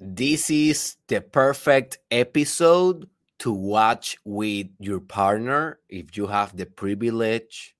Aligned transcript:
this 0.00 0.48
is 0.50 0.96
the 1.08 1.20
perfect 1.20 1.98
episode 2.10 3.08
to 3.40 3.52
watch 3.52 4.16
with 4.24 4.68
your 4.78 5.00
partner 5.00 5.78
if 5.88 6.16
you 6.16 6.26
have 6.26 6.56
the 6.56 6.66
privilege 6.66 7.74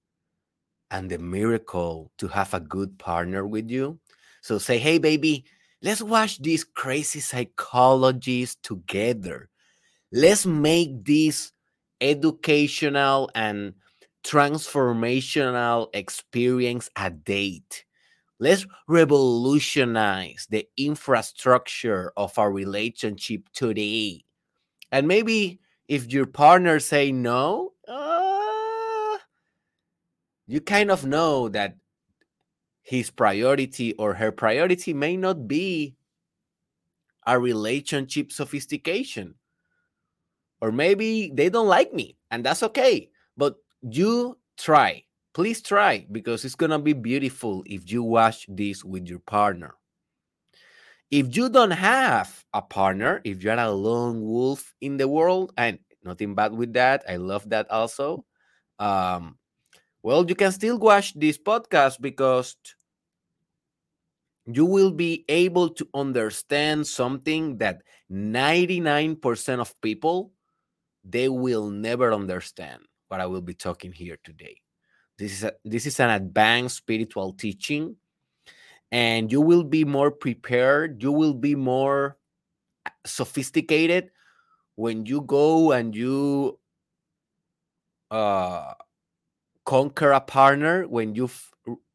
and 0.90 1.10
the 1.10 1.18
miracle 1.18 2.10
to 2.18 2.28
have 2.28 2.54
a 2.54 2.60
good 2.60 2.98
partner 2.98 3.46
with 3.46 3.70
you. 3.70 3.98
So 4.40 4.58
say, 4.58 4.78
hey, 4.78 4.98
baby, 4.98 5.44
let's 5.82 6.02
watch 6.02 6.40
these 6.40 6.64
crazy 6.64 7.20
psychologies 7.20 8.56
together. 8.62 9.48
Let's 10.12 10.46
make 10.46 11.04
this 11.04 11.52
educational 12.00 13.30
and 13.34 13.74
transformational 14.24 15.88
experience 15.92 16.88
a 16.96 17.10
date. 17.10 17.84
Let's 18.40 18.66
revolutionize 18.86 20.46
the 20.48 20.68
infrastructure 20.76 22.12
of 22.16 22.38
our 22.38 22.52
relationship 22.52 23.48
today. 23.52 24.24
And 24.92 25.08
maybe 25.08 25.60
if 25.88 26.12
your 26.12 26.26
partner 26.26 26.78
say 26.78 27.10
no, 27.10 27.72
uh, 27.88 29.18
you 30.46 30.60
kind 30.60 30.90
of 30.90 31.04
know 31.04 31.48
that 31.48 31.76
his 32.82 33.10
priority 33.10 33.92
or 33.94 34.14
her 34.14 34.30
priority 34.30 34.94
may 34.94 35.16
not 35.16 35.48
be 35.48 35.96
a 37.26 37.38
relationship 37.38 38.32
sophistication. 38.32 39.34
Or 40.60 40.72
maybe 40.72 41.30
they 41.34 41.50
don't 41.50 41.68
like 41.68 41.92
me, 41.92 42.16
and 42.30 42.44
that's 42.44 42.62
okay. 42.62 43.10
But 43.36 43.56
you 43.82 44.38
try 44.56 45.04
please 45.32 45.62
try 45.62 46.06
because 46.10 46.44
it's 46.44 46.54
going 46.54 46.70
to 46.70 46.78
be 46.78 46.92
beautiful 46.92 47.62
if 47.66 47.90
you 47.90 48.02
watch 48.02 48.46
this 48.48 48.84
with 48.84 49.06
your 49.06 49.20
partner. 49.20 49.74
If 51.10 51.36
you 51.36 51.48
don't 51.48 51.70
have 51.70 52.44
a 52.52 52.60
partner, 52.60 53.20
if 53.24 53.42
you're 53.42 53.54
a 53.54 53.70
lone 53.70 54.20
wolf 54.22 54.74
in 54.80 54.98
the 54.98 55.08
world, 55.08 55.52
and 55.56 55.78
nothing 56.04 56.34
bad 56.34 56.52
with 56.52 56.74
that, 56.74 57.04
I 57.08 57.16
love 57.16 57.48
that 57.50 57.70
also. 57.70 58.26
Um, 58.78 59.38
well, 60.02 60.24
you 60.28 60.34
can 60.34 60.52
still 60.52 60.78
watch 60.78 61.14
this 61.14 61.38
podcast 61.38 62.00
because 62.00 62.56
you 64.46 64.64
will 64.64 64.90
be 64.90 65.24
able 65.28 65.70
to 65.70 65.88
understand 65.94 66.86
something 66.86 67.58
that 67.58 67.82
99% 68.10 69.60
of 69.60 69.78
people 69.80 70.32
they 71.04 71.28
will 71.28 71.70
never 71.70 72.12
understand 72.12 72.82
what 73.08 73.20
I 73.20 73.26
will 73.26 73.40
be 73.40 73.54
talking 73.54 73.92
here 73.92 74.18
today. 74.22 74.60
This 75.18 75.32
is 75.32 75.44
a, 75.44 75.52
this 75.64 75.84
is 75.86 75.98
an 75.98 76.10
advanced 76.10 76.76
spiritual 76.76 77.32
teaching, 77.32 77.96
and 78.92 79.32
you 79.32 79.40
will 79.40 79.64
be 79.64 79.84
more 79.84 80.12
prepared. 80.12 81.02
You 81.02 81.10
will 81.10 81.34
be 81.34 81.56
more 81.56 82.16
uh, 82.86 82.90
sophisticated 83.04 84.10
when 84.76 85.06
you 85.06 85.22
go 85.22 85.72
and 85.72 85.94
you 85.94 86.60
uh, 88.12 88.74
conquer 89.66 90.12
a 90.12 90.20
partner. 90.20 90.86
When 90.86 91.16
you 91.16 91.28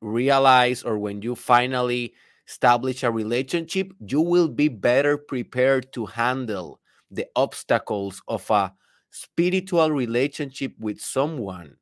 realize 0.02 0.84
or 0.84 0.98
when 0.98 1.22
you 1.22 1.36
finally 1.36 2.14
establish 2.46 3.04
a 3.04 3.12
relationship, 3.12 3.94
you 4.06 4.20
will 4.20 4.50
be 4.50 4.68
better 4.68 5.18
prepared 5.18 5.94
to 5.94 6.06
handle 6.06 6.82
the 7.10 7.26
obstacles 7.38 8.22
of 8.28 8.50
a 8.52 8.74
spiritual 9.12 9.92
relationship 9.92 10.74
with 10.78 11.00
someone 11.00 11.78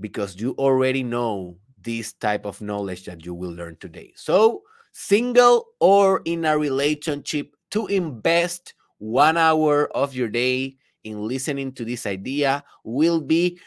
because 0.00 0.40
you 0.40 0.52
already 0.58 1.02
know 1.02 1.56
this 1.82 2.12
type 2.12 2.44
of 2.44 2.60
knowledge 2.60 3.04
that 3.04 3.24
you 3.24 3.34
will 3.34 3.52
learn 3.52 3.76
today. 3.76 4.12
So, 4.16 4.62
single 4.92 5.66
or 5.80 6.22
in 6.24 6.44
a 6.44 6.58
relationship, 6.58 7.54
to 7.70 7.86
invest 7.86 8.74
one 8.98 9.36
hour 9.36 9.88
of 9.96 10.14
your 10.14 10.28
day 10.28 10.76
in 11.04 11.26
listening 11.26 11.72
to 11.72 11.84
this 11.84 12.06
idea 12.06 12.64
will 12.84 13.20
be 13.20 13.58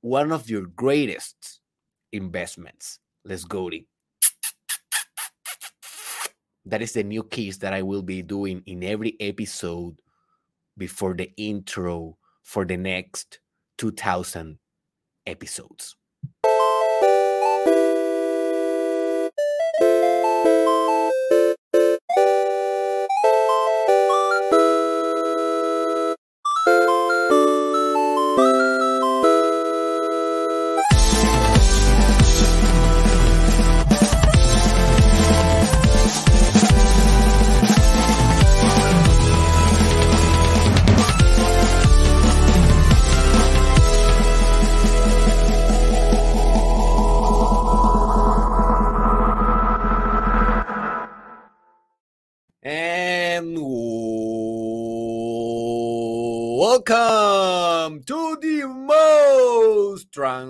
one 0.00 0.32
of 0.32 0.50
your 0.50 0.66
greatest 0.66 1.60
investments. 2.12 2.98
Let's 3.24 3.44
go 3.44 3.70
to 3.70 3.80
that 6.66 6.82
is 6.82 6.92
the 6.92 7.02
new 7.02 7.22
keys 7.22 7.58
that 7.58 7.72
I 7.72 7.82
will 7.82 8.02
be 8.02 8.22
doing 8.22 8.62
in 8.66 8.82
every 8.82 9.16
episode 9.20 10.00
before 10.76 11.14
the 11.14 11.30
intro 11.36 12.16
for 12.42 12.64
the 12.64 12.76
next 12.76 13.38
2000 13.78 14.58
episodes. 15.26 15.96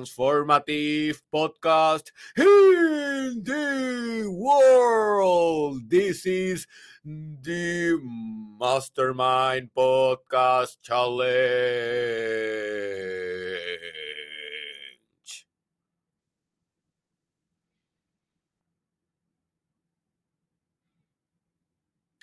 Transformative 0.04 1.20
podcast 1.32 2.10
in 2.36 3.42
the 3.44 4.28
world. 4.30 5.88
This 5.88 6.26
is 6.26 6.66
the 7.04 7.98
Mastermind 8.60 9.70
Podcast 9.76 10.76
Challenge. 10.82 11.34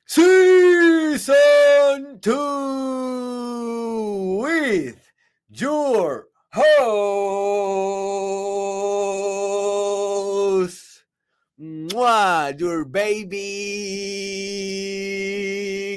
Season 0.05 1.35
2 2.21 4.37
with 4.41 5.11
your 5.49 6.27
host, 6.53 6.63
Mwah, 11.59 12.59
your 12.59 12.85
baby. 12.85 13.39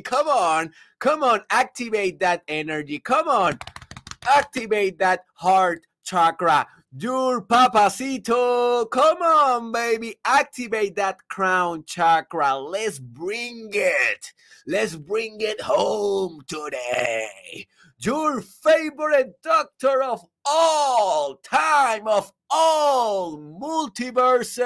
Come 0.04 0.28
on, 0.28 0.72
come 0.98 1.22
on, 1.22 1.40
activate 1.50 2.20
that 2.20 2.42
energy. 2.48 2.98
Come 2.98 3.28
on, 3.28 3.58
activate 4.26 4.98
that 4.98 5.24
heart 5.34 5.86
chakra 6.04 6.66
your 6.96 7.42
papacito. 7.42 8.88
Come 8.88 9.20
on, 9.22 9.72
baby. 9.72 10.16
Activate 10.24 10.94
that 10.96 11.18
crown 11.28 11.84
chakra. 11.86 12.56
Let's 12.56 12.98
bring 12.98 13.70
it. 13.72 14.32
Let's 14.66 14.94
bring 14.94 15.40
it 15.40 15.60
home 15.60 16.42
today. 16.46 17.66
Your 17.98 18.40
favorite 18.40 19.32
doctor 19.42 20.02
of 20.02 20.24
all 20.46 21.36
time, 21.36 22.06
of 22.08 22.32
all 22.50 23.38
multiverses, 23.38 24.56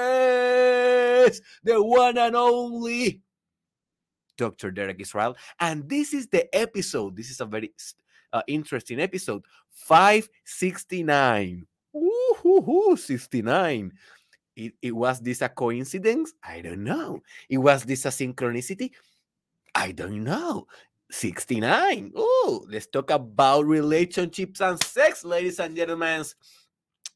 the 1.63 1.81
one 1.83 2.17
and 2.17 2.35
only 2.35 3.21
Dr. 4.37 4.71
Derek 4.71 4.99
Israel. 5.01 5.35
And 5.59 5.87
this 5.89 6.13
is 6.13 6.27
the 6.27 6.53
episode. 6.55 7.15
This 7.15 7.29
is 7.29 7.41
a 7.41 7.45
very 7.45 7.71
uh, 8.31 8.41
interesting 8.47 8.99
episode 8.99 9.43
569 9.71 11.65
Ooh, 11.95 12.95
69. 12.95 13.91
It, 14.55 14.73
it 14.81 14.95
was 14.95 15.19
this 15.19 15.41
a 15.41 15.49
coincidence? 15.49 16.33
I 16.43 16.61
don't 16.61 16.83
know. 16.83 17.21
It 17.49 17.57
was 17.57 17.83
this 17.83 18.05
a 18.05 18.09
synchronicity? 18.09 18.91
I 19.73 19.91
don't 19.91 20.23
know. 20.23 20.67
69. 21.11 22.13
Oh, 22.15 22.65
let's 22.69 22.87
talk 22.87 23.11
about 23.11 23.65
relationships 23.65 24.61
and 24.61 24.81
sex, 24.83 25.25
ladies 25.25 25.59
and 25.59 25.75
gentlemen. 25.75 26.23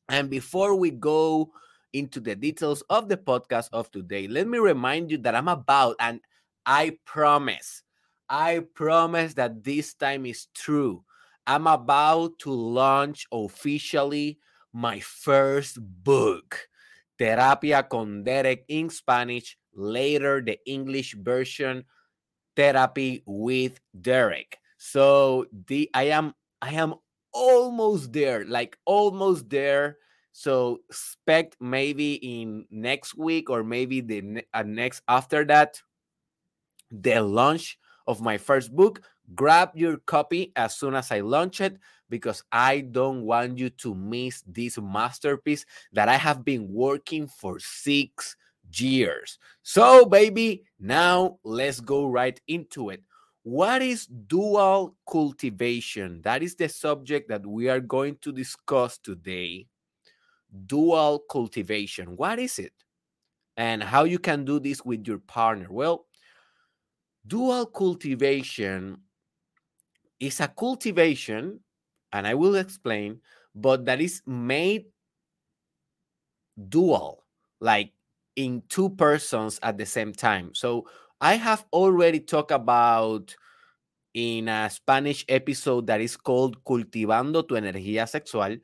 And 0.09 0.29
before 0.29 0.75
we 0.75 0.91
go 0.91 1.51
into 1.93 2.19
the 2.19 2.35
details 2.35 2.81
of 2.89 3.07
the 3.07 3.17
podcast 3.17 3.69
of 3.71 3.91
today, 3.91 4.27
let 4.27 4.47
me 4.47 4.57
remind 4.57 5.11
you 5.11 5.17
that 5.19 5.35
I'm 5.35 5.47
about, 5.47 5.95
and 5.99 6.19
I 6.65 6.97
promise, 7.05 7.83
I 8.29 8.61
promise 8.73 9.33
that 9.35 9.63
this 9.63 9.93
time 9.93 10.25
is 10.25 10.47
true. 10.53 11.03
I'm 11.45 11.67
about 11.67 12.39
to 12.39 12.51
launch 12.51 13.27
officially 13.31 14.39
my 14.73 14.99
first 14.99 15.77
book, 15.79 16.67
Terapia 17.19 17.87
con 17.87 18.23
Derek 18.23 18.65
in 18.67 18.89
Spanish 18.89 19.57
later 19.75 20.41
the 20.41 20.57
English 20.65 21.15
version 21.15 21.83
therapy 22.55 23.23
with 23.25 23.79
Derek. 23.99 24.59
So 24.77 25.45
the 25.67 25.89
I 25.93 26.03
am 26.03 26.33
I 26.61 26.73
am 26.73 26.95
almost 27.33 28.13
there, 28.13 28.45
like 28.45 28.77
almost 28.85 29.49
there. 29.49 29.97
So 30.31 30.81
expect 30.89 31.57
maybe 31.59 32.15
in 32.15 32.65
next 32.71 33.15
week 33.17 33.49
or 33.49 33.63
maybe 33.63 34.01
the 34.01 34.43
uh, 34.53 34.63
next 34.65 35.01
after 35.07 35.45
that 35.45 35.81
the 36.91 37.21
launch 37.21 37.77
of 38.07 38.21
my 38.21 38.37
first 38.37 38.75
book. 38.75 39.01
Grab 39.35 39.71
your 39.73 39.97
copy 39.97 40.51
as 40.55 40.75
soon 40.75 40.95
as 40.95 41.11
I 41.11 41.21
launch 41.21 41.61
it 41.61 41.77
because 42.09 42.43
I 42.51 42.81
don't 42.81 43.23
want 43.23 43.57
you 43.57 43.69
to 43.69 43.95
miss 43.95 44.43
this 44.45 44.77
masterpiece 44.77 45.65
that 45.93 46.09
I 46.09 46.17
have 46.17 46.43
been 46.43 46.71
working 46.71 47.27
for 47.27 47.57
six 47.59 48.35
years. 48.81 49.37
So, 49.61 50.05
baby, 50.05 50.63
now 50.79 51.39
let's 51.43 51.79
go 51.79 52.05
right 52.05 52.39
into 52.47 52.89
it. 52.89 53.03
What 53.43 53.81
is 53.81 54.05
dual 54.05 54.95
cultivation? 55.09 56.21
That 56.21 56.41
is 56.43 56.55
the 56.55 56.69
subject 56.69 57.27
that 57.29 57.45
we 57.45 57.69
are 57.69 57.81
going 57.81 58.17
to 58.21 58.31
discuss 58.31 58.97
today. 58.97 59.67
Dual 60.65 61.19
cultivation. 61.29 62.15
What 62.15 62.39
is 62.39 62.59
it? 62.59 62.73
And 63.57 63.83
how 63.83 64.05
you 64.05 64.19
can 64.19 64.45
do 64.45 64.59
this 64.59 64.83
with 64.83 65.05
your 65.07 65.19
partner? 65.19 65.67
Well, 65.69 66.05
dual 67.27 67.65
cultivation 67.65 68.97
is 70.19 70.39
a 70.39 70.47
cultivation, 70.47 71.59
and 72.13 72.25
I 72.25 72.33
will 72.33 72.55
explain, 72.55 73.19
but 73.53 73.85
that 73.85 73.99
is 73.99 74.21
made 74.25 74.85
dual, 76.69 77.23
like 77.59 77.91
in 78.35 78.63
two 78.69 78.89
persons 78.89 79.59
at 79.63 79.77
the 79.77 79.85
same 79.85 80.13
time. 80.13 80.53
So 80.53 80.87
I 81.21 81.35
have 81.35 81.65
already 81.71 82.19
talked 82.19 82.51
about 82.51 83.35
in 84.13 84.47
a 84.47 84.69
Spanish 84.69 85.25
episode 85.27 85.87
that 85.87 86.01
is 86.01 86.15
called 86.17 86.63
Cultivando 86.63 87.47
tu 87.47 87.55
energía 87.55 88.07
sexual, 88.07 88.57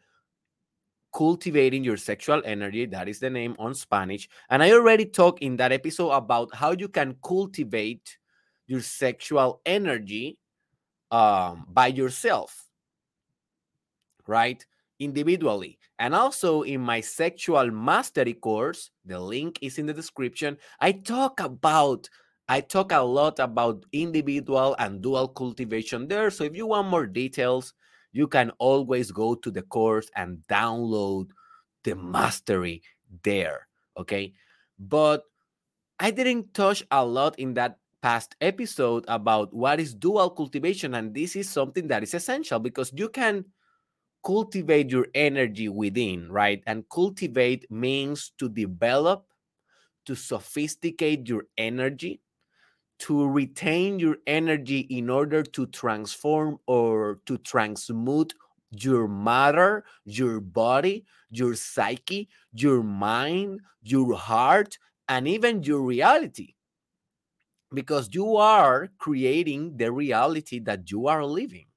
cultivating 1.13 1.83
your 1.83 1.97
sexual 1.97 2.41
energy. 2.45 2.85
That 2.85 3.07
is 3.07 3.19
the 3.19 3.29
name 3.29 3.55
on 3.57 3.73
Spanish. 3.73 4.29
And 4.49 4.61
I 4.61 4.71
already 4.71 5.05
talked 5.05 5.41
in 5.41 5.57
that 5.57 5.71
episode 5.71 6.11
about 6.11 6.53
how 6.53 6.71
you 6.71 6.87
can 6.87 7.15
cultivate 7.23 8.17
your 8.67 8.81
sexual 8.81 9.61
energy 9.65 10.37
um, 11.09 11.65
by 11.67 11.87
yourself, 11.87 12.65
right? 14.27 14.63
Individually. 14.99 15.79
And 15.97 16.13
also 16.13 16.63
in 16.63 16.81
my 16.81 16.99
sexual 17.01 17.71
mastery 17.71 18.33
course, 18.33 18.91
the 19.05 19.19
link 19.19 19.59
is 19.61 19.77
in 19.77 19.85
the 19.85 19.93
description. 19.93 20.57
I 20.79 20.91
talk 20.91 21.39
about 21.39 22.09
I 22.49 22.61
talk 22.61 22.91
a 22.91 23.01
lot 23.03 23.37
about 23.39 23.85
individual 23.93 24.75
and 24.79 25.01
dual 25.01 25.27
cultivation 25.27 26.07
there. 26.07 26.31
So 26.31 26.43
if 26.43 26.55
you 26.55 26.65
want 26.65 26.87
more 26.87 27.05
details, 27.05 27.73
you 28.11 28.27
can 28.27 28.51
always 28.57 29.11
go 29.11 29.35
to 29.35 29.51
the 29.51 29.61
course 29.61 30.09
and 30.15 30.39
download 30.49 31.29
the 31.83 31.95
mastery 31.95 32.81
there. 33.23 33.67
Okay. 33.97 34.33
But 34.79 35.23
I 35.99 36.11
didn't 36.11 36.53
touch 36.53 36.83
a 36.91 37.05
lot 37.05 37.37
in 37.37 37.53
that 37.53 37.77
past 38.01 38.35
episode 38.41 39.05
about 39.07 39.53
what 39.53 39.79
is 39.79 39.93
dual 39.93 40.29
cultivation. 40.31 40.95
And 40.95 41.13
this 41.13 41.35
is 41.35 41.49
something 41.49 41.87
that 41.89 42.03
is 42.03 42.13
essential 42.13 42.59
because 42.59 42.91
you 42.95 43.09
can 43.09 43.45
cultivate 44.23 44.89
your 44.91 45.07
energy 45.15 45.69
within, 45.69 46.31
right? 46.31 46.63
And 46.67 46.87
cultivate 46.89 47.69
means 47.71 48.31
to 48.39 48.49
develop, 48.49 49.25
to 50.05 50.15
sophisticate 50.15 51.27
your 51.29 51.45
energy 51.57 52.21
to 52.99 53.27
retain 53.27 53.99
your 53.99 54.17
energy 54.27 54.79
in 54.81 55.09
order 55.09 55.43
to 55.43 55.65
transform 55.67 56.59
or 56.67 57.19
to 57.25 57.37
transmute 57.39 58.33
your 58.71 59.07
matter, 59.07 59.85
your 60.05 60.39
body, 60.39 61.05
your 61.29 61.55
psyche, 61.55 62.29
your 62.53 62.83
mind, 62.83 63.61
your 63.81 64.15
heart, 64.15 64.77
and 65.07 65.27
even 65.27 65.63
your 65.63 65.81
reality. 65.81 66.55
Because 67.73 68.09
you 68.13 68.37
are 68.37 68.89
creating 68.99 69.77
the 69.77 69.91
reality 69.91 70.59
that 70.59 70.91
you 70.91 71.07
are 71.07 71.25
living. 71.25 71.68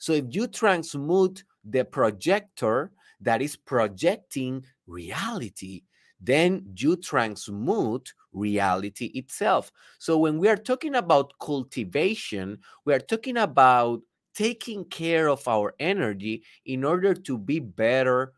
So 0.00 0.14
if 0.14 0.24
you 0.30 0.48
transmute 0.48 1.44
the 1.62 1.84
projector 1.84 2.90
that 3.20 3.42
is 3.42 3.54
projecting 3.54 4.64
reality, 4.86 5.82
then 6.20 6.64
you 6.74 6.96
transmute 6.96 8.12
reality 8.32 9.06
itself. 9.14 9.70
So 9.98 10.18
when 10.18 10.38
we 10.38 10.48
are 10.48 10.56
talking 10.56 10.94
about 10.94 11.34
cultivation, 11.38 12.58
we 12.84 12.94
are 12.94 12.98
talking 13.00 13.36
about 13.36 14.00
taking 14.34 14.86
care 14.86 15.28
of 15.28 15.46
our 15.46 15.74
energy 15.78 16.44
in 16.64 16.82
order 16.82 17.12
to 17.14 17.36
be 17.36 17.58
better 17.58 18.32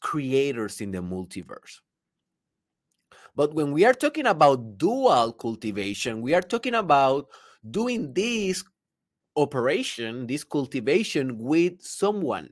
creators 0.00 0.80
in 0.80 0.90
the 0.92 0.98
multiverse. 0.98 1.80
But 3.36 3.52
when 3.54 3.72
we 3.72 3.84
are 3.84 3.94
talking 3.94 4.26
about 4.26 4.78
dual 4.78 5.32
cultivation, 5.32 6.22
we 6.22 6.34
are 6.34 6.42
talking 6.42 6.74
about 6.74 7.26
doing 7.70 8.12
this 8.14 8.64
operation, 9.38 10.26
this 10.26 10.44
cultivation 10.44 11.38
with 11.38 11.80
someone. 11.80 12.50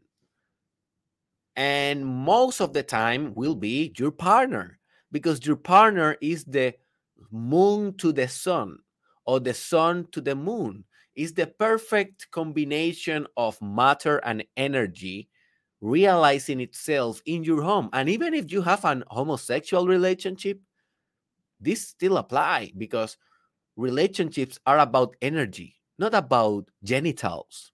And 1.57 2.07
most 2.07 2.61
of 2.61 2.73
the 2.73 2.83
time 2.83 3.35
will 3.35 3.55
be 3.55 3.93
your 3.97 4.11
partner 4.11 4.79
because 5.13 5.47
your 5.47 5.57
partner 5.57 6.17
is 6.21 6.45
the 6.45 6.75
moon 7.31 7.97
to 7.99 8.13
the 8.13 8.29
sun 8.29 8.79
or 9.25 9.41
the 9.41 9.55
sun 9.55 10.07
to 10.13 10.21
the 10.21 10.35
moon. 10.35 10.85
Is 11.15 11.33
the 11.33 11.47
perfect 11.47 12.31
combination 12.31 13.27
of 13.39 13.61
matter 13.63 14.19
and 14.19 14.45
energy 14.59 15.31
realizing 15.81 16.61
itself 16.61 17.23
in 17.25 17.43
your 17.43 17.63
home. 17.63 17.89
And 17.95 18.09
even 18.11 18.35
if 18.35 18.53
you 18.53 18.61
have 18.61 18.85
an 18.85 19.03
homosexual 19.09 19.87
relationship 19.87 20.61
this 21.61 21.89
still 21.89 22.19
apply 22.19 22.73
because 22.77 23.17
relationships 23.77 24.59
are 24.67 24.79
about 24.79 25.17
energy 25.23 25.76
not 25.99 26.15
about 26.15 26.69
genitals 26.83 27.73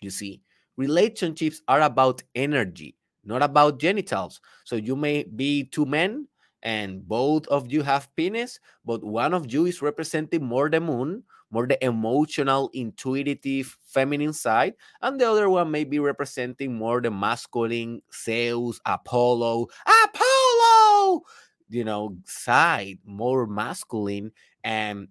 you 0.00 0.10
see 0.10 0.42
relationships 0.76 1.62
are 1.68 1.82
about 1.82 2.22
energy 2.34 2.96
not 3.26 3.42
about 3.42 3.78
genitals. 3.78 4.40
So 4.64 4.76
you 4.76 4.96
may 4.96 5.24
be 5.24 5.64
two 5.64 5.84
men 5.84 6.28
and 6.62 7.06
both 7.06 7.46
of 7.48 7.70
you 7.70 7.82
have 7.82 8.08
penis, 8.16 8.58
but 8.84 9.04
one 9.04 9.34
of 9.34 9.52
you 9.52 9.66
is 9.66 9.82
representing 9.82 10.44
more 10.44 10.70
the 10.70 10.80
moon, 10.80 11.24
more 11.50 11.66
the 11.66 11.82
emotional, 11.84 12.70
intuitive, 12.72 13.76
feminine 13.82 14.32
side, 14.32 14.74
and 15.02 15.20
the 15.20 15.28
other 15.28 15.50
one 15.50 15.70
may 15.70 15.84
be 15.84 15.98
representing 15.98 16.74
more 16.74 17.00
the 17.00 17.10
masculine, 17.10 18.00
Zeus, 18.14 18.80
Apollo, 18.86 19.68
Apollo, 19.86 21.22
you 21.68 21.84
know, 21.84 22.16
side, 22.24 22.98
more 23.04 23.46
masculine. 23.46 24.32
And 24.64 25.08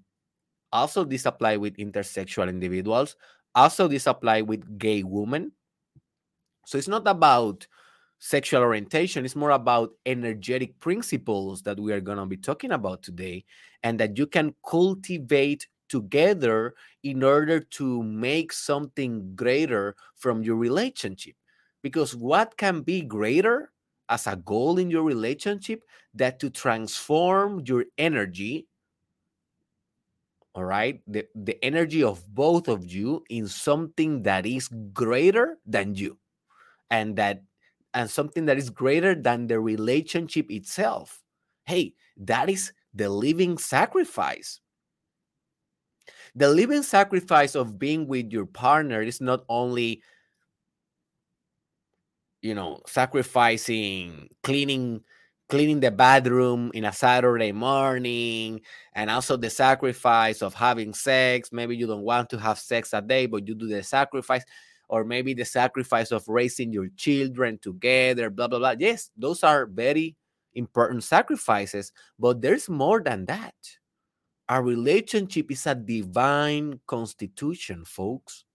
also, 0.75 1.05
this 1.05 1.25
apply 1.25 1.55
with 1.57 1.77
intersexual 1.77 2.49
individuals. 2.49 3.15
Also, 3.55 3.87
this 3.87 4.07
apply 4.07 4.41
with 4.41 4.77
gay 4.77 5.03
women. 5.03 5.53
So 6.65 6.77
it's 6.77 6.89
not 6.89 7.07
about 7.07 7.65
sexual 8.19 8.61
orientation 8.61 9.23
It's 9.23 9.35
more 9.35 9.51
about 9.51 9.91
energetic 10.05 10.79
principles 10.79 11.61
that 11.61 11.79
we 11.79 11.93
are 11.93 12.01
going 12.01 12.17
to 12.17 12.25
be 12.25 12.37
talking 12.37 12.71
about 12.71 13.03
today 13.03 13.45
and 13.83 13.99
that 13.99 14.17
you 14.17 14.27
can 14.27 14.53
cultivate 14.67 15.67
together 15.89 16.73
in 17.03 17.23
order 17.23 17.59
to 17.59 18.03
make 18.03 18.51
something 18.51 19.35
greater 19.35 19.95
from 20.15 20.43
your 20.43 20.55
relationship 20.55 21.35
because 21.83 22.15
what 22.15 22.57
can 22.57 22.81
be 22.81 23.01
greater 23.01 23.71
as 24.09 24.27
a 24.27 24.35
goal 24.35 24.79
in 24.79 24.89
your 24.89 25.03
relationship 25.03 25.83
that 26.15 26.39
to 26.39 26.49
transform 26.49 27.61
your 27.65 27.85
energy 27.97 28.65
all 30.55 30.63
right 30.63 31.01
the, 31.05 31.27
the 31.35 31.63
energy 31.63 32.01
of 32.01 32.25
both 32.33 32.67
of 32.67 32.85
you 32.85 33.23
in 33.29 33.47
something 33.47 34.23
that 34.23 34.45
is 34.45 34.69
greater 34.93 35.57
than 35.65 35.93
you 35.93 36.17
and 36.89 37.15
that 37.17 37.43
and 37.93 38.09
something 38.09 38.45
that 38.45 38.57
is 38.57 38.69
greater 38.69 39.15
than 39.15 39.47
the 39.47 39.59
relationship 39.59 40.51
itself. 40.51 41.23
Hey, 41.63 41.93
that 42.17 42.49
is 42.49 42.73
the 42.93 43.09
living 43.09 43.57
sacrifice. 43.57 44.59
The 46.35 46.49
living 46.49 46.83
sacrifice 46.83 47.55
of 47.55 47.79
being 47.79 48.07
with 48.07 48.31
your 48.31 48.45
partner 48.45 49.01
is 49.01 49.21
not 49.21 49.45
only 49.47 50.03
you 52.41 52.53
know 52.53 52.79
sacrificing 52.85 54.29
cleaning 54.43 55.01
cleaning 55.49 55.79
the 55.79 55.91
bathroom 55.91 56.71
in 56.73 56.85
a 56.85 56.93
Saturday 56.93 57.51
morning, 57.51 58.61
and 58.93 59.09
also 59.09 59.37
the 59.37 59.49
sacrifice 59.49 60.41
of 60.41 60.53
having 60.53 60.93
sex. 60.93 61.51
Maybe 61.51 61.75
you 61.75 61.87
don't 61.87 62.01
want 62.01 62.29
to 62.31 62.37
have 62.39 62.57
sex 62.59 62.93
a 62.93 63.01
day, 63.01 63.25
but 63.25 63.47
you 63.47 63.55
do 63.55 63.67
the 63.67 63.83
sacrifice 63.83 64.43
or 64.87 65.03
maybe 65.03 65.33
the 65.33 65.45
sacrifice 65.45 66.11
of 66.11 66.27
raising 66.27 66.71
your 66.71 66.87
children 66.95 67.57
together, 67.59 68.29
blah, 68.29 68.47
blah, 68.47 68.59
blah. 68.59 68.75
Yes, 68.77 69.09
those 69.17 69.43
are 69.43 69.65
very 69.65 70.15
important 70.53 71.03
sacrifices, 71.03 71.91
but 72.19 72.41
there's 72.41 72.69
more 72.69 73.01
than 73.01 73.25
that. 73.25 73.55
A 74.47 74.61
relationship 74.61 75.51
is 75.51 75.65
a 75.65 75.73
divine 75.73 76.79
constitution, 76.85 77.83
folks. 77.83 78.45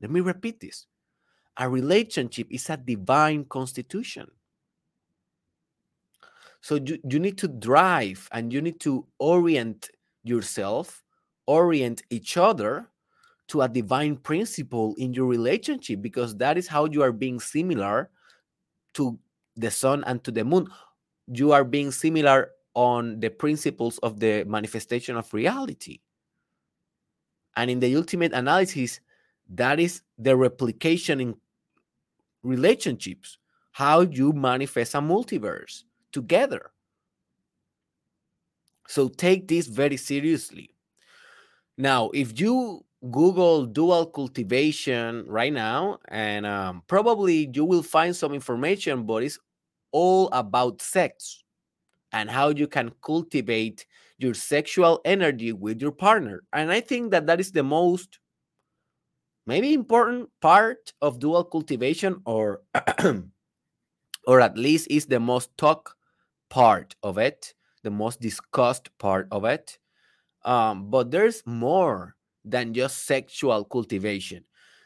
Let 0.00 0.10
me 0.10 0.20
repeat 0.20 0.60
this. 0.60 0.86
A 1.56 1.68
relationship 1.68 2.48
is 2.50 2.68
a 2.68 2.76
divine 2.76 3.44
constitution. 3.44 4.26
So 6.64 6.76
you, 6.76 6.98
you 7.06 7.18
need 7.18 7.36
to 7.38 7.48
drive 7.48 8.26
and 8.32 8.50
you 8.50 8.62
need 8.62 8.80
to 8.80 9.06
orient 9.18 9.90
yourself, 10.22 11.04
orient 11.46 12.00
each 12.08 12.38
other 12.38 12.88
to 13.48 13.60
a 13.60 13.68
divine 13.68 14.16
principle 14.16 14.94
in 14.96 15.12
your 15.12 15.26
relationship 15.26 16.00
because 16.00 16.34
that 16.38 16.56
is 16.56 16.66
how 16.66 16.86
you 16.86 17.02
are 17.02 17.12
being 17.12 17.38
similar 17.38 18.08
to 18.94 19.18
the 19.56 19.70
sun 19.70 20.04
and 20.06 20.24
to 20.24 20.30
the 20.30 20.42
moon. 20.42 20.66
You 21.26 21.52
are 21.52 21.64
being 21.64 21.90
similar 21.90 22.52
on 22.72 23.20
the 23.20 23.28
principles 23.28 23.98
of 23.98 24.18
the 24.18 24.44
manifestation 24.44 25.18
of 25.18 25.34
reality. 25.34 25.98
And 27.56 27.70
in 27.70 27.78
the 27.78 27.94
ultimate 27.94 28.32
analysis, 28.32 29.00
that 29.50 29.78
is 29.78 30.00
the 30.16 30.34
replication 30.34 31.20
in 31.20 31.36
relationships, 32.42 33.36
how 33.72 34.00
you 34.00 34.32
manifest 34.32 34.94
a 34.94 35.00
multiverse 35.00 35.82
together. 36.14 36.70
So 38.88 39.08
take 39.08 39.48
this 39.48 39.66
very 39.66 39.96
seriously. 39.98 40.70
Now, 41.76 42.10
if 42.14 42.38
you 42.40 42.84
Google 43.10 43.66
dual 43.66 44.06
cultivation 44.06 45.26
right 45.28 45.52
now, 45.52 45.98
and 46.08 46.46
um, 46.46 46.82
probably 46.86 47.50
you 47.52 47.64
will 47.64 47.82
find 47.82 48.14
some 48.16 48.32
information, 48.32 49.04
but 49.04 49.24
it's 49.24 49.38
all 49.92 50.28
about 50.32 50.80
sex 50.80 51.42
and 52.12 52.30
how 52.30 52.50
you 52.50 52.66
can 52.66 52.92
cultivate 53.04 53.84
your 54.18 54.34
sexual 54.34 55.00
energy 55.04 55.52
with 55.52 55.82
your 55.82 55.92
partner. 55.92 56.44
And 56.52 56.70
I 56.70 56.80
think 56.80 57.10
that 57.10 57.26
that 57.26 57.40
is 57.40 57.50
the 57.50 57.64
most 57.64 58.20
maybe 59.46 59.74
important 59.74 60.30
part 60.40 60.92
of 61.02 61.18
dual 61.18 61.44
cultivation 61.44 62.22
or 62.24 62.62
or 64.26 64.40
at 64.40 64.56
least 64.56 64.86
is 64.90 65.06
the 65.06 65.20
most 65.20 65.56
talk 65.58 65.96
part 66.54 66.94
of 67.02 67.18
it, 67.18 67.54
the 67.82 67.90
most 67.90 68.20
discussed 68.20 68.90
part 68.98 69.26
of 69.32 69.44
it. 69.44 69.78
Um, 70.44 70.90
but 70.90 71.10
there's 71.10 71.42
more 71.46 72.16
than 72.44 72.74
just 72.74 73.06
sexual 73.06 73.64
cultivation. 73.64 74.44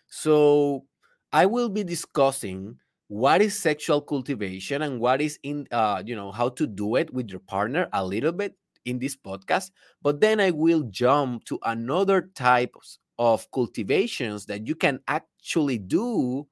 So 0.08 0.86
I 1.32 1.46
will 1.46 1.68
be 1.68 1.84
discussing 1.84 2.78
what 3.08 3.42
is 3.42 3.58
sexual 3.58 4.00
cultivation 4.00 4.82
and 4.82 5.00
what 5.00 5.20
is 5.22 5.38
in 5.42 5.66
uh 5.72 6.02
you 6.04 6.14
know 6.14 6.30
how 6.30 6.48
to 6.50 6.66
do 6.66 6.96
it 6.96 7.12
with 7.12 7.30
your 7.30 7.40
partner 7.40 7.88
a 7.94 8.04
little 8.04 8.32
bit 8.32 8.54
in 8.84 8.98
this 8.98 9.16
podcast 9.16 9.70
but 10.02 10.20
then 10.20 10.38
i 10.40 10.50
will 10.50 10.82
jump 10.90 11.42
to 11.46 11.58
another 11.64 12.30
types 12.34 12.98
of 13.18 13.50
cultivations 13.50 14.44
that 14.44 14.66
you 14.66 14.74
can 14.74 15.00
actually 15.08 15.78
do 15.78 16.46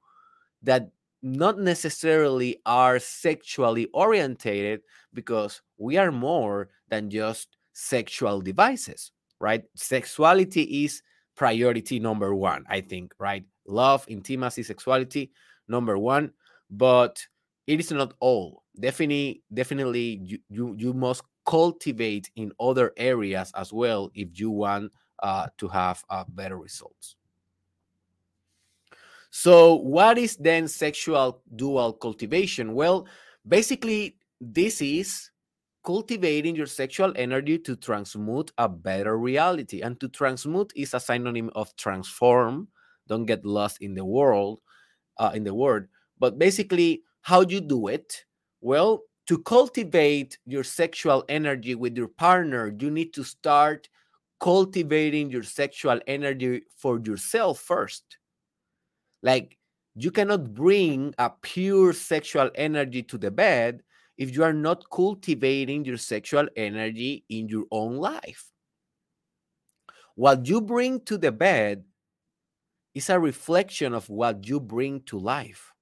that 0.63 0.89
not 1.21 1.59
necessarily 1.59 2.57
are 2.65 2.99
sexually 2.99 3.87
orientated 3.93 4.81
because 5.13 5.61
we 5.77 5.97
are 5.97 6.11
more 6.11 6.69
than 6.89 7.09
just 7.09 7.57
sexual 7.73 8.41
devices 8.41 9.11
right 9.39 9.63
sexuality 9.75 10.85
is 10.85 11.01
priority 11.35 11.99
number 11.99 12.33
1 12.33 12.65
i 12.69 12.81
think 12.81 13.13
right 13.19 13.45
love 13.67 14.05
intimacy 14.07 14.63
sexuality 14.63 15.31
number 15.67 15.97
1 15.97 16.31
but 16.69 17.25
it 17.67 17.81
is 17.81 17.91
not 17.91 18.13
all. 18.21 18.63
Definitely, 18.79 19.43
definitely, 19.53 20.21
you 20.23 20.39
you, 20.49 20.75
you 20.77 20.93
must 20.93 21.21
cultivate 21.45 22.29
in 22.35 22.51
other 22.59 22.93
areas 22.97 23.51
as 23.55 23.71
well 23.71 24.09
if 24.13 24.39
you 24.39 24.49
want 24.49 24.91
uh, 25.21 25.47
to 25.57 25.67
have 25.67 26.03
uh, 26.09 26.23
better 26.29 26.57
results. 26.57 27.15
So, 29.29 29.75
what 29.75 30.17
is 30.17 30.37
then 30.37 30.67
sexual 30.67 31.41
dual 31.55 31.93
cultivation? 31.93 32.73
Well, 32.73 33.07
basically, 33.47 34.17
this 34.39 34.81
is 34.81 35.31
cultivating 35.85 36.55
your 36.55 36.65
sexual 36.65 37.13
energy 37.15 37.57
to 37.57 37.75
transmute 37.75 38.51
a 38.57 38.67
better 38.67 39.17
reality. 39.17 39.81
And 39.81 39.99
to 40.01 40.09
transmute 40.09 40.73
is 40.75 40.93
a 40.93 40.99
synonym 40.99 41.49
of 41.55 41.73
transform. 41.77 42.67
Don't 43.07 43.25
get 43.25 43.45
lost 43.45 43.77
in 43.81 43.93
the 43.93 44.03
world, 44.03 44.59
uh, 45.17 45.31
in 45.33 45.43
the 45.43 45.53
word. 45.53 45.87
But 46.19 46.37
basically, 46.37 47.03
how 47.21 47.43
do 47.43 47.55
you 47.55 47.61
do 47.61 47.87
it? 47.87 48.25
Well, 48.59 49.03
to 49.27 49.37
cultivate 49.39 50.37
your 50.45 50.63
sexual 50.63 51.23
energy 51.29 51.75
with 51.75 51.95
your 51.95 52.07
partner, 52.07 52.73
you 52.79 52.89
need 52.89 53.13
to 53.13 53.23
start 53.23 53.87
cultivating 54.39 55.29
your 55.29 55.43
sexual 55.43 55.99
energy 56.07 56.61
for 56.77 56.99
yourself 56.99 57.59
first. 57.59 58.17
Like, 59.21 59.57
you 59.95 60.11
cannot 60.11 60.53
bring 60.53 61.13
a 61.17 61.29
pure 61.29 61.93
sexual 61.93 62.51
energy 62.55 63.01
to 63.03 63.17
the 63.17 63.31
bed 63.31 63.81
if 64.17 64.35
you 64.35 64.43
are 64.43 64.53
not 64.53 64.89
cultivating 64.91 65.85
your 65.85 65.97
sexual 65.97 66.47
energy 66.55 67.23
in 67.29 67.49
your 67.49 67.65
own 67.71 67.97
life. 67.97 68.51
What 70.15 70.47
you 70.47 70.61
bring 70.61 71.01
to 71.01 71.17
the 71.17 71.31
bed 71.31 71.83
is 72.93 73.09
a 73.09 73.19
reflection 73.19 73.93
of 73.93 74.09
what 74.09 74.47
you 74.47 74.59
bring 74.59 75.01
to 75.03 75.19
life. 75.19 75.73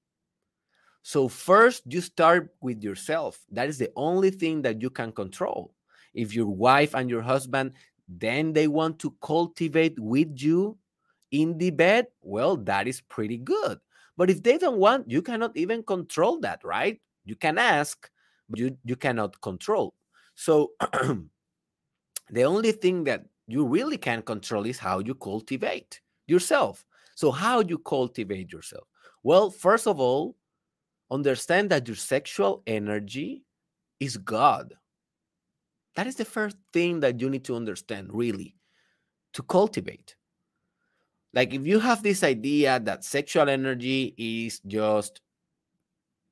So, 1.03 1.27
first, 1.27 1.83
you 1.87 2.01
start 2.01 2.53
with 2.61 2.83
yourself. 2.83 3.39
That 3.51 3.69
is 3.69 3.77
the 3.77 3.91
only 3.95 4.31
thing 4.31 4.63
that 4.63 4.81
you 4.81 4.89
can 4.89 5.11
control. 5.11 5.73
If 6.13 6.33
your 6.33 6.47
wife 6.47 6.95
and 6.95 7.09
your 7.09 7.21
husband 7.21 7.73
then 8.07 8.53
they 8.53 8.67
want 8.67 8.99
to 8.99 9.15
cultivate 9.21 9.99
with 9.99 10.33
you 10.35 10.77
in 11.31 11.57
the 11.57 11.71
bed, 11.71 12.07
well, 12.21 12.57
that 12.57 12.87
is 12.87 13.01
pretty 13.01 13.37
good. 13.37 13.79
But 14.17 14.29
if 14.29 14.43
they 14.43 14.57
don't 14.57 14.77
want, 14.77 15.09
you 15.09 15.21
cannot 15.21 15.55
even 15.57 15.83
control 15.83 16.39
that, 16.41 16.63
right? 16.63 16.99
You 17.25 17.35
can 17.35 17.57
ask, 17.57 18.09
but 18.49 18.59
you, 18.59 18.77
you 18.83 18.95
cannot 18.95 19.39
control. 19.41 19.93
So, 20.35 20.71
the 22.29 22.43
only 22.43 22.71
thing 22.71 23.03
that 23.05 23.25
you 23.47 23.65
really 23.65 23.97
can 23.97 24.21
control 24.21 24.65
is 24.65 24.79
how 24.79 24.99
you 24.99 25.15
cultivate 25.15 26.01
yourself. 26.27 26.85
So, 27.15 27.31
how 27.31 27.61
you 27.61 27.77
cultivate 27.77 28.51
yourself? 28.51 28.87
Well, 29.23 29.49
first 29.49 29.87
of 29.87 29.99
all, 29.99 30.35
understand 31.11 31.69
that 31.71 31.87
your 31.87 31.95
sexual 31.95 32.63
energy 32.67 33.43
is 33.99 34.17
God. 34.17 34.73
That 35.95 36.07
is 36.07 36.15
the 36.15 36.25
first 36.25 36.57
thing 36.73 36.99
that 36.99 37.21
you 37.21 37.29
need 37.29 37.45
to 37.45 37.55
understand, 37.55 38.09
really, 38.11 38.55
to 39.33 39.43
cultivate. 39.43 40.15
Like, 41.35 41.53
if 41.53 41.67
you 41.67 41.79
have 41.79 42.01
this 42.01 42.23
idea 42.23 42.79
that 42.79 43.03
sexual 43.03 43.49
energy 43.49 44.15
is 44.17 44.61
just 44.65 45.19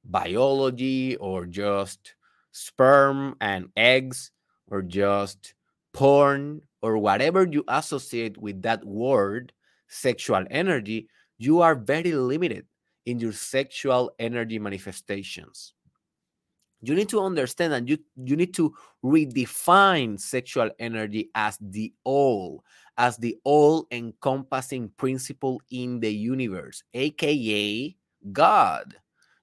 biology 0.05 1.17
or 1.17 1.45
just 1.45 2.15
sperm 2.53 3.35
and 3.41 3.67
eggs 3.75 4.31
or 4.67 4.81
just 4.81 5.53
porn 5.93 6.61
or 6.81 6.97
whatever 6.97 7.45
you 7.45 7.65
associate 7.67 8.37
with 8.37 8.61
that 8.61 8.85
word, 8.85 9.51
sexual 9.89 10.45
energy, 10.49 11.09
you 11.37 11.61
are 11.61 11.75
very 11.75 12.13
limited 12.13 12.65
in 13.05 13.19
your 13.19 13.33
sexual 13.33 14.11
energy 14.19 14.57
manifestations. 14.57 15.73
You 16.81 16.95
need 16.95 17.09
to 17.09 17.21
understand 17.21 17.73
that 17.73 17.87
you, 17.87 17.97
you 18.17 18.35
need 18.35 18.53
to 18.55 18.73
redefine 19.03 20.19
sexual 20.19 20.69
energy 20.79 21.29
as 21.33 21.57
the 21.61 21.93
all, 22.03 22.63
as 22.97 23.17
the 23.17 23.37
all 23.43 23.87
encompassing 23.91 24.89
principle 24.97 25.61
in 25.71 25.99
the 25.99 26.13
universe, 26.13 26.83
aka 26.93 27.95
God. 28.31 28.95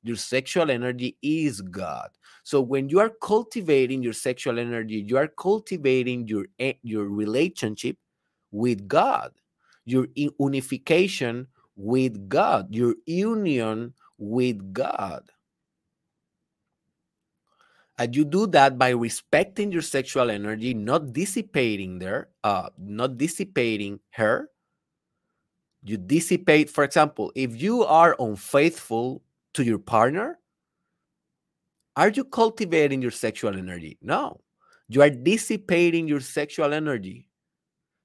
Your 0.03 0.17
sexual 0.17 0.71
energy 0.71 1.19
is 1.21 1.61
God. 1.61 2.09
So 2.43 2.61
when 2.61 2.89
you 2.89 3.01
are 3.01 3.13
cultivating 3.23 4.03
your 4.03 4.15
sexual 4.15 4.59
energy, 4.59 5.05
you 5.07 5.19
are 5.19 5.29
cultivating 5.29 6.27
your, 6.27 6.47
eh, 6.59 6.75
your 6.83 7.05
relationship 7.05 7.99
with 8.51 8.89
God, 8.89 9.33
your 9.85 10.07
unification 10.17 11.49
with 11.77 12.29
God, 12.29 12.75
your 12.75 12.95
union 13.07 13.93
with 14.19 14.73
God. 14.73 15.31
And 18.01 18.17
you 18.17 18.25
do 18.25 18.47
that 18.47 18.79
by 18.79 18.89
respecting 18.91 19.71
your 19.71 19.83
sexual 19.83 20.31
energy, 20.31 20.73
not 20.73 21.13
dissipating 21.13 21.99
there, 21.99 22.31
uh, 22.43 22.71
not 22.79 23.19
dissipating 23.19 24.01
her. 24.13 24.49
You 25.83 25.99
dissipate, 25.99 26.71
for 26.71 26.83
example, 26.83 27.31
if 27.35 27.61
you 27.61 27.85
are 27.85 28.17
unfaithful 28.19 29.23
to 29.53 29.63
your 29.63 29.79
partner, 29.79 30.39
are 31.95 32.09
you 32.09 32.25
cultivating 32.25 33.03
your 33.03 33.11
sexual 33.11 33.55
energy? 33.55 33.99
No. 34.01 34.41
You 34.89 35.03
are 35.03 35.11
dissipating 35.11 36.09
your 36.09 36.21
sexual 36.21 36.73
energy. 36.73 37.29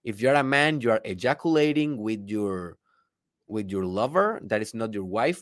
If 0.03 0.19
you're 0.19 0.35
a 0.35 0.43
man, 0.43 0.81
you 0.81 0.91
are 0.91 1.01
ejaculating 1.05 1.95
with 1.97 2.27
your 2.27 2.77
with 3.47 3.71
your 3.71 3.85
lover 3.85 4.41
that 4.43 4.61
is 4.61 4.73
not 4.73 4.93
your 4.93 5.05
wife, 5.05 5.41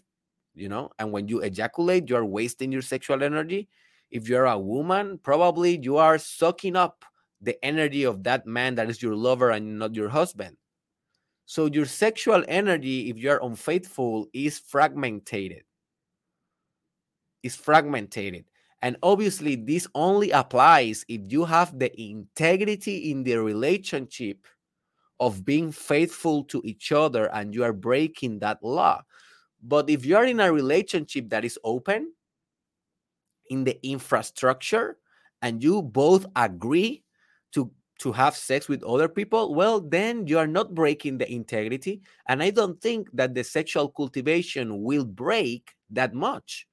you 0.54 0.70
know, 0.70 0.92
and 1.00 1.12
when 1.12 1.28
you 1.28 1.40
ejaculate, 1.40 2.08
you're 2.08 2.26
wasting 2.26 2.72
your 2.72 2.84
sexual 2.84 3.24
energy. 3.24 3.68
If 4.14 4.30
you're 4.30 4.46
a 4.46 4.58
woman, 4.58 5.18
probably 5.18 5.80
you 5.82 5.98
are 5.98 6.20
sucking 6.20 6.76
up 6.76 7.04
the 7.42 7.58
energy 7.66 8.04
of 8.04 8.24
that 8.24 8.46
man 8.46 8.76
that 8.76 8.90
is 8.90 9.02
your 9.02 9.16
lover 9.16 9.50
and 9.50 9.80
not 9.80 9.96
your 9.96 10.08
husband. 10.08 10.56
So 11.46 11.66
your 11.66 11.86
sexual 11.86 12.44
energy, 12.48 13.10
if 13.10 13.18
you're 13.18 13.44
unfaithful, 13.44 14.28
is 14.32 14.60
fragmented. 14.60 15.64
Is 17.42 17.56
fragmented. 17.56 18.46
And 18.84 18.98
obviously, 19.02 19.56
this 19.56 19.88
only 19.96 20.30
applies 20.32 21.04
if 21.08 21.32
you 21.32 21.44
have 21.46 21.78
the 21.78 21.90
integrity 22.00 23.12
in 23.12 23.24
the 23.24 23.38
relationship 23.38 24.46
of 25.20 25.44
being 25.44 25.72
faithful 25.72 26.44
to 26.46 26.62
each 26.64 26.92
other 26.92 27.34
and 27.34 27.54
you 27.54 27.64
are 27.64 27.74
breaking 27.74 28.40
that 28.40 28.62
law. 28.62 29.02
But 29.62 29.90
if 29.90 30.06
you 30.06 30.18
are 30.18 30.26
in 30.26 30.40
a 30.40 30.52
relationship 30.52 31.30
that 31.30 31.46
is 31.46 31.58
open 31.64 32.14
in 33.50 33.64
the 33.64 33.80
infrastructure 33.86 34.98
and 35.42 35.64
you 35.64 35.82
both 35.82 36.26
agree 36.36 37.04
to 37.54 37.72
to 38.00 38.12
have 38.12 38.36
sex 38.36 38.68
with 38.68 38.84
other 38.84 39.08
people, 39.08 39.54
well, 39.54 39.80
then 39.80 40.28
you 40.28 40.38
are 40.38 40.48
not 40.48 40.74
breaking 40.74 41.18
the 41.18 41.32
integrity. 41.32 42.02
And 42.28 42.42
I 42.44 42.50
don't 42.50 42.82
think 42.82 43.10
that 43.14 43.34
the 43.36 43.44
sexual 43.44 43.88
cultivation 43.90 44.84
will 44.84 45.06
break 45.06 45.72
that 45.92 46.14
much, 46.14 46.68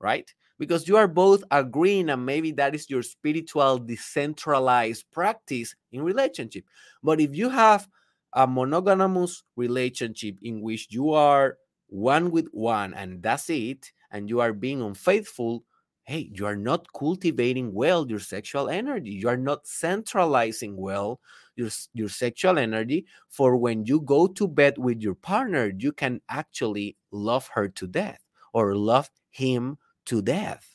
right? 0.00 0.32
Because 0.58 0.86
you 0.86 0.96
are 0.96 1.08
both 1.08 1.42
agreeing, 1.50 2.10
and 2.10 2.24
maybe 2.26 2.52
that 2.52 2.74
is 2.74 2.90
your 2.90 3.02
spiritual 3.02 3.78
decentralized 3.78 5.04
practice 5.10 5.74
in 5.92 6.02
relationship. 6.02 6.64
But 7.02 7.20
if 7.20 7.34
you 7.34 7.48
have 7.48 7.88
a 8.34 8.46
monogamous 8.46 9.42
relationship 9.56 10.36
in 10.42 10.60
which 10.60 10.88
you 10.90 11.12
are 11.12 11.56
one 11.88 12.30
with 12.30 12.48
one 12.52 12.94
and 12.94 13.22
that's 13.22 13.50
it, 13.50 13.90
and 14.12 14.28
you 14.28 14.40
are 14.40 14.52
being 14.52 14.82
unfaithful, 14.82 15.64
hey, 16.10 16.28
you 16.34 16.44
are 16.44 16.56
not 16.56 16.92
cultivating 16.92 17.72
well 17.72 18.04
your 18.10 18.18
sexual 18.18 18.68
energy. 18.68 19.10
You 19.10 19.28
are 19.28 19.36
not 19.36 19.64
centralizing 19.64 20.76
well 20.76 21.20
your, 21.54 21.68
your 21.94 22.08
sexual 22.08 22.58
energy 22.58 23.06
for 23.28 23.56
when 23.56 23.86
you 23.86 24.00
go 24.00 24.26
to 24.26 24.48
bed 24.48 24.76
with 24.76 25.00
your 25.00 25.14
partner, 25.14 25.70
you 25.78 25.92
can 25.92 26.20
actually 26.28 26.96
love 27.12 27.46
her 27.54 27.68
to 27.68 27.86
death 27.86 28.18
or 28.52 28.74
love 28.74 29.08
him 29.30 29.78
to 30.06 30.20
death. 30.20 30.74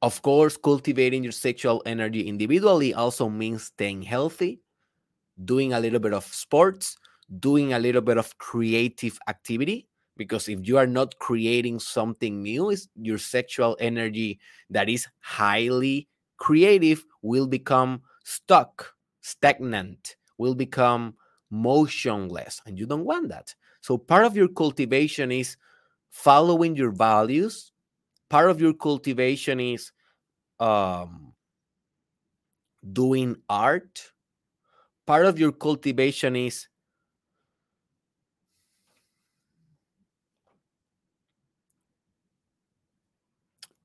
Of 0.00 0.22
course, 0.22 0.56
cultivating 0.56 1.24
your 1.24 1.32
sexual 1.32 1.82
energy 1.86 2.28
individually 2.28 2.94
also 2.94 3.28
means 3.28 3.64
staying 3.64 4.02
healthy, 4.02 4.60
doing 5.44 5.72
a 5.72 5.80
little 5.80 5.98
bit 5.98 6.14
of 6.14 6.24
sports, 6.24 6.96
doing 7.40 7.72
a 7.72 7.80
little 7.80 8.02
bit 8.02 8.16
of 8.16 8.38
creative 8.38 9.18
activity 9.26 9.88
because 10.16 10.48
if 10.48 10.66
you 10.66 10.78
are 10.78 10.86
not 10.86 11.18
creating 11.18 11.78
something 11.78 12.42
new 12.42 12.70
is 12.70 12.88
your 12.96 13.18
sexual 13.18 13.76
energy 13.80 14.38
that 14.70 14.88
is 14.88 15.06
highly 15.20 16.08
creative 16.38 17.04
will 17.22 17.46
become 17.46 18.02
stuck 18.24 18.94
stagnant 19.20 20.16
will 20.38 20.54
become 20.54 21.14
motionless 21.50 22.60
and 22.66 22.78
you 22.78 22.86
don't 22.86 23.04
want 23.04 23.28
that. 23.28 23.54
So 23.80 23.96
part 23.98 24.24
of 24.24 24.36
your 24.36 24.48
cultivation 24.48 25.30
is 25.30 25.56
following 26.10 26.76
your 26.76 26.90
values. 26.90 27.72
Part 28.28 28.50
of 28.50 28.60
your 28.60 28.74
cultivation 28.74 29.60
is 29.60 29.92
um, 30.58 31.32
doing 32.92 33.36
art. 33.48 34.12
Part 35.06 35.26
of 35.26 35.38
your 35.38 35.52
cultivation 35.52 36.34
is 36.34 36.68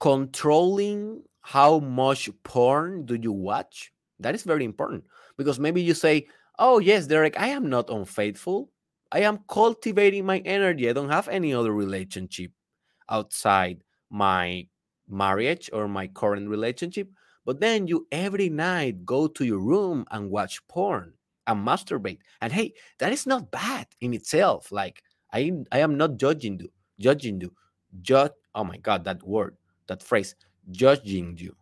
controlling 0.02 1.22
how 1.42 1.80
much 1.80 2.28
porn 2.44 3.06
do 3.06 3.16
you 3.16 3.32
watch? 3.32 3.94
That 4.20 4.36
is 4.36 4.44
very 4.44 4.66
important 4.66 5.06
because 5.38 5.60
maybe 5.60 5.82
you 5.82 5.94
say 5.94 6.28
oh 6.60 6.80
yes 6.80 7.08
derek 7.08 7.40
i 7.40 7.48
am 7.48 7.70
not 7.70 7.90
unfaithful. 7.90 8.70
I 9.14 9.22
am 9.22 9.40
cultivating 9.50 10.26
my 10.26 10.40
energy. 10.40 10.90
I 10.90 10.94
don't 10.94 11.10
have 11.10 11.28
any 11.28 11.54
other 11.54 11.74
relationship 11.74 12.52
outside 13.10 13.84
my 14.10 14.68
marriage 15.10 15.70
or 15.74 15.90
my 15.90 16.08
current 16.08 16.48
relationship. 16.48 17.10
But 17.46 17.60
then 17.60 17.88
you 17.88 18.08
every 18.12 18.50
night 18.50 19.06
go 19.06 19.28
to 19.28 19.44
your 19.44 19.60
room 19.60 20.06
and 20.12 20.32
watch 20.32 20.66
porn 20.68 21.14
and 21.46 21.68
masturbate. 21.68 22.20
And 22.42 22.54
hey 22.54 22.74
that 23.00 23.12
is 23.12 23.28
not 23.28 23.52
bad 23.52 23.88
in 24.00 24.14
itself. 24.14 24.72
Like 24.72 25.04
i 25.34 25.52
i 25.72 25.80
am 25.80 25.98
not 25.98 26.18
judging 26.18 26.60
you 26.60 26.72
judging 27.00 27.42
you. 27.42 27.54
Judge 28.02 28.34
oh 28.56 28.64
my 28.64 28.78
god 28.78 29.04
that 29.06 29.22
word 29.24 29.58
that 29.92 30.02
phrase 30.02 30.36
judging 30.72 31.38
you. 31.38 31.54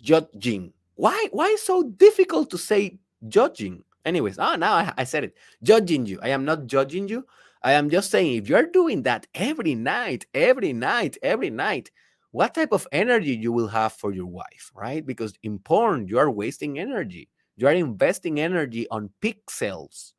Judging. 0.00 0.72
Why 0.94 1.28
why 1.30 1.48
is 1.48 1.62
so 1.62 1.82
difficult 1.82 2.48
to 2.50 2.58
say 2.58 2.98
judging? 3.28 3.84
Anyways 4.06 4.38
ah 4.38 4.56
now 4.56 4.72
I, 4.72 4.92
I 4.96 5.04
said 5.04 5.24
it. 5.24 5.36
Judging 5.62 6.06
you. 6.06 6.18
I 6.22 6.30
am 6.30 6.46
not 6.46 6.66
judging 6.66 7.08
you. 7.08 7.26
I 7.62 7.72
am 7.72 7.90
just 7.90 8.10
saying 8.10 8.36
if 8.36 8.48
you're 8.48 8.70
doing 8.70 9.02
that 9.02 9.26
every 9.34 9.74
night 9.74 10.24
every 10.32 10.72
night 10.72 11.18
every 11.22 11.50
night 11.50 11.90
what 12.30 12.54
type 12.54 12.72
of 12.72 12.86
energy 12.92 13.34
you 13.34 13.52
will 13.52 13.68
have 13.68 13.92
for 13.92 14.12
your 14.12 14.26
wife 14.26 14.72
right? 14.74 15.04
Because 15.04 15.34
in 15.42 15.58
porn 15.58 16.08
you 16.08 16.18
are 16.18 16.30
wasting 16.30 16.78
energy. 16.78 17.28
You 17.56 17.68
are 17.68 17.72
investing 17.74 18.40
energy 18.40 18.86
on 18.90 19.10
pixels. 19.20 20.12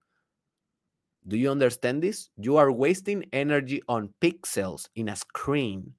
Do 1.27 1.35
you 1.37 1.49
understand 1.49 2.03
this? 2.03 2.29
You 2.37 2.57
are 2.57 2.71
wasting 2.71 3.25
energy 3.33 3.81
on 3.89 4.13
pixels 4.21 4.87
in 4.95 5.09
a 5.09 5.15
screen 5.15 5.93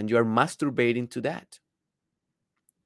and 0.00 0.08
you're 0.08 0.24
masturbating 0.24 1.10
to 1.10 1.20
that. 1.20 1.60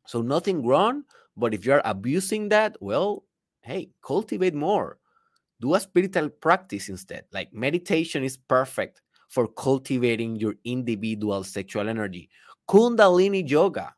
So 0.05 0.20
nothing 0.20 0.66
wrong, 0.66 1.05
but 1.37 1.55
if 1.55 1.64
you're 1.64 1.81
abusing 1.85 2.48
that, 2.48 2.77
well, 2.81 3.22
hey, 3.62 3.90
cultivate 4.05 4.53
more. 4.53 4.98
Do 5.61 5.77
a 5.77 5.81
spiritual 5.81 6.29
practice 6.29 6.88
instead. 6.88 7.27
Like 7.33 7.55
meditation 7.55 8.24
is 8.24 8.37
perfect 8.37 9.00
for 9.29 9.46
cultivating 9.46 10.35
your 10.35 10.57
individual 10.64 11.44
sexual 11.44 11.88
energy. 11.88 12.31
Kundalini 12.68 13.48
yoga. 13.48 13.94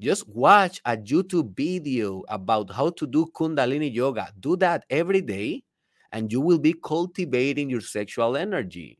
Just 0.00 0.26
watch 0.30 0.80
a 0.86 0.96
YouTube 0.96 1.54
video 1.54 2.24
about 2.30 2.72
how 2.72 2.88
to 2.88 3.06
do 3.06 3.26
Kundalini 3.36 3.92
yoga. 3.92 4.32
Do 4.40 4.56
that 4.56 4.86
every 4.88 5.20
day, 5.20 5.62
and 6.10 6.32
you 6.32 6.40
will 6.40 6.58
be 6.58 6.72
cultivating 6.72 7.68
your 7.68 7.82
sexual 7.82 8.34
energy. 8.34 8.98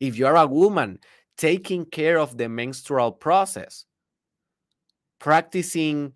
If 0.00 0.16
you're 0.16 0.34
a 0.34 0.48
woman, 0.48 0.98
taking 1.36 1.84
care 1.84 2.18
of 2.18 2.36
the 2.36 2.48
menstrual 2.48 3.12
process, 3.12 3.84
practicing 5.18 6.12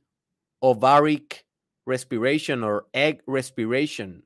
ovaric 0.63 1.45
respiration 1.87 2.63
or 2.65 2.87
egg 2.95 3.21
respiration. 3.27 4.23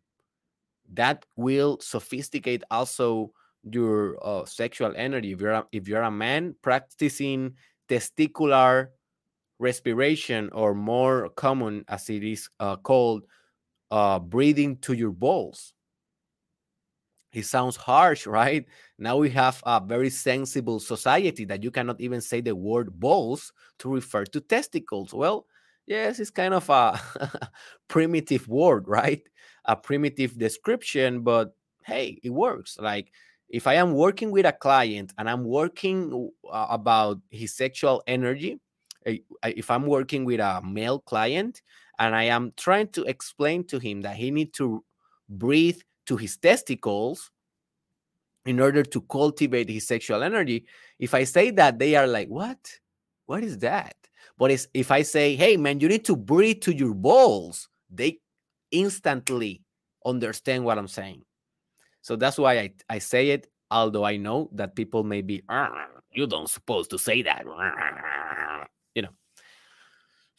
That 0.92 1.24
will 1.36 1.78
sophisticate 1.80 2.64
also 2.70 3.32
your 3.62 4.16
uh, 4.26 4.44
sexual 4.44 4.92
energy. 4.96 5.32
If 5.32 5.40
you're 5.40 5.52
a, 5.52 5.66
if 5.70 5.86
you're 5.86 6.02
a 6.02 6.10
man, 6.10 6.54
practicing 6.62 7.54
testicular 7.88 8.88
respiration, 9.58 10.48
or 10.52 10.74
more 10.74 11.28
common 11.36 11.84
as 11.88 12.08
it 12.08 12.24
is 12.24 12.48
uh, 12.58 12.76
called, 12.76 13.24
uh, 13.90 14.18
breathing 14.18 14.76
to 14.78 14.94
your 14.94 15.10
balls 15.10 15.74
it 17.32 17.44
sounds 17.44 17.76
harsh, 17.76 18.26
right? 18.26 18.66
Now 18.98 19.16
we 19.16 19.30
have 19.30 19.62
a 19.64 19.80
very 19.84 20.10
sensible 20.10 20.80
society 20.80 21.44
that 21.46 21.62
you 21.62 21.70
cannot 21.70 22.00
even 22.00 22.20
say 22.20 22.40
the 22.40 22.56
word 22.56 22.98
balls 22.98 23.52
to 23.78 23.88
refer 23.88 24.24
to 24.26 24.40
testicles. 24.40 25.14
Well, 25.14 25.46
yes, 25.86 26.18
it's 26.18 26.30
kind 26.30 26.54
of 26.54 26.68
a 26.68 27.00
primitive 27.88 28.48
word, 28.48 28.88
right? 28.88 29.22
A 29.64 29.76
primitive 29.76 30.38
description, 30.38 31.20
but 31.22 31.54
hey, 31.84 32.18
it 32.22 32.30
works. 32.30 32.76
Like 32.78 33.12
if 33.48 33.66
I 33.66 33.74
am 33.74 33.94
working 33.94 34.30
with 34.30 34.46
a 34.46 34.52
client 34.52 35.12
and 35.18 35.28
I'm 35.28 35.44
working 35.44 36.30
uh, 36.50 36.66
about 36.70 37.18
his 37.30 37.56
sexual 37.56 38.02
energy, 38.06 38.60
if 39.06 39.70
I'm 39.70 39.86
working 39.86 40.24
with 40.24 40.40
a 40.40 40.60
male 40.62 40.98
client 41.00 41.62
and 41.98 42.14
I 42.14 42.24
am 42.24 42.52
trying 42.56 42.88
to 42.88 43.04
explain 43.04 43.64
to 43.68 43.78
him 43.78 44.02
that 44.02 44.16
he 44.16 44.30
need 44.30 44.52
to 44.54 44.84
breathe 45.28 45.80
to 46.10 46.16
his 46.16 46.36
testicles 46.36 47.30
in 48.44 48.58
order 48.58 48.82
to 48.82 49.00
cultivate 49.02 49.68
his 49.68 49.86
sexual 49.86 50.24
energy. 50.24 50.66
If 50.98 51.14
I 51.14 51.22
say 51.22 51.52
that, 51.52 51.78
they 51.78 51.94
are 51.94 52.08
like, 52.08 52.26
What? 52.26 52.58
What 53.26 53.44
is 53.44 53.58
that? 53.58 53.94
But 54.36 54.50
if 54.74 54.90
I 54.90 55.02
say, 55.02 55.36
Hey, 55.36 55.56
man, 55.56 55.78
you 55.78 55.86
need 55.86 56.04
to 56.06 56.16
breathe 56.16 56.62
to 56.62 56.74
your 56.74 56.94
balls, 56.94 57.68
they 57.88 58.18
instantly 58.72 59.62
understand 60.04 60.64
what 60.64 60.78
I'm 60.78 60.88
saying. 60.88 61.22
So 62.02 62.16
that's 62.16 62.38
why 62.38 62.58
I, 62.58 62.72
I 62.88 62.98
say 62.98 63.30
it, 63.30 63.46
although 63.70 64.04
I 64.04 64.16
know 64.16 64.50
that 64.54 64.74
people 64.74 65.04
may 65.04 65.22
be, 65.22 65.44
ah, 65.48 65.86
You 66.10 66.26
don't 66.26 66.50
supposed 66.50 66.90
to 66.90 66.98
say 66.98 67.22
that. 67.22 67.44
You 68.96 69.02
know. 69.02 69.14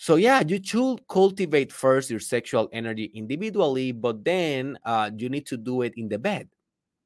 So 0.02 0.16
yeah, 0.18 0.42
you 0.42 0.58
should 0.64 1.08
cultivate 1.08 1.72
first 1.72 2.10
your 2.10 2.20
sexual 2.20 2.70
energy 2.74 3.12
individually, 3.14 3.92
but 3.92 4.26
then 4.26 4.80
uh, 4.84 5.12
you 5.16 5.30
need 5.30 5.46
to 5.46 5.58
do 5.58 5.84
it 5.84 5.94
in 5.96 6.10
the 6.10 6.18
bed. 6.18 6.50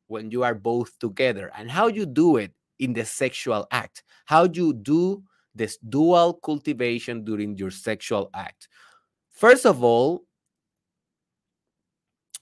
when 0.07 0.31
you 0.31 0.43
are 0.43 0.55
both 0.55 0.97
together. 0.99 1.51
And 1.55 1.71
how 1.71 1.87
you 1.87 2.05
do 2.05 2.37
it 2.37 2.53
in 2.79 2.93
the 2.93 3.05
sexual 3.05 3.67
act? 3.71 4.03
How 4.25 4.45
you 4.45 4.73
do 4.73 5.23
this 5.55 5.77
dual 5.77 6.35
cultivation 6.35 7.23
during 7.25 7.57
your 7.57 7.71
sexual 7.71 8.29
act? 8.33 8.69
First 9.31 9.65
of 9.65 9.83
all 9.83 10.25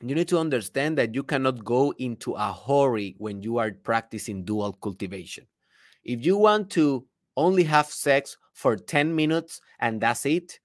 you 0.02 0.16
need 0.16 0.28
to 0.30 0.40
understand 0.40 0.98
that 0.98 1.16
you 1.16 1.24
cannot 1.24 1.64
go 1.64 1.94
into 1.98 2.34
a 2.34 2.54
hurry 2.54 3.16
when 3.18 3.42
you 3.42 3.58
are 3.58 3.72
practicing 3.72 4.44
dual 4.44 4.74
cultivation. 4.74 5.48
If 6.04 6.26
you 6.26 6.38
want 6.38 6.70
to 6.72 7.06
only 7.38 7.64
have 7.64 7.88
sex 7.88 8.38
for 8.54 8.76
10 8.76 9.16
minutes 9.16 9.62
and 9.80 10.02
that's 10.02 10.26
it 10.26 10.60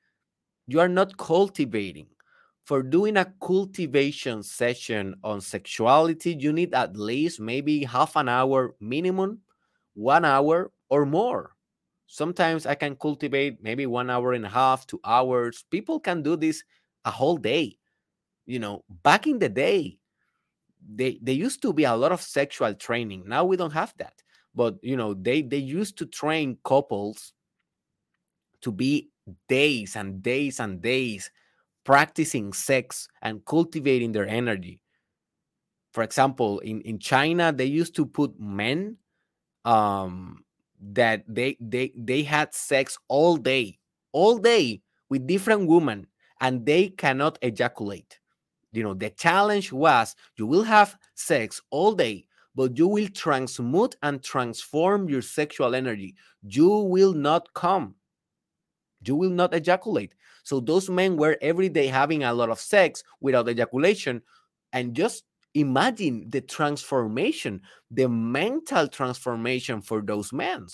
you 0.66 0.80
are 0.80 0.88
not 0.88 1.16
cultivating 1.16 2.06
for 2.68 2.82
doing 2.82 3.16
a 3.16 3.32
cultivation 3.40 4.42
session 4.42 5.14
on 5.24 5.40
sexuality, 5.40 6.36
you 6.38 6.52
need 6.52 6.74
at 6.74 6.94
least 6.94 7.40
maybe 7.40 7.82
half 7.82 8.14
an 8.14 8.28
hour 8.28 8.74
minimum, 8.78 9.40
one 9.94 10.22
hour 10.26 10.70
or 10.90 11.06
more. 11.06 11.56
Sometimes 12.08 12.66
I 12.66 12.74
can 12.74 12.94
cultivate 12.96 13.62
maybe 13.62 13.86
one 13.86 14.10
hour 14.10 14.34
and 14.34 14.44
a 14.44 14.50
half, 14.50 14.86
two 14.86 15.00
hours. 15.02 15.64
People 15.70 15.98
can 15.98 16.22
do 16.22 16.36
this 16.36 16.62
a 17.06 17.10
whole 17.10 17.38
day. 17.38 17.78
You 18.44 18.58
know, 18.58 18.84
back 19.02 19.26
in 19.26 19.38
the 19.38 19.48
day, 19.48 19.98
they 20.86 21.18
they 21.22 21.32
used 21.32 21.62
to 21.62 21.72
be 21.72 21.84
a 21.84 21.96
lot 21.96 22.12
of 22.12 22.20
sexual 22.20 22.74
training. 22.74 23.24
Now 23.26 23.46
we 23.46 23.56
don't 23.56 23.72
have 23.72 23.94
that. 23.96 24.22
But 24.54 24.76
you 24.82 24.96
know, 24.96 25.14
they 25.14 25.40
they 25.40 25.56
used 25.56 25.96
to 25.98 26.06
train 26.06 26.58
couples 26.64 27.32
to 28.62 28.72
be 28.72 29.10
days 29.48 29.96
and 29.96 30.22
days 30.22 30.60
and 30.60 30.80
days 30.80 31.30
practicing 31.84 32.52
sex 32.52 33.08
and 33.22 33.44
cultivating 33.44 34.12
their 34.12 34.26
energy. 34.26 34.82
For 35.92 36.02
example, 36.02 36.58
in, 36.60 36.80
in 36.82 36.98
China, 36.98 37.52
they 37.52 37.64
used 37.64 37.94
to 37.96 38.06
put 38.06 38.38
men 38.38 38.98
um, 39.64 40.44
that 40.80 41.24
they 41.26 41.56
they 41.60 41.92
they 41.96 42.22
had 42.22 42.54
sex 42.54 42.98
all 43.08 43.36
day, 43.36 43.78
all 44.12 44.38
day 44.38 44.82
with 45.08 45.26
different 45.26 45.66
women, 45.66 46.06
and 46.40 46.64
they 46.66 46.88
cannot 46.88 47.38
ejaculate. 47.42 48.20
You 48.72 48.82
know, 48.82 48.94
the 48.94 49.10
challenge 49.10 49.72
was 49.72 50.14
you 50.36 50.46
will 50.46 50.64
have 50.64 50.96
sex 51.14 51.60
all 51.70 51.94
day, 51.94 52.26
but 52.54 52.76
you 52.76 52.86
will 52.86 53.08
transmute 53.08 53.96
and 54.02 54.22
transform 54.22 55.08
your 55.08 55.22
sexual 55.22 55.74
energy. 55.74 56.14
You 56.42 56.68
will 56.68 57.14
not 57.14 57.52
come. 57.54 57.94
You 59.08 59.16
will 59.16 59.30
not 59.30 59.54
ejaculate. 59.54 60.14
So 60.44 60.60
those 60.60 60.88
men 60.88 61.16
were 61.16 61.36
every 61.40 61.68
day 61.68 61.86
having 61.88 62.22
a 62.22 62.32
lot 62.32 62.50
of 62.50 62.60
sex 62.60 63.02
without 63.20 63.48
ejaculation. 63.48 64.22
And 64.72 64.94
just 64.94 65.24
imagine 65.54 66.28
the 66.28 66.40
transformation, 66.42 67.62
the 67.90 68.08
mental 68.08 68.86
transformation 68.86 69.80
for 69.80 70.02
those 70.02 70.32
men. 70.32 70.66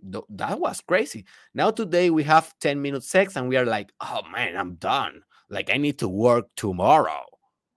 That 0.00 0.60
was 0.60 0.80
crazy. 0.80 1.24
Now, 1.54 1.70
today 1.70 2.10
we 2.10 2.22
have 2.24 2.54
10 2.60 2.80
minutes 2.80 3.08
sex 3.08 3.34
and 3.34 3.48
we 3.48 3.56
are 3.56 3.66
like, 3.66 3.92
oh 4.00 4.20
man, 4.30 4.56
I'm 4.56 4.74
done. 4.74 5.22
Like, 5.50 5.70
I 5.70 5.76
need 5.78 5.98
to 5.98 6.08
work 6.08 6.46
tomorrow, 6.56 7.24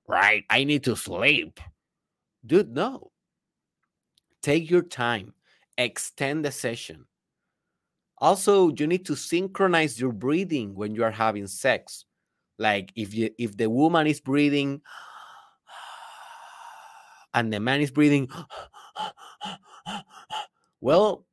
right? 0.08 0.44
I 0.50 0.66
need 0.66 0.84
to 0.84 0.96
sleep. 0.96 1.60
Dude, 2.46 2.76
no. 2.76 3.12
Take 4.42 4.70
your 4.70 4.82
time, 4.82 5.34
extend 5.78 6.44
the 6.44 6.52
session, 6.52 7.06
also, 8.22 8.70
you 8.70 8.86
need 8.86 9.06
to 9.08 9.16
synchronize 9.16 10.00
your 10.00 10.12
breathing 10.12 10.76
when 10.76 10.94
you 10.94 11.04
are 11.04 11.12
having 11.12 11.48
sex. 11.48 12.06
Like 12.60 12.94
if 12.96 13.14
you 13.16 13.32
if 13.40 13.58
the 13.58 13.70
woman 13.70 14.06
is 14.06 14.22
breathing 14.22 14.82
and 17.34 17.52
the 17.52 17.60
man 17.60 17.82
is 17.82 17.90
breathing 17.90 18.30
well, 20.82 21.26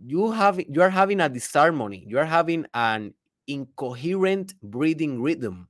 you 0.00 0.30
have 0.30 0.60
you 0.60 0.80
are 0.82 0.90
having 0.90 1.20
a 1.20 1.28
disharmony. 1.28 2.04
You 2.06 2.18
are 2.18 2.24
having 2.24 2.66
an 2.74 3.14
incoherent 3.48 4.54
breathing 4.62 5.20
rhythm 5.20 5.68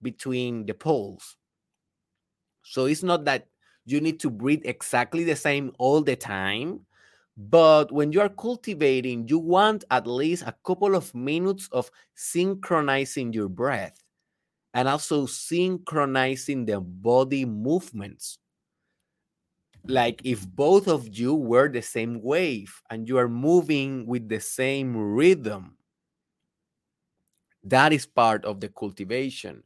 between 0.00 0.64
the 0.64 0.74
poles. 0.74 1.36
So 2.62 2.86
it's 2.86 3.02
not 3.02 3.26
that 3.26 3.48
you 3.84 4.00
need 4.00 4.20
to 4.20 4.30
breathe 4.30 4.62
exactly 4.64 5.24
the 5.24 5.36
same 5.36 5.72
all 5.78 6.00
the 6.00 6.16
time, 6.16 6.86
but 7.36 7.90
when 7.92 8.12
you 8.12 8.20
are 8.20 8.28
cultivating, 8.28 9.28
you 9.28 9.38
want 9.38 9.84
at 9.90 10.06
least 10.06 10.42
a 10.46 10.56
couple 10.64 10.94
of 10.94 11.14
minutes 11.14 11.68
of 11.72 11.90
synchronizing 12.14 13.32
your 13.32 13.48
breath 13.48 14.02
and 14.74 14.88
also 14.88 15.26
synchronizing 15.26 16.66
the 16.66 16.80
body 16.80 17.44
movements. 17.44 18.38
Like 19.86 20.22
if 20.24 20.44
both 20.44 20.88
of 20.88 21.16
you 21.16 21.36
were 21.36 21.68
the 21.68 21.82
same 21.82 22.20
wave 22.20 22.82
and 22.90 23.06
you 23.08 23.16
are 23.18 23.28
moving 23.28 24.06
with 24.06 24.28
the 24.28 24.40
same 24.40 24.96
rhythm, 24.96 25.78
that 27.64 27.92
is 27.92 28.06
part 28.06 28.44
of 28.44 28.60
the 28.60 28.68
cultivation. 28.68 29.62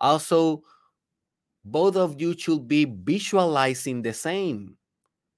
Also, 0.00 0.62
both 1.64 1.96
of 1.96 2.20
you 2.20 2.36
should 2.38 2.66
be 2.68 2.84
visualizing 2.86 4.02
the 4.02 4.12
same 4.14 4.78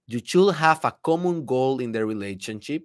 you 0.08 0.20
should 0.24 0.54
have 0.54 0.84
a 0.84 0.96
common 1.02 1.44
goal 1.44 1.80
in 1.80 1.92
the 1.92 2.04
relationship 2.04 2.82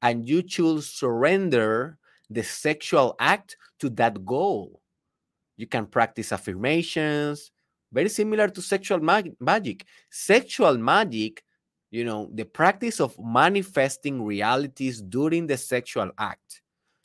and 0.00 0.26
you 0.26 0.42
should 0.48 0.82
surrender 0.82 1.98
the 2.30 2.42
sexual 2.42 3.14
act 3.20 3.56
to 3.78 3.90
that 3.90 4.24
goal. 4.24 4.80
You 5.56 5.66
can 5.66 5.86
practice 5.86 6.32
affirmations, 6.32 7.52
very 7.92 8.08
similar 8.08 8.48
to 8.48 8.62
sexual 8.62 9.00
mag- 9.00 9.36
magic. 9.38 9.84
Sexual 10.10 10.78
magic, 10.78 11.44
you 11.90 12.04
know, 12.04 12.30
the 12.32 12.44
practice 12.44 13.00
of 13.00 13.14
manifesting 13.22 14.24
realities 14.24 15.02
during 15.02 15.46
the 15.46 15.58
sexual 15.58 16.10
act 16.18 16.62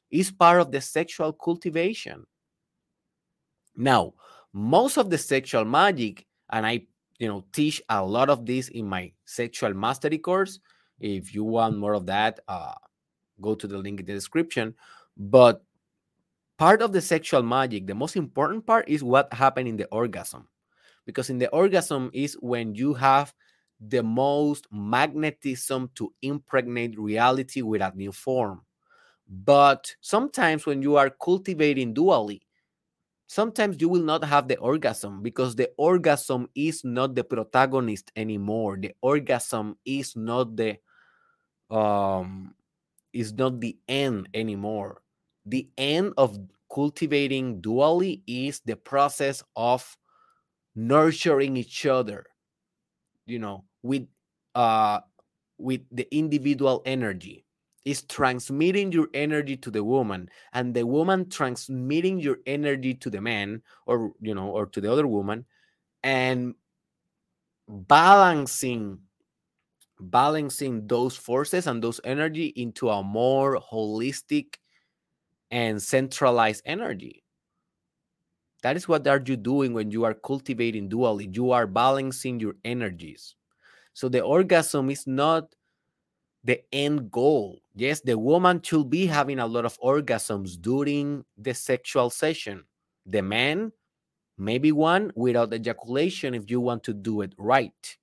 is 0.10 0.32
part 0.32 0.62
of 0.62 0.72
the 0.72 0.80
sexual 0.80 1.34
cultivation. 1.34 2.26
Now, 3.76 4.14
most 4.54 4.98
of 4.98 5.10
the 5.10 5.18
sexual 5.18 5.66
magic, 5.66 6.26
and 6.50 6.66
I 6.66 6.88
you 7.20 7.28
know 7.28 7.46
teach 7.52 7.82
a 7.90 8.04
lot 8.04 8.30
of 8.30 8.46
this 8.46 8.70
in 8.70 8.88
my 8.88 9.12
sexual 9.26 9.74
mastery 9.74 10.18
course. 10.18 10.60
If 11.00 11.34
you 11.34 11.44
want 11.44 11.78
more 11.78 11.94
of 11.94 12.06
that 12.08 12.40
uh, 12.48 12.74
go 13.42 13.56
to 13.56 13.68
the 13.68 13.78
link 13.78 14.00
in 14.00 14.06
the 14.06 14.14
description. 14.14 14.76
But 15.16 15.64
part 16.58 16.82
of 16.82 16.92
the 16.92 17.02
sexual 17.02 17.44
magic 17.44 17.88
the 17.88 17.96
most 17.96 18.16
important 18.16 18.66
part 18.66 18.90
is 18.90 19.04
what 19.04 19.34
happened 19.34 19.68
in 19.68 19.78
the 19.78 19.88
orgasm. 19.88 20.48
Because 21.06 21.30
in 21.30 21.38
the 21.38 21.50
orgasm 21.50 22.10
is 22.14 22.38
when 22.42 22.76
you 22.76 22.94
have 22.94 23.34
the 23.80 24.04
most 24.04 24.68
magnetism 24.72 25.90
to 25.96 26.12
impregnate 26.22 27.00
reality 27.00 27.62
with 27.62 27.82
a 27.82 27.94
new 27.96 28.12
form. 28.12 28.62
But 29.30 29.96
sometimes 30.02 30.66
when 30.66 30.82
you 30.82 30.96
are 30.98 31.10
cultivating 31.10 31.94
dually 31.94 32.42
sometimes 33.28 33.78
you 33.80 33.90
will 33.90 34.04
not 34.04 34.24
have 34.24 34.48
the 34.48 34.58
orgasm 34.58 35.22
because 35.22 35.56
the 35.56 35.70
orgasm 35.78 36.50
is 36.56 36.84
not 36.84 37.16
the 37.16 37.24
protagonist 37.24 38.12
anymore. 38.16 38.78
The 38.78 38.94
orgasm 39.02 39.78
is 39.86 40.16
not 40.16 40.56
the 40.56 40.78
um 41.70 42.56
is 43.14 43.34
not 43.34 43.60
the 43.60 43.78
end 43.88 44.30
anymore. 44.34 45.02
The 45.46 45.70
end 45.78 46.14
of 46.18 46.38
cultivating 46.74 47.62
dually 47.62 48.22
is 48.28 48.62
the 48.66 48.76
process 48.76 49.44
of 49.56 49.98
nurturing 50.76 51.58
each 51.58 51.86
other 51.86 52.26
you 53.28 53.38
know 53.38 53.66
with 53.84 54.08
uh 54.56 55.00
with 55.60 55.82
the 55.92 56.08
individual 56.16 56.82
energy 56.86 57.46
is 57.88 58.04
transmitting 58.04 58.92
your 58.92 59.08
energy 59.14 59.56
to 59.56 59.72
the 59.72 59.82
woman 59.82 60.30
and 60.52 60.74
the 60.74 60.86
woman 60.86 61.30
transmitting 61.30 62.20
your 62.20 62.40
energy 62.46 62.94
to 62.94 63.10
the 63.10 63.22
man 63.22 63.62
or 63.86 64.12
you 64.20 64.36
know 64.36 64.50
or 64.50 64.66
to 64.66 64.82
the 64.82 64.92
other 64.92 65.08
woman 65.08 65.46
and 66.04 66.54
balancing 67.70 69.00
balancing 70.02 70.86
those 70.86 71.16
forces 71.16 71.66
and 71.66 71.82
those 71.82 72.02
energy 72.04 72.48
into 72.58 72.90
a 72.90 73.02
more 73.02 73.58
holistic 73.58 74.56
and 75.50 75.82
centralized 75.82 76.62
energy. 76.66 77.24
That 78.64 78.76
is 78.76 78.88
what 78.90 79.08
are 79.08 79.24
you 79.26 79.38
doing 79.38 79.74
when 79.74 79.92
you 79.92 80.04
are 80.04 80.14
cultivating 80.14 80.90
dually. 80.90 81.34
You 81.34 81.52
are 81.52 81.66
balancing 81.66 82.42
your 82.42 82.56
energies. 82.66 83.36
So 83.94 84.10
the 84.10 84.22
orgasm 84.22 84.90
is 84.90 85.08
not 85.08 85.56
the 86.44 86.62
end 86.72 87.12
goal. 87.12 87.62
Yes, 87.76 88.02
the 88.02 88.18
woman 88.18 88.62
should 88.62 88.90
be 88.90 89.06
having 89.06 89.40
a 89.40 89.46
lot 89.46 89.66
of 89.66 89.80
orgasms 89.80 90.60
during 90.60 91.26
the 91.38 91.54
sexual 91.54 92.10
session. 92.10 92.64
The 93.06 93.22
man, 93.22 93.72
maybe 94.38 94.72
one 94.72 95.12
without 95.16 95.54
ejaculation 95.54 96.34
if 96.34 96.50
you 96.50 96.62
want 96.62 96.84
to 96.84 96.94
do 96.94 97.22
it 97.22 97.34
right. 97.38 97.98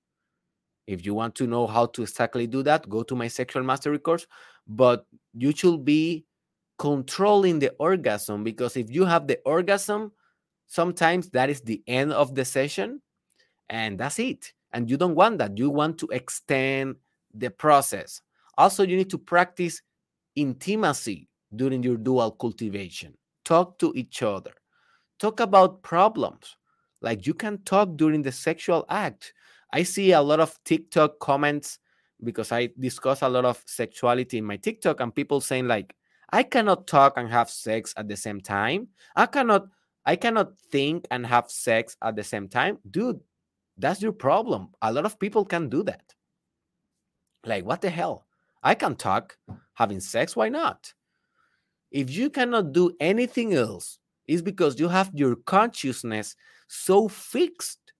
If 0.86 1.06
you 1.06 1.14
want 1.14 1.34
to 1.36 1.46
know 1.46 1.66
how 1.66 1.86
to 1.86 2.02
exactly 2.02 2.46
do 2.46 2.62
that, 2.64 2.88
go 2.88 3.02
to 3.04 3.16
my 3.16 3.28
sexual 3.28 3.62
mastery 3.62 3.98
course. 3.98 4.26
But 4.66 5.06
you 5.32 5.52
should 5.52 5.84
be 5.84 6.26
controlling 6.78 7.58
the 7.58 7.72
orgasm 7.78 8.44
because 8.44 8.76
if 8.76 8.90
you 8.90 9.04
have 9.04 9.26
the 9.26 9.38
orgasm, 9.44 10.12
sometimes 10.66 11.30
that 11.30 11.48
is 11.48 11.60
the 11.60 11.82
end 11.86 12.12
of 12.12 12.34
the 12.34 12.44
session 12.44 13.00
and 13.70 13.98
that's 13.98 14.18
it. 14.18 14.52
And 14.72 14.90
you 14.90 14.96
don't 14.96 15.14
want 15.14 15.38
that. 15.38 15.56
You 15.56 15.70
want 15.70 15.98
to 15.98 16.08
extend 16.08 16.96
the 17.34 17.50
process. 17.50 18.20
Also, 18.56 18.84
you 18.84 18.96
need 18.96 19.10
to 19.10 19.18
practice 19.18 19.82
intimacy 20.36 21.28
during 21.54 21.82
your 21.82 21.96
dual 21.96 22.30
cultivation. 22.32 23.14
Talk 23.44 23.78
to 23.78 23.92
each 23.94 24.22
other. 24.22 24.52
Talk 25.18 25.40
about 25.40 25.82
problems. 25.82 26.56
Like 27.00 27.26
you 27.26 27.34
can 27.34 27.58
talk 27.64 27.96
during 27.96 28.22
the 28.22 28.32
sexual 28.32 28.86
act. 28.88 29.34
I 29.72 29.82
see 29.82 30.12
a 30.12 30.22
lot 30.22 30.40
of 30.40 30.58
TikTok 30.64 31.18
comments 31.18 31.78
because 32.22 32.52
I 32.52 32.70
discuss 32.78 33.22
a 33.22 33.28
lot 33.28 33.44
of 33.44 33.62
sexuality 33.66 34.38
in 34.38 34.44
my 34.44 34.56
TikTok 34.56 35.00
and 35.00 35.14
people 35.14 35.40
saying 35.40 35.68
like 35.68 35.94
I 36.30 36.42
cannot 36.42 36.86
talk 36.86 37.14
and 37.16 37.30
have 37.30 37.50
sex 37.50 37.92
at 37.96 38.08
the 38.08 38.16
same 38.16 38.40
time. 38.40 38.88
I 39.14 39.26
cannot 39.26 39.66
I 40.06 40.16
cannot 40.16 40.58
think 40.70 41.06
and 41.10 41.26
have 41.26 41.50
sex 41.50 41.96
at 42.02 42.16
the 42.16 42.24
same 42.24 42.48
time. 42.48 42.78
Dude, 42.90 43.20
that's 43.76 44.02
your 44.02 44.12
problem. 44.12 44.68
A 44.82 44.92
lot 44.92 45.06
of 45.06 45.18
people 45.18 45.44
can 45.44 45.68
do 45.68 45.82
that. 45.84 46.02
Like 47.44 47.64
what 47.64 47.80
the 47.80 47.90
hell? 47.90 48.26
I 48.62 48.74
can 48.74 48.96
talk 48.96 49.36
having 49.74 50.00
sex, 50.00 50.34
why 50.34 50.48
not? 50.48 50.92
If 51.90 52.10
you 52.10 52.30
cannot 52.30 52.72
do 52.72 52.96
anything 53.00 53.54
else, 53.54 53.98
it's 54.26 54.42
because 54.42 54.80
you 54.80 54.88
have 54.88 55.10
your 55.14 55.36
consciousness 55.36 56.34
so 56.66 57.08
fixed, 57.08 57.92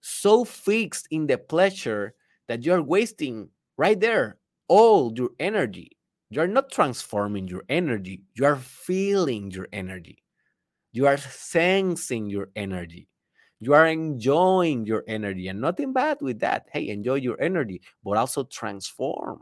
so 0.00 0.44
fixed 0.44 1.08
in 1.10 1.26
the 1.26 1.38
pleasure 1.38 2.14
that 2.48 2.64
you're 2.64 2.82
wasting 2.82 3.48
right 3.76 3.98
there 3.98 4.38
all 4.68 5.12
your 5.16 5.30
energy. 5.38 5.90
You're 6.30 6.46
not 6.46 6.70
transforming 6.70 7.48
your 7.48 7.64
energy, 7.68 8.22
you 8.34 8.44
are 8.44 8.56
feeling 8.56 9.50
your 9.50 9.68
energy. 9.72 10.18
You 10.92 11.06
are 11.06 11.18
sensing 11.18 12.30
your 12.30 12.50
energy. 12.54 13.08
You 13.64 13.72
are 13.72 13.86
enjoying 13.86 14.84
your 14.84 15.04
energy, 15.08 15.48
and 15.48 15.58
nothing 15.58 15.94
bad 15.94 16.18
with 16.20 16.40
that. 16.40 16.68
Hey, 16.70 16.88
enjoy 16.90 17.14
your 17.14 17.40
energy, 17.40 17.80
but 18.04 18.18
also 18.18 18.44
transform. 18.44 19.40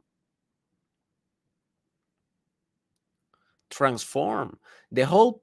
Transform. 3.68 4.58
The 4.92 5.06
whole 5.06 5.42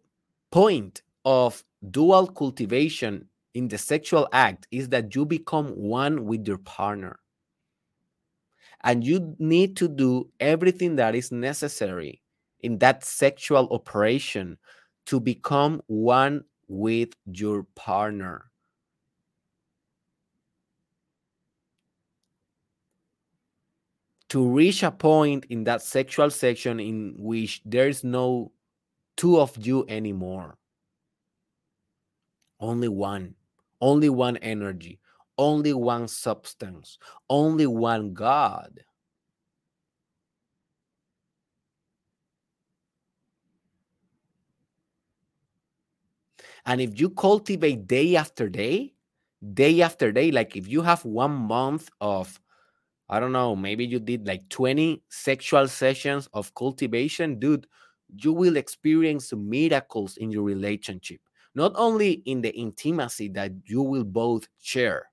point 0.49 1.01
of 1.25 1.61
dual 1.91 2.27
cultivation 2.27 3.27
in 3.53 3.67
the 3.67 3.77
sexual 3.77 4.29
act 4.31 4.67
is 4.71 4.87
that 4.89 5.13
you 5.13 5.25
become 5.25 5.71
one 5.71 6.25
with 6.25 6.47
your 6.47 6.59
partner. 6.59 7.19
And 8.81 9.03
you 9.03 9.35
need 9.39 9.75
to 9.77 9.89
do 9.89 10.29
everything 10.39 10.95
that 10.95 11.15
is 11.15 11.33
necessary 11.33 12.21
in 12.61 12.77
that 12.77 13.03
sexual 13.03 13.67
operation 13.71 14.57
to 15.07 15.19
become 15.19 15.81
one 15.87 16.45
with 16.69 17.09
your 17.25 17.63
partner. 17.75 18.48
To 24.29 24.47
reach 24.47 24.83
a 24.83 24.91
point 24.91 25.45
in 25.49 25.63
that 25.63 25.81
sexual 25.81 26.29
section 26.29 26.79
in 26.79 27.15
which 27.17 27.61
there 27.65 27.87
is 27.87 28.03
no 28.03 28.51
two 29.17 29.39
of 29.39 29.57
you 29.57 29.85
anymore. 29.89 30.57
Only 32.59 32.89
one, 32.89 33.35
only 33.81 34.09
one 34.09 34.37
energy, 34.37 34.99
only 35.37 35.73
one 35.73 36.07
substance, 36.07 36.99
only 37.29 37.65
one 37.65 38.13
God. 38.13 38.81
And 46.65 46.79
if 46.81 46.99
you 46.99 47.09
cultivate 47.09 47.87
day 47.87 48.15
after 48.15 48.47
day, 48.47 48.93
day 49.55 49.81
after 49.81 50.11
day, 50.11 50.29
like 50.29 50.55
if 50.55 50.67
you 50.67 50.83
have 50.83 51.03
one 51.03 51.31
month 51.31 51.89
of, 51.99 52.39
I 53.09 53.19
don't 53.19 53.31
know, 53.31 53.55
maybe 53.55 53.85
you 53.85 53.99
did 53.99 54.27
like 54.27 54.47
20 54.49 55.01
sexual 55.09 55.67
sessions 55.67 56.27
of 56.33 56.53
cultivation, 56.55 57.39
dude, 57.39 57.67
you 58.15 58.33
will 58.33 58.57
experience 58.57 59.33
miracles 59.33 60.17
in 60.17 60.31
your 60.31 60.43
relationship, 60.43 61.21
not 61.55 61.71
only 61.75 62.21
in 62.25 62.41
the 62.41 62.55
intimacy 62.55 63.29
that 63.29 63.51
you 63.65 63.81
will 63.81 64.03
both 64.03 64.47
share, 64.61 65.09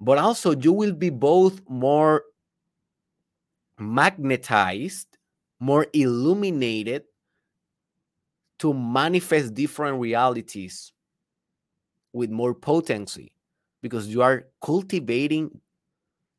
but 0.00 0.18
also 0.18 0.54
you 0.56 0.72
will 0.72 0.92
be 0.92 1.10
both 1.10 1.60
more 1.68 2.24
magnetized, 3.78 5.18
more 5.60 5.86
illuminated 5.92 7.04
to 8.58 8.72
manifest 8.74 9.54
different 9.54 10.00
realities 10.00 10.92
with 12.12 12.30
more 12.30 12.54
potency 12.54 13.32
because 13.82 14.06
you 14.08 14.22
are 14.22 14.46
cultivating 14.62 15.50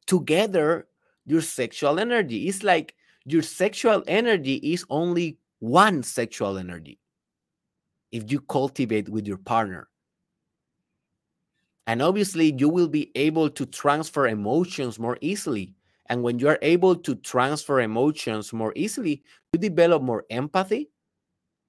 together 0.05 0.87
your 1.25 1.41
sexual 1.41 1.99
energy. 1.99 2.47
It's 2.47 2.63
like 2.63 2.95
your 3.25 3.41
sexual 3.41 4.03
energy 4.07 4.55
is 4.55 4.85
only 4.89 5.37
one 5.59 6.03
sexual 6.03 6.57
energy 6.57 6.99
if 8.11 8.31
you 8.31 8.41
cultivate 8.41 9.09
with 9.09 9.27
your 9.27 9.37
partner. 9.37 9.87
And 11.87 12.01
obviously, 12.01 12.53
you 12.57 12.69
will 12.69 12.87
be 12.87 13.11
able 13.15 13.49
to 13.49 13.65
transfer 13.65 14.27
emotions 14.27 14.99
more 14.99 15.17
easily. 15.19 15.73
And 16.07 16.23
when 16.23 16.39
you 16.39 16.47
are 16.47 16.59
able 16.61 16.95
to 16.95 17.15
transfer 17.15 17.81
emotions 17.81 18.53
more 18.53 18.71
easily, 18.75 19.23
you 19.51 19.59
develop 19.59 20.01
more 20.01 20.25
empathy, 20.29 20.89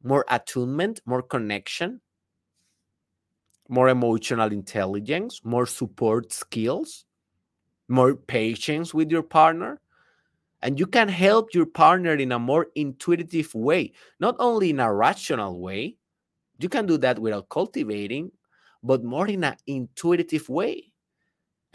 more 0.03 0.25
attunement, 0.29 1.01
more 1.07 1.23
connection, 1.23 2.01
more 3.69 3.89
emotional 3.89 4.53
intelligence, 4.53 5.41
more 5.45 5.67
support 5.67 6.33
skills, 6.33 7.05
more 7.89 8.15
patience 8.15 8.95
with 8.95 9.11
your 9.11 9.23
partner. 9.23 9.81
And 10.63 10.81
you 10.81 10.87
can 10.87 11.09
help 11.09 11.53
your 11.53 11.67
partner 11.67 12.15
in 12.15 12.33
a 12.33 12.39
more 12.39 12.69
intuitive 12.75 13.55
way, 13.55 13.93
not 14.19 14.37
only 14.39 14.71
in 14.71 14.81
a 14.81 14.93
rational 14.93 15.61
way. 15.61 15.97
You 16.59 16.69
can 16.69 16.87
do 16.87 16.97
that 16.99 17.19
without 17.19 17.49
cultivating, 17.51 18.31
but 18.83 19.05
more 19.05 19.27
in 19.29 19.45
an 19.45 19.57
intuitive 19.67 20.49
way. 20.49 20.93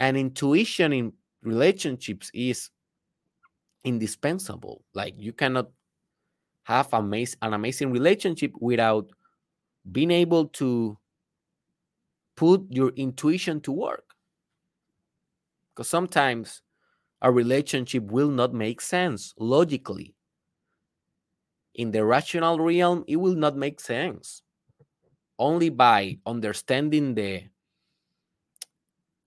And 0.00 0.16
intuition 0.16 0.92
in 0.92 1.12
relationships 1.42 2.30
is 2.34 2.70
indispensable. 3.84 4.82
Like 4.94 5.14
you 5.18 5.32
cannot 5.32 5.70
have 6.64 6.92
an 6.92 7.24
amazing 7.42 7.92
relationship 7.92 8.52
without 8.60 9.10
being 9.90 10.10
able 10.10 10.46
to 10.46 10.98
put 12.36 12.64
your 12.70 12.90
intuition 12.90 13.60
to 13.62 13.72
work. 13.72 14.09
Because 15.74 15.88
sometimes 15.88 16.62
a 17.22 17.30
relationship 17.30 18.04
will 18.04 18.30
not 18.30 18.52
make 18.54 18.80
sense 18.80 19.34
logically. 19.38 20.14
In 21.74 21.90
the 21.90 22.04
rational 22.04 22.58
realm, 22.58 23.04
it 23.06 23.16
will 23.16 23.36
not 23.36 23.56
make 23.56 23.80
sense 23.80 24.42
only 25.38 25.70
by 25.70 26.18
understanding 26.26 27.14
the 27.14 27.42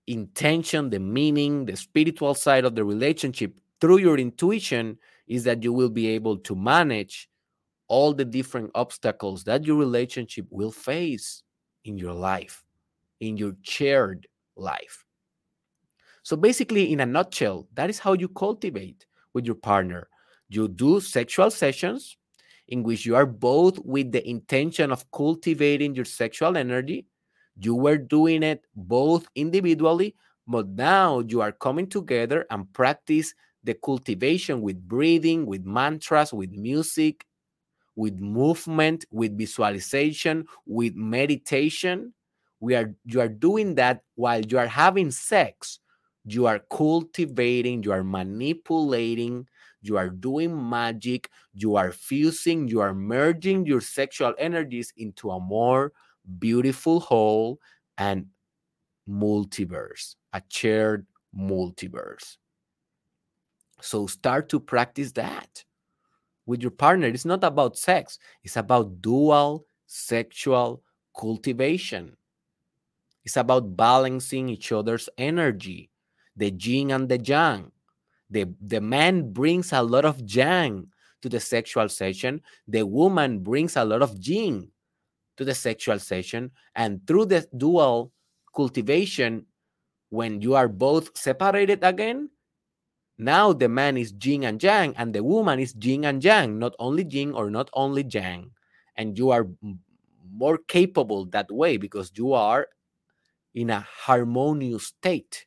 intention, 0.06 0.90
the 0.90 1.00
meaning, 1.00 1.64
the 1.64 1.76
spiritual 1.76 2.34
side 2.34 2.64
of 2.64 2.74
the 2.74 2.84
relationship 2.84 3.58
through 3.80 3.98
your 3.98 4.18
intuition 4.18 4.96
is 5.26 5.44
that 5.44 5.62
you 5.62 5.72
will 5.72 5.88
be 5.88 6.06
able 6.08 6.36
to 6.36 6.54
manage 6.54 7.28
all 7.88 8.12
the 8.14 8.24
different 8.24 8.70
obstacles 8.74 9.44
that 9.44 9.64
your 9.64 9.76
relationship 9.76 10.46
will 10.50 10.70
face 10.70 11.42
in 11.84 11.98
your 11.98 12.12
life, 12.12 12.64
in 13.20 13.36
your 13.36 13.52
shared 13.62 14.26
life. 14.56 15.03
So, 16.24 16.36
basically, 16.36 16.92
in 16.92 17.00
a 17.00 17.06
nutshell, 17.06 17.68
that 17.74 17.90
is 17.90 18.00
how 18.00 18.14
you 18.14 18.28
cultivate 18.28 19.06
with 19.34 19.46
your 19.46 19.54
partner. 19.54 20.08
You 20.48 20.68
do 20.68 21.00
sexual 21.00 21.52
sessions 21.52 22.16
in 22.68 22.82
which 22.82 23.06
you 23.06 23.14
are 23.16 23.26
both 23.26 23.78
with 23.84 24.10
the 24.12 24.28
intention 24.28 24.90
of 24.90 25.10
cultivating 25.12 25.94
your 25.94 26.06
sexual 26.06 26.56
energy. 26.56 27.06
You 27.60 27.76
were 27.76 27.98
doing 27.98 28.42
it 28.42 28.64
both 28.74 29.28
individually, 29.36 30.16
but 30.48 30.68
now 30.68 31.20
you 31.20 31.42
are 31.42 31.52
coming 31.52 31.88
together 31.88 32.46
and 32.50 32.72
practice 32.72 33.34
the 33.62 33.74
cultivation 33.74 34.62
with 34.62 34.88
breathing, 34.88 35.46
with 35.46 35.64
mantras, 35.66 36.32
with 36.32 36.52
music, 36.52 37.26
with 37.96 38.18
movement, 38.20 39.04
with 39.10 39.36
visualization, 39.38 40.46
with 40.66 40.94
meditation. 40.96 42.12
We 42.60 42.74
are 42.76 42.94
you 43.04 43.20
are 43.20 43.28
doing 43.28 43.76
that 43.76 44.02
while 44.16 44.40
you 44.44 44.58
are 44.58 44.66
having 44.66 45.10
sex. 45.10 45.80
You 46.24 46.46
are 46.46 46.60
cultivating, 46.70 47.82
you 47.82 47.92
are 47.92 48.04
manipulating 48.04 49.46
you 49.84 49.98
are 49.98 50.08
doing 50.08 50.70
magic, 50.70 51.28
you 51.52 51.76
are 51.76 51.92
fusing, 51.92 52.68
you 52.68 52.80
are 52.80 52.94
merging 52.94 53.66
your 53.66 53.82
sexual 53.82 54.34
energies 54.38 54.92
into 54.96 55.30
a 55.30 55.38
more 55.38 55.92
beautiful 56.38 57.00
whole 57.00 57.60
and 57.98 58.26
multiverse, 59.08 60.16
a 60.32 60.42
shared 60.48 61.06
multiverse. 61.36 62.38
So 63.80 64.06
start 64.06 64.48
to 64.50 64.60
practice 64.60 65.12
that 65.12 65.64
with 66.46 66.62
your 66.62 66.70
partner. 66.70 67.08
It's 67.08 67.24
not 67.24 67.44
about 67.44 67.78
sex, 67.78 68.18
it's 68.42 68.56
about 68.56 69.02
dual 69.02 69.66
sexual 69.86 70.82
cultivation. 71.18 72.16
It's 73.24 73.36
about 73.36 73.76
balancing 73.76 74.48
each 74.48 74.70
other's 74.72 75.08
energy, 75.18 75.90
the 76.36 76.50
yin 76.50 76.90
and 76.90 77.08
the 77.08 77.18
yang. 77.18 77.70
The, 78.30 78.46
the 78.60 78.80
man 78.80 79.32
brings 79.32 79.72
a 79.72 79.82
lot 79.82 80.04
of 80.04 80.20
yang 80.20 80.88
to 81.22 81.28
the 81.28 81.40
sexual 81.40 81.88
session, 81.88 82.42
the 82.68 82.84
woman 82.84 83.38
brings 83.38 83.76
a 83.76 83.84
lot 83.84 84.02
of 84.02 84.14
yin 84.20 84.68
to 85.38 85.44
the 85.44 85.54
sexual 85.54 85.98
session. 85.98 86.50
And 86.76 87.00
through 87.06 87.26
the 87.26 87.46
dual 87.56 88.12
cultivation, 88.54 89.46
when 90.10 90.42
you 90.42 90.54
are 90.54 90.68
both 90.68 91.16
separated 91.16 91.82
again, 91.82 92.28
now 93.16 93.54
the 93.54 93.68
man 93.68 93.96
is 93.96 94.12
yin 94.22 94.44
and 94.44 94.62
yang, 94.62 94.94
and 94.96 95.14
the 95.14 95.24
woman 95.24 95.60
is 95.60 95.74
yin 95.80 96.04
and 96.04 96.22
yang, 96.22 96.58
not 96.58 96.74
only 96.78 97.04
yin 97.08 97.32
or 97.32 97.50
not 97.50 97.70
only 97.72 98.04
yang. 98.04 98.50
And 98.96 99.16
you 99.16 99.30
are 99.30 99.48
more 100.30 100.58
capable 100.58 101.24
that 101.26 101.50
way 101.50 101.78
because 101.78 102.12
you 102.14 102.34
are 102.34 102.68
in 103.54 103.70
a 103.70 103.80
harmonious 103.80 104.88
state, 104.88 105.46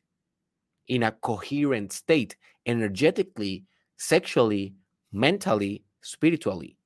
in 0.88 1.02
a 1.04 1.12
coherent 1.12 1.92
state, 1.92 2.36
energetically, 2.66 3.64
sexually, 3.96 4.74
mentally, 5.12 5.84
spiritually. 6.00 6.76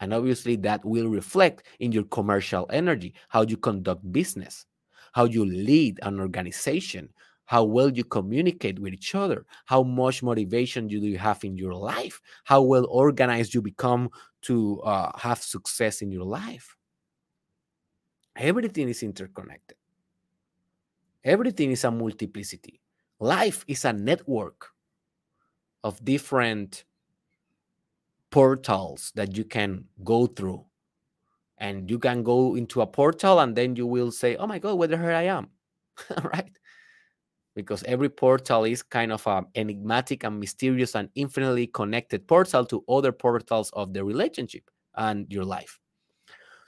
And 0.00 0.14
obviously, 0.14 0.56
that 0.56 0.84
will 0.84 1.08
reflect 1.08 1.64
in 1.78 1.92
your 1.92 2.04
commercial 2.04 2.66
energy, 2.72 3.14
how 3.28 3.42
you 3.42 3.56
conduct 3.56 4.10
business, 4.12 4.64
how 5.12 5.24
you 5.24 5.44
lead 5.44 5.98
an 6.02 6.18
organization, 6.20 7.10
how 7.44 7.64
well 7.64 7.90
you 7.90 8.04
communicate 8.04 8.78
with 8.78 8.94
each 8.94 9.14
other, 9.14 9.44
how 9.66 9.82
much 9.82 10.22
motivation 10.22 10.86
do 10.86 10.96
you 10.96 11.18
have 11.18 11.44
in 11.44 11.56
your 11.56 11.74
life, 11.74 12.20
how 12.44 12.62
well 12.62 12.86
organized 12.88 13.52
you 13.52 13.60
become 13.60 14.08
to 14.42 14.80
uh, 14.82 15.10
have 15.18 15.42
success 15.42 16.00
in 16.00 16.10
your 16.10 16.24
life. 16.24 16.76
Everything 18.36 18.88
is 18.88 19.02
interconnected. 19.02 19.76
Everything 21.24 21.72
is 21.72 21.84
a 21.84 21.90
multiplicity. 21.90 22.79
Life 23.20 23.64
is 23.68 23.84
a 23.84 23.92
network 23.92 24.68
of 25.84 26.02
different 26.04 26.84
portals 28.30 29.12
that 29.14 29.36
you 29.36 29.44
can 29.44 29.84
go 30.02 30.26
through. 30.26 30.64
And 31.58 31.90
you 31.90 31.98
can 31.98 32.22
go 32.22 32.56
into 32.56 32.80
a 32.80 32.86
portal 32.86 33.40
and 33.40 33.54
then 33.54 33.76
you 33.76 33.86
will 33.86 34.10
say, 34.10 34.36
Oh 34.36 34.46
my 34.46 34.58
God, 34.58 34.78
where 34.78 34.88
the 34.88 34.96
hell 34.96 35.14
I 35.14 35.24
am. 35.24 35.48
right? 36.24 36.50
Because 37.54 37.82
every 37.84 38.08
portal 38.08 38.64
is 38.64 38.82
kind 38.82 39.12
of 39.12 39.26
a 39.26 39.44
enigmatic 39.54 40.24
and 40.24 40.40
mysterious 40.40 40.94
and 40.94 41.10
infinitely 41.14 41.66
connected 41.66 42.26
portal 42.26 42.64
to 42.66 42.82
other 42.88 43.12
portals 43.12 43.70
of 43.72 43.92
the 43.92 44.02
relationship 44.02 44.70
and 44.94 45.30
your 45.30 45.44
life. 45.44 45.78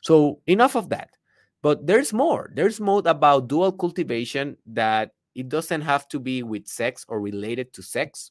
So 0.02 0.40
enough 0.46 0.76
of 0.76 0.90
that. 0.90 1.10
But 1.62 1.86
there's 1.86 2.12
more. 2.12 2.50
There's 2.54 2.80
more 2.80 3.02
about 3.06 3.48
dual 3.48 3.72
cultivation 3.72 4.58
that 4.66 5.12
it 5.34 5.48
doesn't 5.48 5.82
have 5.82 6.08
to 6.08 6.18
be 6.18 6.42
with 6.42 6.66
sex 6.66 7.04
or 7.08 7.20
related 7.20 7.72
to 7.74 7.82
sex. 7.82 8.30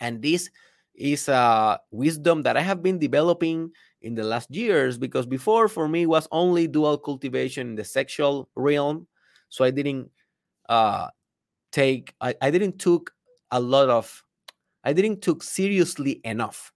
And 0.00 0.22
this 0.22 0.50
is 0.94 1.28
a 1.28 1.80
wisdom 1.90 2.42
that 2.42 2.56
I 2.56 2.60
have 2.60 2.82
been 2.82 2.98
developing 2.98 3.70
in 4.02 4.14
the 4.14 4.24
last 4.24 4.50
years 4.54 4.98
because 4.98 5.26
before 5.26 5.68
for 5.68 5.88
me 5.88 6.06
was 6.06 6.28
only 6.30 6.66
dual 6.66 6.98
cultivation 6.98 7.68
in 7.68 7.74
the 7.74 7.84
sexual 7.84 8.48
realm. 8.54 9.06
So 9.48 9.64
I 9.64 9.70
didn't 9.70 10.10
uh, 10.68 11.08
take 11.72 12.14
I, 12.20 12.34
I 12.40 12.50
didn't 12.50 12.78
took 12.78 13.12
a 13.50 13.60
lot 13.60 13.88
of 13.88 14.22
I 14.84 14.92
didn't 14.92 15.22
took 15.22 15.42
seriously 15.42 16.20
enough 16.24 16.72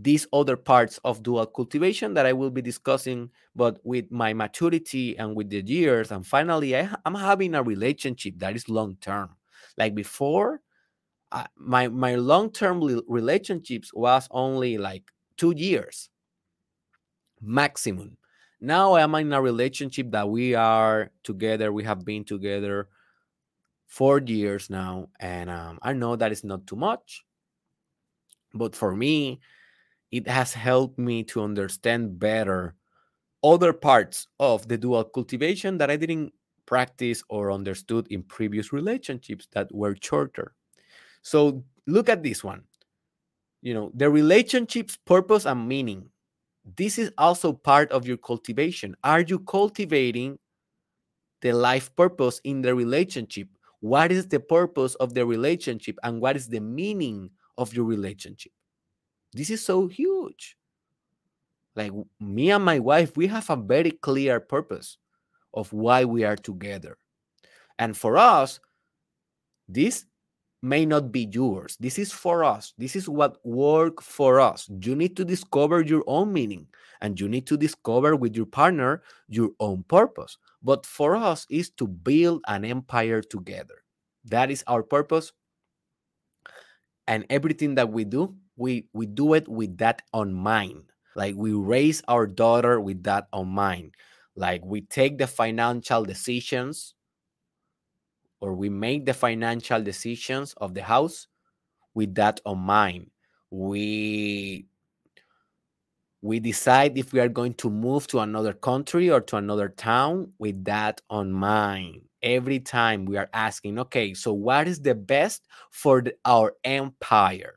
these 0.00 0.28
other 0.32 0.56
parts 0.56 0.98
of 1.04 1.22
dual 1.24 1.46
cultivation 1.46 2.14
that 2.14 2.24
I 2.24 2.32
will 2.32 2.50
be 2.50 2.62
discussing, 2.62 3.30
but 3.56 3.80
with 3.84 4.10
my 4.12 4.32
maturity 4.32 5.18
and 5.18 5.34
with 5.34 5.50
the 5.50 5.60
years, 5.60 6.12
and 6.12 6.24
finally, 6.24 6.76
I, 6.76 6.94
am 7.04 7.16
having 7.16 7.54
a 7.54 7.62
relationship 7.62 8.34
that 8.38 8.54
is 8.54 8.68
long 8.68 8.96
term. 9.00 9.34
Like 9.76 9.94
before, 9.94 10.60
uh, 11.32 11.46
my 11.56 11.88
my 11.88 12.14
long 12.14 12.52
term 12.52 12.80
relationships 13.08 13.92
was 13.92 14.28
only 14.30 14.78
like 14.78 15.10
two 15.36 15.52
years 15.56 16.10
maximum. 17.40 18.16
Now 18.60 18.94
I'm 18.94 19.14
in 19.16 19.32
a 19.32 19.40
relationship 19.40 20.10
that 20.10 20.28
we 20.28 20.54
are 20.54 21.10
together. 21.22 21.72
We 21.72 21.84
have 21.84 22.04
been 22.04 22.24
together 22.24 22.88
four 23.86 24.20
years 24.20 24.70
now, 24.70 25.08
and 25.20 25.48
um, 25.50 25.78
I 25.82 25.92
know 25.92 26.16
that 26.16 26.32
is 26.32 26.44
not 26.44 26.66
too 26.66 26.76
much, 26.76 27.24
but 28.52 28.74
for 28.74 28.94
me, 28.94 29.40
it 30.10 30.26
has 30.26 30.52
helped 30.52 30.98
me 30.98 31.22
to 31.24 31.42
understand 31.42 32.18
better 32.18 32.74
other 33.44 33.72
parts 33.72 34.26
of 34.40 34.66
the 34.68 34.76
dual 34.76 35.04
cultivation 35.04 35.78
that 35.78 35.90
I 35.90 35.96
didn't 35.96 36.32
practice 36.66 37.22
or 37.28 37.52
understood 37.52 38.06
in 38.10 38.22
previous 38.22 38.72
relationships 38.72 39.48
that 39.52 39.72
were 39.72 39.96
shorter. 40.02 40.54
So 41.22 41.64
look 41.86 42.08
at 42.08 42.22
this 42.22 42.42
one. 42.42 42.62
You 43.62 43.74
know, 43.74 43.92
the 43.94 44.10
relationship's 44.10 44.96
purpose 44.96 45.46
and 45.46 45.68
meaning. 45.68 46.10
This 46.76 46.98
is 46.98 47.10
also 47.16 47.52
part 47.52 47.90
of 47.92 48.06
your 48.06 48.18
cultivation. 48.18 48.94
Are 49.02 49.22
you 49.22 49.38
cultivating 49.38 50.38
the 51.40 51.52
life 51.52 51.94
purpose 51.96 52.40
in 52.44 52.60
the 52.60 52.74
relationship? 52.74 53.48
What 53.80 54.12
is 54.12 54.26
the 54.26 54.40
purpose 54.40 54.94
of 54.96 55.14
the 55.14 55.24
relationship 55.24 55.96
and 56.02 56.20
what 56.20 56.36
is 56.36 56.48
the 56.48 56.60
meaning 56.60 57.30
of 57.56 57.72
your 57.72 57.84
relationship? 57.84 58.52
This 59.32 59.50
is 59.50 59.64
so 59.64 59.86
huge. 59.86 60.56
Like 61.76 61.92
me 62.18 62.50
and 62.50 62.64
my 62.64 62.78
wife, 62.78 63.16
we 63.16 63.26
have 63.28 63.48
a 63.50 63.56
very 63.56 63.92
clear 63.92 64.40
purpose 64.40 64.98
of 65.54 65.72
why 65.72 66.04
we 66.04 66.24
are 66.24 66.36
together. 66.36 66.98
And 67.78 67.96
for 67.96 68.16
us, 68.16 68.58
this 69.68 70.06
may 70.62 70.84
not 70.84 71.12
be 71.12 71.28
yours. 71.30 71.76
This 71.78 71.98
is 71.98 72.12
for 72.12 72.42
us. 72.42 72.74
This 72.78 72.96
is 72.96 73.08
what 73.08 73.38
work 73.46 74.02
for 74.02 74.40
us. 74.40 74.68
You 74.82 74.96
need 74.96 75.16
to 75.16 75.24
discover 75.24 75.82
your 75.82 76.02
own 76.06 76.32
meaning 76.32 76.66
and 77.00 77.18
you 77.20 77.28
need 77.28 77.46
to 77.46 77.56
discover 77.56 78.16
with 78.16 78.34
your 78.34 78.46
partner 78.46 79.02
your 79.28 79.50
own 79.60 79.84
purpose. 79.84 80.36
But 80.62 80.84
for 80.84 81.14
us 81.14 81.46
is 81.48 81.70
to 81.78 81.86
build 81.86 82.42
an 82.48 82.64
empire 82.64 83.22
together. 83.22 83.84
That 84.24 84.50
is 84.50 84.64
our 84.66 84.82
purpose. 84.82 85.32
And 87.06 87.24
everything 87.30 87.76
that 87.76 87.90
we 87.90 88.04
do 88.04 88.34
we 88.58 88.86
we 88.92 89.06
do 89.06 89.34
it 89.34 89.48
with 89.48 89.78
that 89.78 90.02
on 90.12 90.34
mind. 90.34 90.84
Like 91.16 91.34
we 91.36 91.52
raise 91.52 92.02
our 92.08 92.26
daughter 92.26 92.80
with 92.80 93.04
that 93.04 93.28
on 93.32 93.48
mind. 93.48 93.94
Like 94.36 94.64
we 94.64 94.82
take 94.82 95.18
the 95.18 95.26
financial 95.26 96.04
decisions 96.04 96.94
or 98.40 98.54
we 98.54 98.68
make 98.68 99.06
the 99.06 99.14
financial 99.14 99.82
decisions 99.82 100.54
of 100.54 100.74
the 100.74 100.82
house 100.82 101.26
with 101.94 102.14
that 102.16 102.40
on 102.46 102.58
mind. 102.58 103.10
We 103.50 104.66
we 106.20 106.40
decide 106.40 106.98
if 106.98 107.12
we 107.12 107.20
are 107.20 107.28
going 107.28 107.54
to 107.54 107.70
move 107.70 108.06
to 108.08 108.18
another 108.20 108.52
country 108.52 109.10
or 109.10 109.20
to 109.20 109.36
another 109.36 109.68
town 109.68 110.32
with 110.38 110.64
that 110.64 111.00
on 111.10 111.32
mind. 111.32 112.02
Every 112.22 112.58
time 112.58 113.04
we 113.04 113.16
are 113.16 113.30
asking 113.32 113.78
okay 113.78 114.12
so 114.14 114.32
what 114.32 114.66
is 114.66 114.80
the 114.80 114.96
best 114.96 115.46
for 115.70 116.02
the, 116.02 116.16
our 116.24 116.56
empire 116.64 117.54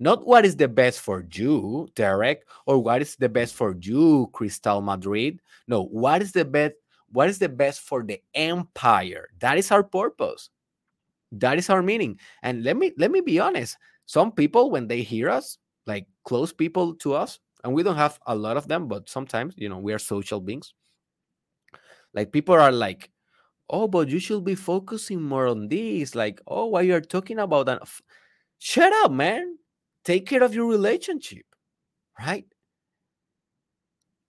not 0.00 0.26
what 0.26 0.46
is 0.46 0.56
the 0.56 0.66
best 0.66 1.00
for 1.00 1.26
you, 1.30 1.86
Derek, 1.94 2.46
or 2.64 2.78
what 2.78 3.02
is 3.02 3.16
the 3.16 3.28
best 3.28 3.54
for 3.54 3.76
you, 3.78 4.30
Crystal 4.32 4.80
Madrid. 4.80 5.40
No, 5.68 5.84
what 5.84 6.22
is 6.22 6.32
the 6.32 6.44
best? 6.44 6.74
What 7.12 7.28
is 7.28 7.38
the 7.38 7.50
best 7.50 7.80
for 7.82 8.02
the 8.02 8.18
empire? 8.34 9.28
That 9.40 9.58
is 9.58 9.70
our 9.70 9.82
purpose. 9.82 10.48
That 11.32 11.58
is 11.58 11.68
our 11.68 11.82
meaning. 11.82 12.18
And 12.42 12.64
let 12.64 12.78
me 12.78 12.92
let 12.96 13.10
me 13.10 13.20
be 13.20 13.38
honest. 13.38 13.76
Some 14.06 14.32
people, 14.32 14.70
when 14.70 14.88
they 14.88 15.02
hear 15.02 15.28
us, 15.28 15.58
like 15.86 16.06
close 16.24 16.50
people 16.50 16.94
to 17.04 17.14
us, 17.14 17.38
and 17.62 17.74
we 17.74 17.82
don't 17.82 17.96
have 17.96 18.18
a 18.26 18.34
lot 18.34 18.56
of 18.56 18.68
them, 18.68 18.88
but 18.88 19.08
sometimes, 19.08 19.54
you 19.58 19.68
know, 19.68 19.78
we 19.78 19.92
are 19.92 19.98
social 19.98 20.40
beings. 20.40 20.72
Like 22.14 22.32
people 22.32 22.54
are 22.54 22.72
like, 22.72 23.10
oh, 23.68 23.86
but 23.86 24.08
you 24.08 24.18
should 24.18 24.44
be 24.44 24.54
focusing 24.54 25.20
more 25.20 25.46
on 25.46 25.68
this. 25.68 26.14
Like, 26.14 26.40
oh, 26.46 26.66
why 26.66 26.82
you're 26.82 27.02
talking 27.02 27.38
about 27.38 27.66
that? 27.66 27.82
Shut 28.58 28.94
up, 29.04 29.12
man 29.12 29.58
take 30.04 30.26
care 30.26 30.42
of 30.42 30.54
your 30.54 30.66
relationship, 30.66 31.44
right? 32.18 32.46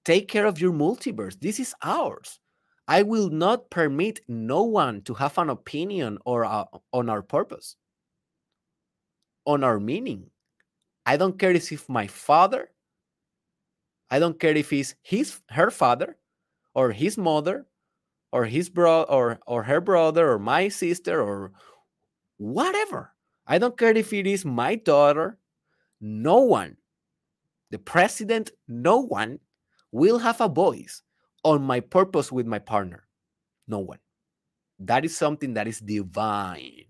Take 0.04 0.28
care 0.28 0.46
of 0.46 0.60
your 0.60 0.74
multiverse. 0.74 1.40
This 1.40 1.60
is 1.60 1.76
ours. 1.84 2.40
I 2.88 3.04
will 3.04 3.30
not 3.30 3.70
permit 3.70 4.20
no 4.28 4.64
one 4.64 5.02
to 5.04 5.14
have 5.14 5.38
an 5.38 5.50
opinion 5.50 6.18
or 6.26 6.44
on 6.46 7.10
our 7.10 7.22
purpose, 7.22 7.78
on 9.46 9.64
our 9.64 9.80
meaning. 9.80 10.30
I 11.06 11.18
don't 11.18 11.40
care 11.40 11.52
if 11.52 11.88
my 11.88 12.08
father, 12.08 12.72
I 14.10 14.20
don't 14.20 14.40
care 14.40 14.56
if 14.56 14.74
it's 14.74 14.96
his 15.04 15.40
her 15.50 15.72
father 15.72 16.18
or 16.74 16.92
his 16.92 17.18
mother 17.18 17.68
or 18.32 18.46
his 18.46 18.70
bro 18.70 19.04
or 19.04 19.40
or 19.48 19.64
her 19.64 19.82
brother 19.82 20.32
or 20.32 20.40
my 20.40 20.68
sister 20.68 21.22
or 21.22 21.54
whatever. 22.38 23.14
I 23.48 23.58
don't 23.58 23.78
care 23.78 23.96
if 23.96 24.12
it 24.14 24.28
is 24.28 24.46
my 24.46 24.76
daughter 24.76 25.38
no 26.02 26.38
one, 26.40 26.78
the 27.70 27.80
president, 27.80 28.52
no 28.68 28.98
one 28.98 29.40
will 29.92 30.18
have 30.18 30.42
a 30.42 30.50
voice 30.50 31.04
on 31.44 31.62
my 31.62 31.80
purpose 31.80 32.32
with 32.32 32.46
my 32.48 32.60
partner. 32.60 33.08
No 33.68 33.80
one. 33.80 34.00
That 34.80 35.06
is 35.06 35.16
something 35.16 35.54
that 35.54 35.68
is 35.68 35.80
divine. 35.80 36.86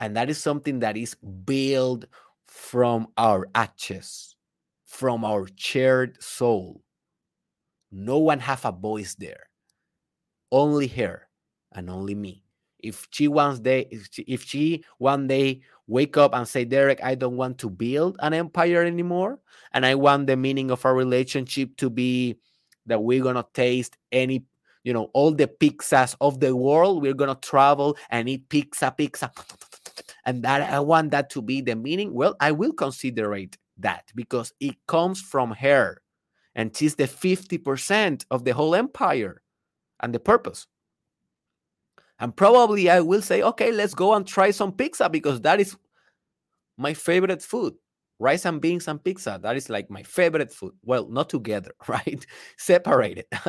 And 0.00 0.16
that 0.16 0.28
is 0.28 0.38
something 0.38 0.80
that 0.80 0.96
is 0.96 1.14
built 1.14 2.04
from 2.48 3.06
our 3.16 3.48
ashes, 3.54 4.34
from 4.84 5.24
our 5.24 5.46
shared 5.56 6.22
soul. 6.22 6.82
No 7.90 8.18
one 8.18 8.40
have 8.40 8.64
a 8.64 8.72
voice 8.72 9.14
there. 9.14 9.48
Only 10.50 10.88
her 10.88 11.28
and 11.72 11.88
only 11.88 12.14
me. 12.14 12.44
If 12.80 13.08
she 13.10 13.28
wants 13.28 13.60
day, 13.60 13.86
if 13.90 14.08
she, 14.10 14.22
if 14.22 14.44
she 14.44 14.84
one 14.98 15.26
day 15.26 15.62
wake 15.86 16.16
up 16.16 16.34
and 16.34 16.46
say, 16.46 16.64
Derek, 16.64 17.02
I 17.02 17.14
don't 17.14 17.36
want 17.36 17.58
to 17.58 17.70
build 17.70 18.16
an 18.20 18.34
empire 18.34 18.82
anymore, 18.82 19.38
and 19.72 19.84
I 19.84 19.94
want 19.94 20.26
the 20.26 20.36
meaning 20.36 20.70
of 20.70 20.84
our 20.84 20.94
relationship 20.94 21.76
to 21.78 21.90
be 21.90 22.36
that 22.86 23.02
we're 23.02 23.22
gonna 23.22 23.46
taste 23.54 23.96
any 24.12 24.44
you 24.82 24.92
know 24.92 25.10
all 25.14 25.32
the 25.32 25.46
pizzas 25.46 26.14
of 26.20 26.40
the 26.40 26.54
world. 26.54 27.02
We're 27.02 27.14
gonna 27.14 27.38
travel 27.40 27.96
and 28.10 28.28
eat 28.28 28.48
pizza 28.48 28.92
pizza. 28.96 29.32
And 30.26 30.42
that 30.42 30.72
i 30.72 30.80
want 30.80 31.10
that 31.10 31.30
to 31.30 31.42
be 31.42 31.60
the 31.60 31.76
meaning. 31.76 32.12
Well 32.12 32.36
i 32.40 32.52
will 32.52 32.72
consider 32.72 33.34
that 33.78 34.04
because 34.14 34.52
it 34.60 34.76
comes 34.86 35.20
from 35.20 35.52
her 35.52 36.00
and 36.54 36.76
she's 36.76 36.94
the 36.94 37.04
50% 37.04 38.24
of 38.30 38.44
the 38.44 38.52
whole 38.52 38.74
empire 38.74 39.42
and 40.00 40.14
the 40.14 40.20
purpose 40.20 40.66
and 42.20 42.36
probably 42.36 42.88
i 42.88 43.00
will 43.00 43.22
say 43.22 43.42
okay 43.42 43.72
let's 43.72 43.94
go 43.94 44.14
and 44.14 44.26
try 44.26 44.50
some 44.50 44.72
pizza 44.72 45.08
because 45.08 45.40
that 45.40 45.60
is 45.60 45.76
my 46.76 46.94
favorite 46.94 47.42
food. 47.42 47.74
Rice 48.20 48.44
and 48.44 48.60
beans 48.60 48.86
and 48.86 49.02
pizza 49.02 49.40
that 49.42 49.56
is 49.56 49.68
like 49.68 49.90
my 49.90 50.02
favorite 50.04 50.52
food. 50.52 50.72
Well 50.84 51.08
not 51.08 51.28
together 51.28 51.72
right? 51.88 52.24
Separated 52.56 53.26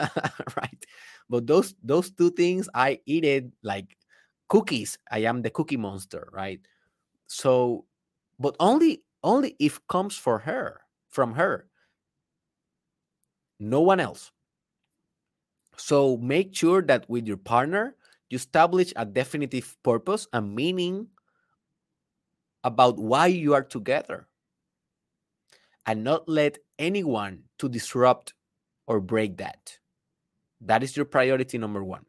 right? 0.57 0.85
But 1.29 1.45
those 1.47 1.75
those 1.83 2.09
two 2.11 2.31
things 2.31 2.67
i 2.73 2.99
eat 3.05 3.23
it 3.23 3.45
like 3.63 3.95
cookies. 4.49 4.97
I 5.11 5.19
am 5.19 5.43
the 5.43 5.51
cookie 5.51 5.77
monster 5.77 6.27
right? 6.33 6.59
So 7.27 7.85
but 8.39 8.55
only 8.59 9.03
only 9.23 9.55
if 9.59 9.79
comes 9.87 10.17
for 10.17 10.39
her 10.39 10.81
from 11.09 11.33
her. 11.33 11.67
No 13.59 13.81
one 13.81 13.99
else. 13.99 14.31
So 15.77 16.17
make 16.17 16.55
sure 16.55 16.81
that 16.83 17.07
with 17.09 17.27
your 17.27 17.37
partner 17.37 17.95
you 18.29 18.35
establish 18.35 18.91
a 18.95 19.05
definitive 19.05 19.75
purpose 19.83 20.27
and 20.33 20.55
meaning 20.55 21.07
about 22.63 22.97
why 22.97 23.27
you 23.27 23.53
are 23.53 23.63
together 23.63 24.27
and 25.85 26.03
not 26.03 26.27
let 26.27 26.57
anyone 26.79 27.43
to 27.59 27.69
disrupt 27.69 28.33
or 28.87 28.99
break 28.99 29.37
that. 29.37 29.77
That 30.61 30.83
is 30.83 30.95
your 30.97 31.05
priority 31.05 31.57
number 31.57 31.83
one. 31.83 32.05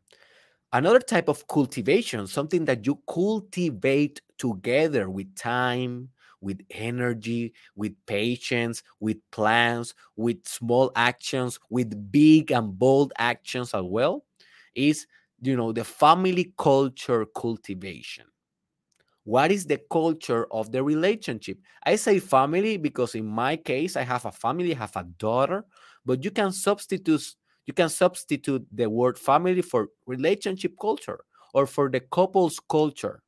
Another 0.73 1.01
type 1.01 1.29
of 1.29 1.47
cultivation, 1.49 2.27
something 2.27 2.65
that 2.65 2.87
you 2.87 2.99
cultivate 3.09 4.21
together 4.39 5.09
with 5.09 5.35
time, 5.37 6.09
with 6.41 6.61
energy, 6.71 7.53
with 7.77 7.95
patience, 8.07 8.83
with 9.01 9.19
plans, 9.31 9.95
with 10.17 10.47
small 10.47 10.91
actions, 10.97 11.59
with 11.71 12.11
big 12.11 12.51
and 12.51 12.79
bold 12.79 13.13
actions 13.19 13.75
as 13.75 13.83
well, 13.85 14.25
is 14.75 15.07
you 15.47 15.57
know 15.57 15.73
the 15.73 15.85
family 15.85 16.53
culture 16.59 17.27
cultivation. 17.27 18.27
What 19.25 19.51
is 19.51 19.67
the 19.67 19.81
culture 19.91 20.47
of 20.53 20.71
the 20.73 20.83
relationship? 20.83 21.59
I 21.85 21.97
say 21.97 22.19
family 22.21 22.77
because 22.77 23.15
in 23.15 23.27
my 23.27 23.57
case 23.57 23.97
i 23.97 24.03
have 24.03 24.25
a 24.25 24.33
family 24.33 24.73
I 24.75 24.79
have 24.79 24.97
a 24.97 25.05
daughter 25.05 25.65
but 26.05 26.25
you 26.25 26.31
can 26.31 26.53
substitute 26.53 27.35
you 27.67 27.75
can 27.75 27.89
substitute 27.89 28.65
the 28.73 28.89
word 28.89 29.19
family 29.19 29.63
for 29.63 29.89
relationship 30.07 30.75
culture 30.81 31.21
or 31.55 31.67
for 31.67 31.91
the 31.91 32.01
couple's 32.01 32.61
culture. 32.61 33.23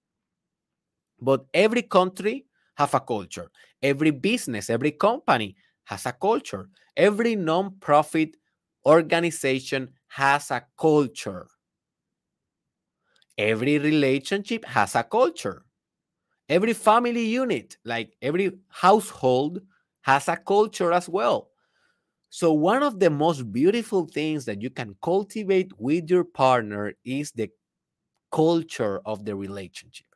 But 1.21 1.47
every 1.53 1.83
country 1.83 2.47
have 2.77 2.95
a 2.95 3.01
culture. 3.01 3.51
Every 3.83 4.11
business 4.13 4.71
every 4.71 4.93
company 4.93 5.57
has 5.85 6.07
a 6.07 6.13
culture. 6.13 6.69
Every 6.97 7.35
non-profit 7.37 8.37
organization 8.87 9.95
has 10.09 10.51
a 10.51 10.65
culture 10.79 11.49
every 13.39 13.79
relationship 13.79 14.65
has 14.67 14.95
a 14.97 15.03
culture 15.05 15.65
every 16.49 16.75
family 16.75 17.25
unit, 17.27 17.77
like 17.85 18.15
every 18.23 18.53
household, 18.69 19.61
has 20.03 20.29
a 20.29 20.37
culture 20.37 20.93
as 20.93 21.09
well. 21.09 21.51
So, 22.31 22.53
one 22.53 22.83
of 22.83 23.01
the 23.01 23.11
most 23.11 23.53
beautiful 23.53 24.07
things 24.07 24.47
that 24.47 24.63
you 24.63 24.71
can 24.71 24.97
cultivate 25.03 25.73
with 25.79 26.11
your 26.11 26.25
partner 26.25 26.95
is 27.05 27.33
the 27.33 27.51
culture 28.33 29.01
of 29.07 29.25
the 29.25 29.37
relationship. 29.37 30.07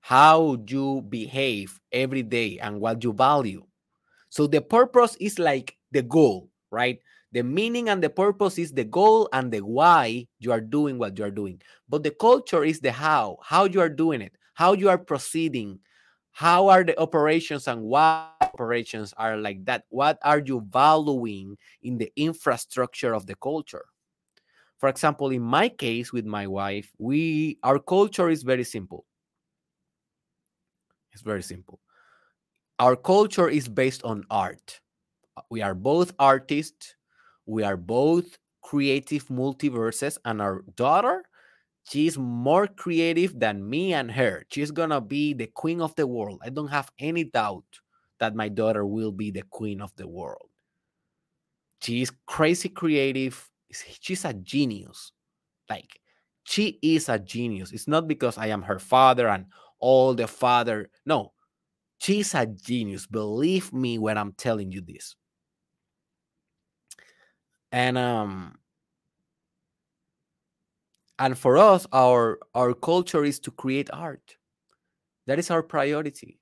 How 0.00 0.56
you 0.66 1.02
behave 1.08 1.80
every 1.92 2.22
day 2.22 2.58
and 2.58 2.80
what 2.80 3.04
you 3.04 3.12
value. 3.12 3.64
So, 4.30 4.46
the 4.46 4.60
purpose 4.62 5.16
is 5.20 5.38
like 5.38 5.76
the 5.92 6.02
goal, 6.02 6.50
right? 6.70 7.00
The 7.32 7.42
meaning 7.42 7.88
and 7.88 8.02
the 8.02 8.10
purpose 8.10 8.58
is 8.58 8.72
the 8.72 8.84
goal 8.84 9.28
and 9.32 9.52
the 9.52 9.60
why 9.60 10.26
you 10.40 10.50
are 10.50 10.60
doing 10.60 10.98
what 10.98 11.16
you 11.16 11.24
are 11.24 11.30
doing. 11.30 11.62
But 11.88 12.02
the 12.02 12.10
culture 12.10 12.64
is 12.64 12.80
the 12.80 12.90
how, 12.90 13.38
how 13.42 13.64
you 13.64 13.80
are 13.80 13.88
doing 13.88 14.20
it, 14.20 14.32
how 14.54 14.72
you 14.72 14.88
are 14.88 14.98
proceeding, 14.98 15.78
how 16.32 16.68
are 16.68 16.82
the 16.82 16.98
operations 16.98 17.68
and 17.68 17.82
why 17.82 18.30
operations 18.40 19.14
are 19.16 19.36
like 19.36 19.64
that. 19.66 19.84
What 19.90 20.18
are 20.22 20.40
you 20.40 20.66
valuing 20.70 21.56
in 21.82 21.98
the 21.98 22.12
infrastructure 22.16 23.14
of 23.14 23.26
the 23.26 23.36
culture? 23.36 23.84
For 24.78 24.88
example, 24.88 25.30
in 25.30 25.42
my 25.42 25.68
case 25.68 26.12
with 26.12 26.24
my 26.24 26.46
wife, 26.46 26.90
we 26.98 27.58
our 27.62 27.78
culture 27.78 28.30
is 28.30 28.42
very 28.42 28.64
simple. 28.64 29.04
It's 31.12 31.22
very 31.22 31.42
simple. 31.42 31.80
Our 32.78 32.96
culture 32.96 33.48
is 33.48 33.68
based 33.68 34.02
on 34.04 34.24
art. 34.30 34.80
We 35.50 35.60
are 35.60 35.74
both 35.74 36.12
artists 36.18 36.94
we 37.50 37.64
are 37.64 37.76
both 37.76 38.38
creative 38.62 39.26
multiverses, 39.28 40.18
and 40.24 40.40
our 40.40 40.62
daughter, 40.76 41.24
she's 41.84 42.16
more 42.16 42.66
creative 42.68 43.38
than 43.38 43.68
me 43.68 43.92
and 43.92 44.12
her. 44.12 44.44
She's 44.50 44.70
gonna 44.70 45.00
be 45.00 45.34
the 45.34 45.48
queen 45.48 45.80
of 45.80 45.94
the 45.96 46.06
world. 46.06 46.40
I 46.44 46.50
don't 46.50 46.68
have 46.68 46.92
any 46.98 47.24
doubt 47.24 47.64
that 48.20 48.36
my 48.36 48.48
daughter 48.48 48.86
will 48.86 49.12
be 49.12 49.30
the 49.32 49.42
queen 49.50 49.80
of 49.80 49.94
the 49.96 50.06
world. 50.06 50.48
She's 51.82 52.12
crazy 52.26 52.68
creative. 52.68 53.50
She's 53.72 54.24
a 54.24 54.34
genius. 54.34 55.12
Like, 55.68 56.00
she 56.44 56.78
is 56.82 57.08
a 57.08 57.18
genius. 57.18 57.72
It's 57.72 57.88
not 57.88 58.06
because 58.06 58.38
I 58.38 58.48
am 58.48 58.62
her 58.62 58.78
father 58.78 59.28
and 59.28 59.46
all 59.80 60.14
the 60.14 60.26
father. 60.26 60.90
No, 61.06 61.32
she's 61.98 62.34
a 62.34 62.46
genius. 62.46 63.06
Believe 63.06 63.72
me 63.72 63.98
when 63.98 64.18
I'm 64.18 64.32
telling 64.32 64.70
you 64.72 64.82
this 64.82 65.16
and 67.72 67.96
um 67.98 68.58
and 71.18 71.36
for 71.36 71.58
us 71.58 71.86
our 71.92 72.38
our 72.54 72.74
culture 72.74 73.24
is 73.24 73.38
to 73.40 73.50
create 73.50 73.90
art. 73.92 74.36
That 75.26 75.38
is 75.38 75.50
our 75.50 75.62
priority. 75.62 76.40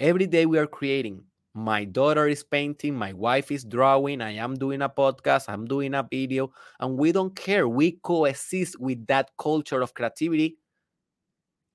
Every 0.00 0.26
day 0.26 0.46
we 0.46 0.58
are 0.58 0.66
creating. 0.66 1.24
My 1.54 1.84
daughter 1.84 2.28
is 2.28 2.44
painting 2.44 2.94
my 2.96 3.12
wife 3.12 3.50
is 3.52 3.64
drawing 3.64 4.20
i 4.22 4.32
am 4.32 4.54
doing 4.56 4.82
a 4.82 4.88
podcast 4.88 5.48
i'm 5.48 5.66
doing 5.66 5.94
a 5.94 6.02
video 6.02 6.52
and 6.80 6.98
we 6.98 7.12
don't 7.12 7.36
care. 7.36 7.68
We 7.68 7.92
coexist 8.02 8.80
with 8.80 9.06
that 9.08 9.30
culture 9.38 9.82
of 9.82 9.94
creativity 9.94 10.58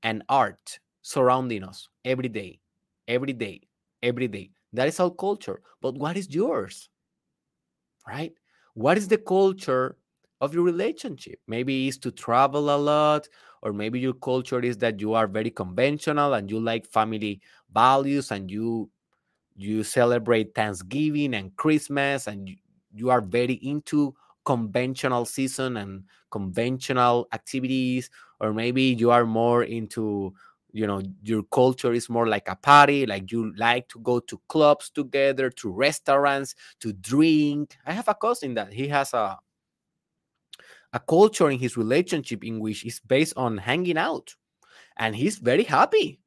and 0.03 0.23
art 0.29 0.79
surrounding 1.01 1.63
us 1.63 1.87
every 2.05 2.29
day 2.29 2.59
every 3.07 3.33
day 3.33 3.61
every 4.03 4.27
day. 4.27 4.51
That 4.73 4.87
is 4.87 4.99
our 4.99 5.09
culture. 5.09 5.61
But 5.81 5.95
what 5.95 6.17
is 6.17 6.33
yours 6.33 6.89
right 8.07 8.33
what 8.77 8.97
is 8.97 9.07
the 9.07 9.17
culture 9.17 9.97
of 10.39 10.53
your 10.53 10.63
relationship? 10.63 11.39
Maybe 11.47 11.87
it's 11.87 11.97
to 11.99 12.11
travel 12.11 12.69
a 12.69 12.77
lot 12.77 13.27
or 13.63 13.73
maybe 13.73 13.99
your 13.99 14.13
culture 14.13 14.59
is 14.59 14.77
that 14.77 15.01
you 15.01 15.13
are 15.13 15.25
very 15.27 15.49
conventional 15.49 16.35
and 16.35 16.49
you 16.51 16.59
like 16.59 16.85
family 16.85 17.41
values 17.73 18.31
and 18.31 18.51
you 18.51 18.89
you 19.55 19.83
celebrate 19.83 20.53
thanksgiving 20.53 21.33
and 21.33 21.55
christmas 21.55 22.27
and 22.27 22.49
you, 22.49 22.55
you 22.93 23.09
are 23.09 23.21
very 23.21 23.55
into 23.55 24.13
conventional 24.45 25.25
season 25.25 25.77
and 25.77 26.03
conventional 26.31 27.27
activities 27.33 28.09
or 28.39 28.53
maybe 28.53 28.83
you 28.83 29.09
are 29.11 29.25
more 29.25 29.63
into 29.63 30.33
you 30.77 30.87
know 30.87 31.01
your 31.23 31.43
culture 31.43 31.93
is 31.93 32.09
more 32.09 32.27
like 32.27 32.47
a 32.49 32.55
party 32.55 33.05
like 33.05 33.31
you 33.31 33.53
like 33.55 33.87
to 33.87 33.99
go 33.99 34.19
to 34.19 34.39
clubs 34.47 34.89
together 34.89 35.49
to 35.49 35.71
restaurants 35.71 36.55
to 36.79 36.93
drink 36.93 37.75
i 37.85 37.91
have 37.91 38.07
a 38.07 38.15
cousin 38.15 38.53
that 38.53 38.71
he 38.71 38.87
has 38.87 39.13
a 39.13 39.37
a 40.93 40.99
culture 40.99 41.49
in 41.49 41.59
his 41.59 41.77
relationship 41.77 42.43
in 42.43 42.59
which 42.59 42.85
is 42.85 42.99
based 43.01 43.33
on 43.37 43.57
hanging 43.57 43.97
out 43.97 44.35
and 44.97 45.15
he's 45.15 45.37
very 45.37 45.63
happy 45.63 46.19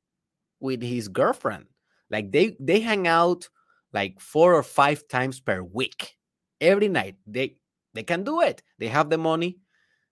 with 0.60 0.82
his 0.82 1.08
girlfriend 1.08 1.66
like 2.10 2.32
they 2.32 2.56
they 2.58 2.80
hang 2.80 3.06
out 3.06 3.48
like 3.92 4.20
four 4.20 4.54
or 4.54 4.62
five 4.62 5.06
times 5.08 5.40
per 5.40 5.62
week, 5.62 6.16
every 6.60 6.88
night. 6.88 7.16
They 7.26 7.56
they 7.94 8.02
can 8.02 8.24
do 8.24 8.40
it. 8.40 8.62
They 8.78 8.88
have 8.88 9.10
the 9.10 9.18
money. 9.18 9.58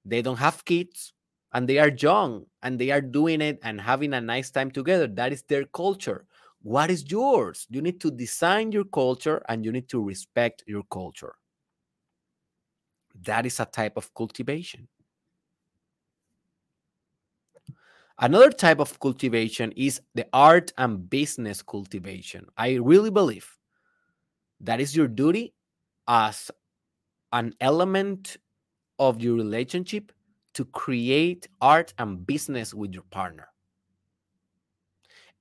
They 0.04 0.22
don't 0.22 0.38
have 0.38 0.64
kids 0.64 1.12
and 1.52 1.68
they 1.68 1.78
are 1.78 1.88
young 1.90 2.46
and 2.62 2.78
they 2.78 2.90
are 2.90 3.00
doing 3.00 3.40
it 3.40 3.58
and 3.62 3.80
having 3.80 4.12
a 4.14 4.20
nice 4.20 4.50
time 4.50 4.70
together. 4.70 5.06
That 5.06 5.32
is 5.32 5.42
their 5.42 5.64
culture. 5.64 6.26
What 6.62 6.90
is 6.90 7.10
yours? 7.10 7.66
You 7.70 7.80
need 7.82 8.00
to 8.00 8.10
design 8.10 8.72
your 8.72 8.84
culture 8.84 9.42
and 9.48 9.64
you 9.64 9.72
need 9.72 9.88
to 9.90 10.02
respect 10.02 10.64
your 10.66 10.82
culture. 10.90 11.34
That 13.22 13.46
is 13.46 13.60
a 13.60 13.64
type 13.66 13.96
of 13.96 14.12
cultivation. 14.14 14.88
Another 18.20 18.50
type 18.50 18.80
of 18.80 18.98
cultivation 18.98 19.72
is 19.72 20.00
the 20.14 20.26
art 20.32 20.72
and 20.76 21.08
business 21.08 21.62
cultivation. 21.62 22.46
I 22.56 22.74
really 22.74 23.10
believe 23.10 23.48
that 24.60 24.80
is 24.80 24.96
your 24.96 25.06
duty 25.06 25.54
as 26.08 26.50
an 27.32 27.54
element 27.60 28.36
of 28.98 29.20
your 29.20 29.34
relationship 29.34 30.12
to 30.54 30.64
create 30.66 31.48
art 31.60 31.92
and 31.98 32.26
business 32.26 32.74
with 32.74 32.92
your 32.92 33.04
partner. 33.10 33.48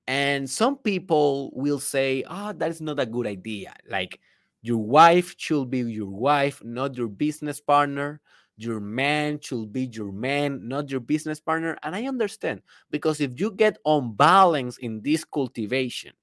And 0.07 0.49
some 0.49 0.77
people 0.77 1.51
will 1.53 1.79
say, 1.79 2.23
oh, 2.29 2.53
that 2.53 2.69
is 2.69 2.81
not 2.81 2.99
a 2.99 3.05
good 3.05 3.27
idea. 3.27 3.73
Like 3.89 4.19
your 4.61 4.77
wife 4.77 5.35
should 5.37 5.69
be 5.69 5.79
your 5.79 6.09
wife, 6.09 6.63
not 6.63 6.95
your 6.95 7.09
business 7.09 7.59
partner. 7.59 8.21
Your 8.55 8.79
man 8.79 9.39
should 9.39 9.71
be 9.71 9.85
your 9.85 10.11
man, 10.11 10.67
not 10.67 10.89
your 10.89 10.99
business 10.99 11.39
partner. 11.39 11.77
And 11.83 11.95
I 11.95 12.07
understand 12.07 12.61
because 12.89 13.21
if 13.21 13.39
you 13.39 13.51
get 13.51 13.77
unbalanced 13.85 14.79
in 14.79 15.01
this 15.01 15.23
cultivation, 15.23 16.13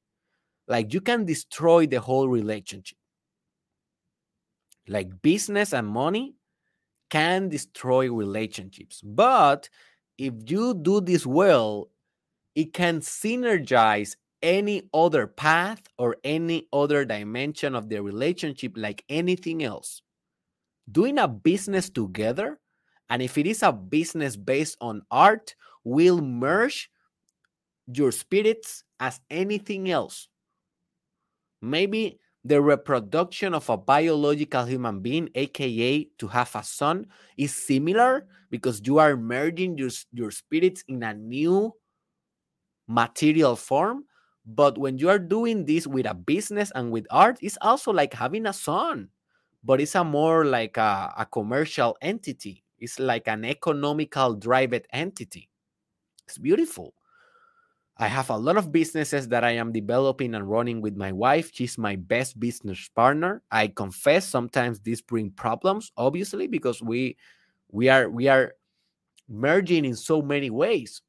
like 0.67 0.93
you 0.93 1.01
can 1.01 1.25
destroy 1.25 1.87
the 1.87 2.01
whole 2.01 2.29
relationship. 2.29 2.99
Like 4.89 5.23
business 5.23 5.73
and 5.73 5.87
money 5.87 6.35
can 7.11 7.49
destroy 7.49 8.13
relationships. 8.13 9.01
But 9.03 9.69
if 10.19 10.35
you 10.47 10.75
do 10.75 11.01
this 11.01 11.27
well, 11.27 11.91
it 12.55 12.73
can 12.73 13.01
synergize 13.01 14.17
any 14.43 14.83
other 14.93 15.27
path 15.27 15.83
or 15.99 16.17
any 16.23 16.69
other 16.73 17.05
dimension 17.05 17.75
of 17.75 17.89
the 17.89 18.01
relationship 18.01 18.73
like 18.77 19.05
anything 19.09 19.65
else. 19.65 20.03
Doing 20.91 21.19
a 21.19 21.27
business 21.27 21.89
together, 21.89 22.61
and 23.09 23.23
if 23.23 23.39
it 23.39 23.47
is 23.47 23.63
a 23.63 23.73
business 23.73 24.37
based 24.37 24.77
on 24.81 25.03
art, 25.11 25.55
will 25.83 26.21
merge 26.21 26.91
your 27.87 28.13
spirits 28.13 28.85
as 29.01 29.21
anything 29.31 29.91
else. 29.91 30.29
Maybe 31.63 32.19
the 32.45 32.61
reproduction 32.61 33.55
of 33.55 33.69
a 33.71 33.77
biological 33.77 34.65
human 34.67 35.01
being, 35.01 35.31
aka 35.35 36.05
to 36.19 36.29
have 36.29 36.55
a 36.55 36.63
son, 36.63 37.07
is 37.37 37.55
similar 37.55 38.27
because 38.51 38.83
you 38.85 38.99
are 38.99 39.17
merging 39.17 39.79
your, 39.79 39.91
your 40.13 40.31
spirits 40.31 40.85
in 40.89 41.03
a 41.03 41.15
new 41.15 41.73
material 42.87 43.57
form. 43.57 44.05
But 44.47 44.77
when 44.77 44.99
you 44.99 45.09
are 45.09 45.19
doing 45.19 45.65
this 45.65 45.87
with 45.87 46.05
a 46.07 46.13
business 46.13 46.71
and 46.75 46.91
with 46.91 47.07
art, 47.11 47.39
it's 47.41 47.57
also 47.63 47.93
like 47.93 48.13
having 48.13 48.45
a 48.45 48.53
son, 48.53 49.09
but 49.65 49.81
it's 49.81 49.95
a 49.95 50.05
more 50.05 50.45
like 50.45 50.77
a, 50.77 51.15
a 51.17 51.25
commercial 51.25 51.97
entity. 52.03 52.63
It's 52.79 52.99
like 52.99 53.27
an 53.27 53.47
economical 53.47 54.35
driven 54.35 54.83
entity. 54.93 55.49
It's 56.27 56.37
beautiful. 56.37 56.93
I 57.97 58.09
have 58.09 58.29
a 58.31 58.37
lot 58.37 58.57
of 58.57 58.73
businesses 58.73 59.29
that 59.29 59.45
I 59.45 59.53
am 59.53 59.71
developing 59.71 60.35
and 60.35 60.51
running 60.51 60.81
with 60.81 60.97
my 60.97 61.13
wife. 61.13 61.51
She's 61.55 61.79
my 61.79 61.95
best 61.95 62.41
business 62.41 62.89
partner. 62.89 63.43
I 63.53 63.69
confess 63.69 64.27
sometimes 64.27 64.81
this 64.81 65.01
bring 65.01 65.31
problems, 65.31 65.93
obviously, 65.97 66.49
because 66.49 66.83
we 66.83 67.17
we 67.71 67.89
are 67.89 68.11
we 68.11 68.27
are 68.27 68.55
merging 69.29 69.85
in 69.85 69.95
so 69.95 70.23
many 70.23 70.51
ways. 70.51 71.03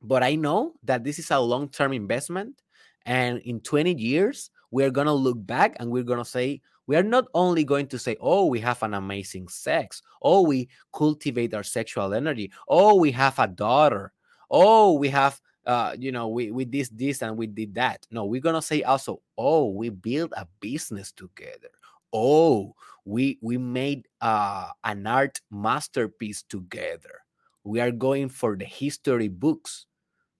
But 0.00 0.22
I 0.22 0.36
know 0.36 0.74
that 0.84 1.04
this 1.04 1.18
is 1.18 1.30
a 1.30 1.40
long-term 1.40 1.92
investment. 1.92 2.62
And 3.04 3.38
in 3.40 3.60
20 3.60 3.94
years, 3.94 4.50
we're 4.70 4.90
gonna 4.90 5.12
look 5.14 5.44
back 5.44 5.76
and 5.80 5.90
we're 5.90 6.04
gonna 6.04 6.24
say, 6.24 6.60
we 6.86 6.96
are 6.96 7.02
not 7.02 7.26
only 7.34 7.64
going 7.64 7.88
to 7.88 7.98
say, 7.98 8.16
oh, 8.20 8.46
we 8.46 8.60
have 8.60 8.82
an 8.82 8.94
amazing 8.94 9.48
sex, 9.48 10.02
oh, 10.22 10.42
we 10.42 10.68
cultivate 10.92 11.54
our 11.54 11.62
sexual 11.62 12.14
energy, 12.14 12.52
oh, 12.68 12.94
we 12.94 13.10
have 13.12 13.38
a 13.38 13.46
daughter, 13.46 14.12
oh, 14.50 14.94
we 14.94 15.08
have 15.08 15.40
uh, 15.70 15.94
you 15.96 16.10
know, 16.10 16.26
we, 16.26 16.50
we 16.50 16.64
did 16.64 16.88
this 16.92 17.22
and 17.22 17.36
we 17.36 17.46
did 17.46 17.76
that. 17.76 18.04
No, 18.10 18.24
we're 18.24 18.40
gonna 18.40 18.60
say 18.60 18.82
also, 18.82 19.22
oh, 19.38 19.70
we 19.70 19.88
built 19.88 20.32
a 20.36 20.44
business 20.58 21.12
together. 21.12 21.70
Oh, 22.12 22.74
we 23.04 23.38
we 23.40 23.56
made 23.56 24.08
uh, 24.20 24.70
an 24.82 25.06
art 25.06 25.40
masterpiece 25.48 26.42
together. 26.42 27.22
We 27.62 27.78
are 27.78 27.92
going 27.92 28.30
for 28.30 28.56
the 28.56 28.64
history 28.64 29.28
books 29.28 29.86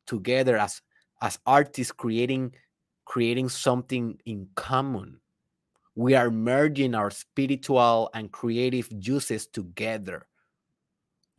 together 0.04 0.58
as 0.58 0.82
as 1.22 1.38
artists 1.46 1.92
creating 1.92 2.54
creating 3.04 3.50
something 3.50 4.18
in 4.26 4.48
common. 4.56 5.20
We 5.94 6.16
are 6.16 6.32
merging 6.32 6.96
our 6.96 7.12
spiritual 7.12 8.10
and 8.14 8.32
creative 8.32 8.88
juices 8.98 9.46
together 9.46 10.26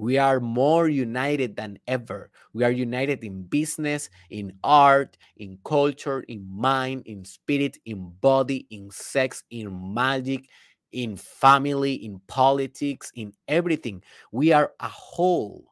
we 0.02 0.18
are 0.18 0.40
more 0.40 0.90
united 0.90 1.56
than 1.56 1.78
ever. 1.86 2.32
We 2.54 2.64
are 2.64 2.72
united 2.72 3.24
in 3.24 3.44
business, 3.44 4.10
in 4.32 4.52
art, 4.64 5.16
in 5.38 5.60
culture, 5.64 6.22
in 6.22 6.44
mind, 6.50 7.04
in 7.06 7.24
spirit, 7.24 7.78
in 7.86 8.10
body, 8.20 8.66
in 8.72 8.90
sex, 8.90 9.44
in 9.52 9.94
magic, 9.94 10.50
in 10.92 11.18
family, 11.18 11.94
in 11.94 12.20
politics, 12.26 13.12
in 13.14 13.34
everything. 13.48 14.02
We 14.32 14.52
are 14.54 14.72
a 14.80 14.88
whole. 14.88 15.66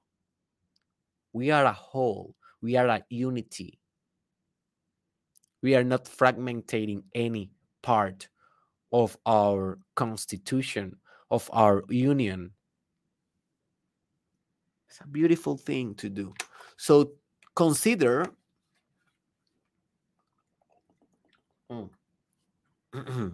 We 1.34 1.50
are 1.50 1.66
a 1.66 1.74
whole. 1.74 2.36
We 2.62 2.76
are 2.76 2.88
a 2.88 3.04
unity. 3.10 3.80
We 5.64 5.76
are 5.76 5.84
not 5.84 6.06
fragmenting 6.06 7.02
any 7.16 7.50
part 7.82 8.30
of 8.92 9.18
our 9.26 9.80
constitution, 9.96 10.98
of 11.32 11.50
our 11.52 11.84
union 11.90 12.52
it's 14.90 15.00
a 15.02 15.08
beautiful 15.08 15.56
thing 15.56 15.94
to 15.96 16.10
do. 16.10 16.34
So 16.78 17.12
consider 17.56 18.26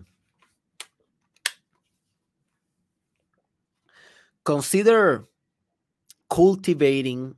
consider 4.44 5.26
cultivating 6.30 7.36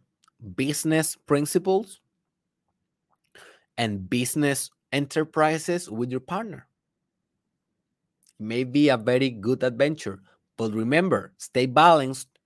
business 0.56 1.16
principles 1.16 2.00
and 3.78 4.10
business 4.10 4.72
enterprises 4.92 5.92
with 5.92 6.10
your 6.10 6.22
partner. 6.22 6.68
It 8.40 8.44
may 8.44 8.64
be 8.64 8.90
a 8.90 8.98
very 8.98 9.30
good 9.30 9.62
adventure, 9.62 10.22
but 10.58 10.74
remember, 10.74 11.34
stay 11.38 11.68
balanced 11.68 12.37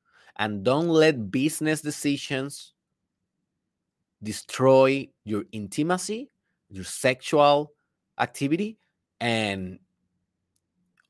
and 0.41 0.63
don't 0.63 0.89
let 0.89 1.29
business 1.29 1.81
decisions 1.81 2.73
destroy 4.23 5.07
your 5.23 5.43
intimacy, 5.51 6.31
your 6.67 6.83
sexual 6.83 7.73
activity, 8.19 8.79
and 9.19 9.77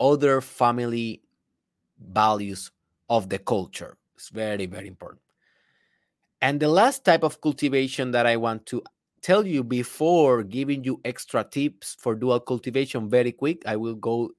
other 0.01 0.41
family 0.41 1.21
values 1.97 2.71
of 3.09 3.29
the 3.29 3.39
culture. 3.39 3.97
It's 4.15 4.27
very, 4.27 4.65
very 4.65 4.89
important. 4.89 5.21
And 6.41 6.59
the 6.59 6.67
last 6.67 7.05
type 7.05 7.23
of 7.23 7.39
cultivation 7.39 8.11
that 8.11 8.25
I 8.25 8.35
want 8.35 8.65
to 8.65 8.83
tell 9.21 9.47
you 9.47 9.63
before 9.63 10.43
giving 10.43 10.83
you 10.83 10.99
extra 11.05 11.45
tips 11.45 11.95
for 11.97 12.15
dual 12.15 12.41
cultivation 12.41 13.09
very 13.09 13.31
quick, 13.31 13.61
I 13.65 13.77
will 13.77 13.95
go 13.95 14.31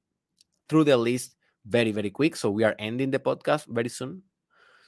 through 0.68 0.84
the 0.84 0.98
list 0.98 1.34
very, 1.64 1.92
very 1.92 2.10
quick. 2.10 2.36
So 2.36 2.50
we 2.50 2.62
are 2.62 2.76
ending 2.78 3.10
the 3.10 3.20
podcast 3.20 3.64
very 3.68 3.88
soon. 3.88 4.22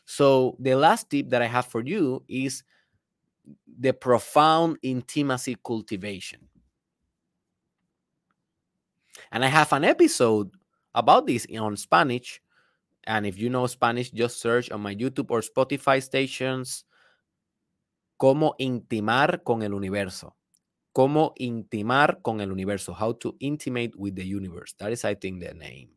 So 0.04 0.56
the 0.58 0.74
last 0.74 1.10
tip 1.10 1.30
that 1.30 1.42
I 1.42 1.46
have 1.46 1.66
for 1.66 1.82
you 1.82 2.22
is 2.28 2.62
the 3.78 3.92
profound 3.92 4.78
intimacy 4.82 5.56
cultivation. 5.64 6.40
And 9.32 9.44
I 9.44 9.48
have 9.48 9.72
an 9.72 9.84
episode 9.84 10.50
about 10.94 11.26
this 11.26 11.46
on 11.58 11.76
Spanish. 11.76 12.40
And 13.04 13.26
if 13.26 13.38
you 13.38 13.50
know 13.50 13.66
Spanish, 13.66 14.10
just 14.10 14.40
search 14.40 14.70
on 14.70 14.80
my 14.80 14.94
YouTube 14.94 15.30
or 15.30 15.40
Spotify 15.40 16.02
stations 16.02 16.84
Cómo 18.16 18.54
intimar 18.58 19.42
con 19.42 19.62
el 19.62 19.74
universo. 19.74 20.36
Cómo 20.92 21.34
intimar 21.36 22.22
con 22.22 22.40
el 22.40 22.52
universo. 22.52 22.94
How 22.94 23.12
to 23.18 23.36
intimate 23.40 23.94
with 23.96 24.14
the 24.14 24.24
universe. 24.24 24.74
That 24.78 24.92
is, 24.92 25.04
I 25.04 25.14
think, 25.14 25.42
the 25.42 25.52
name. 25.52 25.90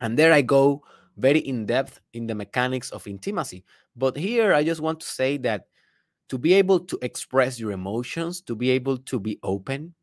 And 0.00 0.18
there 0.18 0.32
I 0.32 0.42
go 0.42 0.82
very 1.18 1.40
in 1.40 1.66
depth 1.66 2.00
in 2.14 2.26
the 2.26 2.34
mechanics 2.34 2.90
of 2.90 3.06
intimacy. 3.06 3.64
But 3.96 4.16
here, 4.16 4.54
I 4.54 4.64
just 4.64 4.80
want 4.80 5.00
to 5.00 5.06
say 5.06 5.36
that 5.38 5.66
to 6.28 6.38
be 6.38 6.54
able 6.54 6.80
to 6.80 6.98
express 7.02 7.58
your 7.58 7.72
emotions, 7.72 8.40
to 8.42 8.54
be 8.54 8.70
able 8.70 8.98
to 8.98 9.18
be 9.18 9.38
open, 9.42 9.94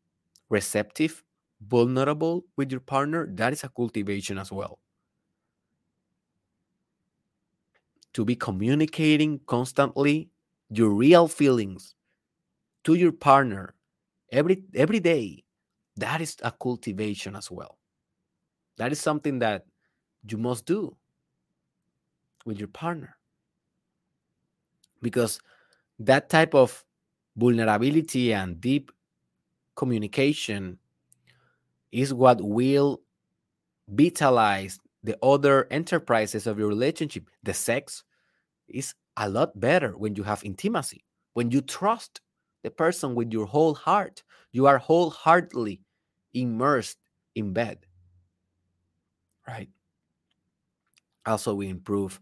receptive, 0.50 1.24
vulnerable 1.66 2.44
with 2.56 2.70
your 2.70 2.80
partner, 2.80 3.26
that 3.34 3.52
is 3.52 3.64
a 3.64 3.68
cultivation 3.68 4.38
as 4.38 4.52
well. 4.52 4.78
To 8.12 8.24
be 8.24 8.36
communicating 8.36 9.40
constantly 9.46 10.30
your 10.70 10.90
real 10.90 11.28
feelings 11.28 11.94
to 12.84 12.94
your 12.94 13.12
partner 13.12 13.74
every 14.32 14.64
every 14.74 15.00
day, 15.00 15.44
that 15.96 16.20
is 16.20 16.36
a 16.42 16.50
cultivation 16.50 17.36
as 17.36 17.50
well. 17.50 17.78
That 18.78 18.92
is 18.92 19.00
something 19.00 19.38
that 19.40 19.64
you 20.28 20.38
must 20.38 20.66
do 20.66 20.96
with 22.46 22.58
your 22.58 22.68
partner. 22.68 23.16
Because 25.02 25.40
that 25.98 26.30
type 26.30 26.54
of 26.54 26.84
vulnerability 27.36 28.32
and 28.32 28.60
deep 28.60 28.90
communication 29.74 30.78
is 31.92 32.14
what 32.14 32.40
will 32.40 33.02
vitalize 33.88 34.78
the 35.02 35.16
other 35.22 35.66
enterprises 35.70 36.46
of 36.46 36.58
your 36.58 36.68
relationship. 36.68 37.28
The 37.42 37.54
sex 37.54 38.04
is 38.68 38.94
a 39.16 39.28
lot 39.28 39.58
better 39.58 39.96
when 39.96 40.16
you 40.16 40.22
have 40.24 40.44
intimacy, 40.44 41.04
when 41.34 41.50
you 41.50 41.60
trust 41.60 42.20
the 42.62 42.70
person 42.70 43.14
with 43.14 43.32
your 43.32 43.46
whole 43.46 43.74
heart. 43.74 44.22
You 44.52 44.66
are 44.66 44.78
wholeheartedly 44.78 45.82
immersed 46.34 46.98
in 47.34 47.52
bed. 47.52 47.86
Right? 49.46 49.68
Also, 51.26 51.54
we 51.54 51.68
improve 51.68 52.20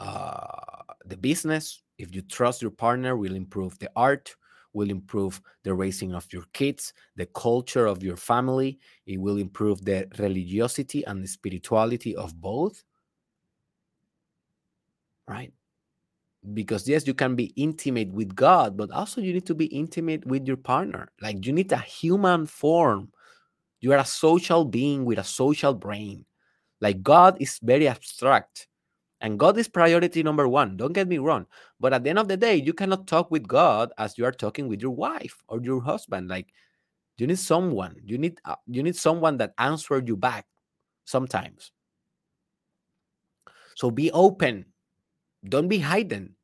uh, 0.00 0.82
the 1.04 1.16
business. 1.16 1.82
If 1.98 2.14
you 2.14 2.22
trust 2.22 2.62
your 2.62 2.70
partner, 2.70 3.16
will 3.16 3.34
improve 3.34 3.78
the 3.78 3.90
art, 3.94 4.34
will 4.72 4.90
improve 4.90 5.40
the 5.64 5.74
raising 5.74 6.14
of 6.14 6.26
your 6.32 6.44
kids, 6.52 6.94
the 7.16 7.26
culture 7.26 7.86
of 7.86 8.02
your 8.02 8.16
family. 8.16 8.78
It 9.06 9.20
will 9.20 9.36
improve 9.36 9.84
the 9.84 10.06
religiosity 10.18 11.04
and 11.04 11.22
the 11.22 11.28
spirituality 11.28 12.16
of 12.16 12.40
both. 12.40 12.84
Right? 15.26 15.52
Because 16.54 16.88
yes, 16.88 17.06
you 17.06 17.14
can 17.14 17.34
be 17.34 17.52
intimate 17.56 18.12
with 18.12 18.34
God, 18.34 18.76
but 18.76 18.90
also 18.92 19.20
you 19.20 19.32
need 19.32 19.46
to 19.46 19.54
be 19.54 19.66
intimate 19.66 20.24
with 20.24 20.46
your 20.46 20.56
partner. 20.56 21.10
Like 21.20 21.44
you 21.44 21.52
need 21.52 21.72
a 21.72 21.78
human 21.78 22.46
form. 22.46 23.12
You 23.80 23.92
are 23.92 23.98
a 23.98 24.04
social 24.04 24.64
being 24.64 25.04
with 25.04 25.18
a 25.18 25.24
social 25.24 25.74
brain. 25.74 26.24
Like 26.80 27.02
God 27.02 27.36
is 27.40 27.58
very 27.62 27.88
abstract 27.88 28.68
and 29.20 29.38
God 29.38 29.58
is 29.58 29.68
priority 29.68 30.22
number 30.22 30.46
one. 30.46 30.76
Don't 30.76 30.92
get 30.92 31.08
me 31.08 31.18
wrong. 31.18 31.46
But 31.80 31.92
at 31.92 32.04
the 32.04 32.10
end 32.10 32.18
of 32.18 32.28
the 32.28 32.36
day, 32.36 32.56
you 32.56 32.72
cannot 32.72 33.06
talk 33.06 33.30
with 33.30 33.46
God 33.48 33.92
as 33.98 34.16
you 34.16 34.24
are 34.24 34.32
talking 34.32 34.68
with 34.68 34.80
your 34.80 34.94
wife 34.94 35.42
or 35.48 35.60
your 35.60 35.80
husband. 35.80 36.28
Like 36.28 36.52
you 37.18 37.26
need 37.26 37.38
someone. 37.38 37.96
You 38.04 38.18
need 38.18 38.38
uh, 38.44 38.56
you 38.66 38.82
need 38.82 38.96
someone 38.96 39.38
that 39.38 39.54
answers 39.58 40.04
you 40.06 40.16
back 40.16 40.46
sometimes. 41.04 41.72
So 43.74 43.90
be 43.90 44.10
open. 44.12 44.66
Don't 45.48 45.68
be 45.68 45.78
hidden. 45.78 46.36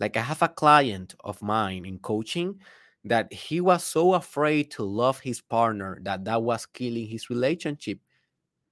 Like 0.00 0.16
I 0.16 0.22
have 0.22 0.42
a 0.42 0.48
client 0.48 1.14
of 1.24 1.42
mine 1.42 1.84
in 1.84 1.98
coaching 1.98 2.60
that 3.04 3.32
he 3.32 3.60
was 3.60 3.84
so 3.84 4.14
afraid 4.14 4.70
to 4.72 4.82
love 4.82 5.20
his 5.20 5.40
partner 5.40 5.98
that 6.02 6.24
that 6.24 6.42
was 6.42 6.66
killing 6.66 7.06
his 7.06 7.30
relationship 7.30 7.98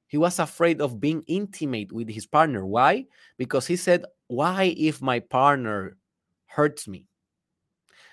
he 0.06 0.16
was 0.16 0.38
afraid 0.38 0.80
of 0.80 1.00
being 1.00 1.24
intimate 1.26 1.92
with 1.92 2.08
his 2.08 2.26
partner. 2.26 2.64
Why? 2.64 3.06
Because 3.38 3.66
he 3.66 3.76
said, 3.76 4.04
Why 4.28 4.74
if 4.76 5.02
my 5.02 5.20
partner 5.20 5.96
hurts 6.46 6.86
me? 6.86 7.06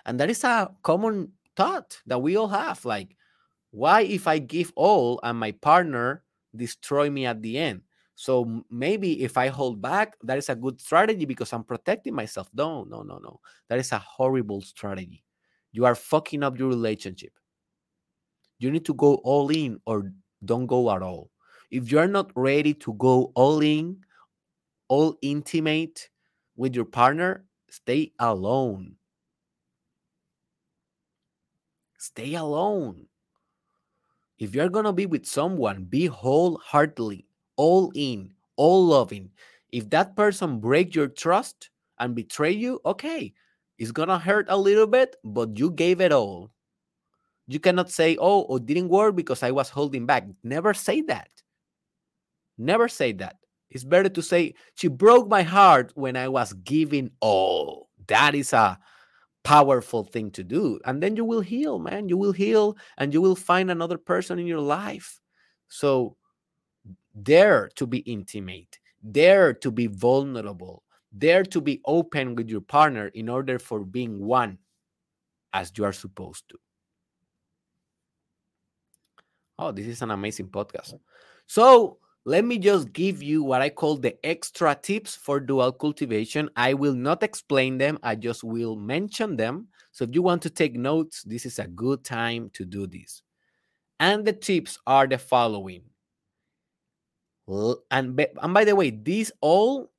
And 0.05 0.19
that 0.19 0.29
is 0.29 0.43
a 0.43 0.71
common 0.81 1.33
thought 1.55 1.99
that 2.07 2.21
we 2.21 2.35
all 2.35 2.49
have. 2.49 2.83
Like, 2.83 3.15
why 3.71 4.01
if 4.01 4.27
I 4.27 4.39
give 4.39 4.73
all 4.75 5.19
and 5.23 5.39
my 5.39 5.51
partner 5.51 6.23
destroy 6.55 7.09
me 7.09 7.25
at 7.25 7.41
the 7.41 7.57
end? 7.57 7.81
So 8.15 8.63
maybe 8.69 9.23
if 9.23 9.37
I 9.37 9.47
hold 9.47 9.81
back, 9.81 10.15
that 10.23 10.37
is 10.37 10.49
a 10.49 10.55
good 10.55 10.79
strategy 10.79 11.25
because 11.25 11.51
I'm 11.53 11.63
protecting 11.63 12.13
myself. 12.13 12.49
No, 12.53 12.83
no, 12.83 13.01
no, 13.01 13.17
no. 13.17 13.39
That 13.69 13.79
is 13.79 13.91
a 13.91 13.97
horrible 13.97 14.61
strategy. 14.61 15.23
You 15.71 15.85
are 15.85 15.95
fucking 15.95 16.43
up 16.43 16.59
your 16.59 16.67
relationship. 16.67 17.33
You 18.59 18.69
need 18.69 18.85
to 18.85 18.93
go 18.93 19.15
all 19.15 19.49
in 19.49 19.79
or 19.85 20.11
don't 20.45 20.67
go 20.67 20.91
at 20.91 21.01
all 21.01 21.31
if 21.73 21.91
you're 21.91 22.07
not 22.07 22.29
ready 22.35 22.71
to 22.71 22.93
go 22.93 23.31
all 23.33 23.59
in, 23.63 23.97
all 24.89 25.17
intimate 25.23 26.07
with 26.55 26.75
your 26.75 26.85
partner, 26.85 27.45
stay 27.67 28.13
alone. 28.19 28.93
Stay 31.97 32.35
alone. 32.35 33.07
If 34.37 34.53
you're 34.53 34.69
going 34.69 34.85
to 34.85 34.93
be 34.93 35.07
with 35.07 35.25
someone, 35.25 35.85
be 35.85 36.05
wholeheartedly, 36.05 37.25
all 37.55 37.91
in, 37.95 38.35
all 38.55 38.85
loving. 38.85 39.31
If 39.71 39.89
that 39.89 40.15
person 40.15 40.59
break 40.59 40.93
your 40.93 41.07
trust 41.07 41.71
and 41.97 42.13
betray 42.13 42.51
you, 42.51 42.81
okay, 42.85 43.33
it's 43.79 43.91
going 43.91 44.09
to 44.09 44.19
hurt 44.19 44.45
a 44.49 44.57
little 44.57 44.85
bit, 44.85 45.15
but 45.23 45.57
you 45.57 45.71
gave 45.71 46.01
it 46.01 46.11
all. 46.11 46.51
You 47.47 47.59
cannot 47.59 47.89
say, 47.89 48.15
oh, 48.21 48.57
it 48.57 48.67
didn't 48.67 48.89
work 48.89 49.15
because 49.15 49.41
I 49.41 49.49
was 49.49 49.69
holding 49.69 50.05
back. 50.05 50.27
Never 50.43 50.75
say 50.75 51.01
that. 51.09 51.32
Never 52.57 52.87
say 52.87 53.11
that. 53.13 53.37
It's 53.69 53.83
better 53.83 54.09
to 54.09 54.21
say, 54.21 54.53
she 54.75 54.87
broke 54.87 55.27
my 55.27 55.41
heart 55.41 55.91
when 55.95 56.15
I 56.15 56.27
was 56.27 56.53
giving 56.53 57.09
all. 57.19 57.89
That 58.07 58.35
is 58.35 58.53
a 58.53 58.77
powerful 59.43 60.03
thing 60.03 60.31
to 60.31 60.43
do. 60.43 60.79
And 60.85 61.01
then 61.01 61.15
you 61.15 61.25
will 61.25 61.41
heal, 61.41 61.79
man. 61.79 62.07
You 62.07 62.17
will 62.17 62.31
heal 62.31 62.77
and 62.97 63.13
you 63.13 63.21
will 63.21 63.35
find 63.35 63.71
another 63.71 63.97
person 63.97 64.39
in 64.39 64.45
your 64.45 64.59
life. 64.59 65.19
So 65.69 66.17
dare 67.21 67.69
to 67.75 67.87
be 67.87 67.99
intimate, 67.99 68.79
dare 69.11 69.53
to 69.53 69.71
be 69.71 69.87
vulnerable, 69.87 70.83
dare 71.17 71.43
to 71.43 71.61
be 71.61 71.81
open 71.85 72.35
with 72.35 72.49
your 72.49 72.61
partner 72.61 73.07
in 73.07 73.29
order 73.29 73.59
for 73.59 73.83
being 73.83 74.23
one 74.23 74.57
as 75.53 75.71
you 75.77 75.83
are 75.83 75.93
supposed 75.93 76.47
to. 76.49 76.57
Oh, 79.59 79.71
this 79.71 79.85
is 79.85 80.01
an 80.01 80.11
amazing 80.11 80.47
podcast. 80.47 80.95
So, 81.45 81.99
let 82.25 82.45
me 82.45 82.57
just 82.57 82.93
give 82.93 83.21
you 83.21 83.43
what 83.43 83.61
I 83.61 83.69
call 83.69 83.97
the 83.97 84.17
extra 84.25 84.75
tips 84.75 85.15
for 85.15 85.39
dual 85.39 85.73
cultivation. 85.73 86.49
I 86.55 86.73
will 86.73 86.93
not 86.93 87.21
explain 87.21 87.77
them, 87.77 87.99
I 88.01 88.15
just 88.15 88.43
will 88.43 88.75
mention 88.75 89.35
them. 89.35 89.67
So 89.91 90.05
if 90.05 90.11
you 90.13 90.21
want 90.21 90.41
to 90.43 90.49
take 90.49 90.75
notes, 90.75 91.23
this 91.23 91.45
is 91.45 91.59
a 91.59 91.67
good 91.67 92.03
time 92.03 92.49
to 92.53 92.65
do 92.65 92.87
this. 92.87 93.21
And 93.99 94.25
the 94.25 94.33
tips 94.33 94.79
are 94.87 95.07
the 95.07 95.17
following. 95.17 95.83
And, 97.91 98.19
and 98.41 98.53
by 98.53 98.63
the 98.63 98.75
way, 98.75 98.89
these 98.89 99.31
all 99.41 99.91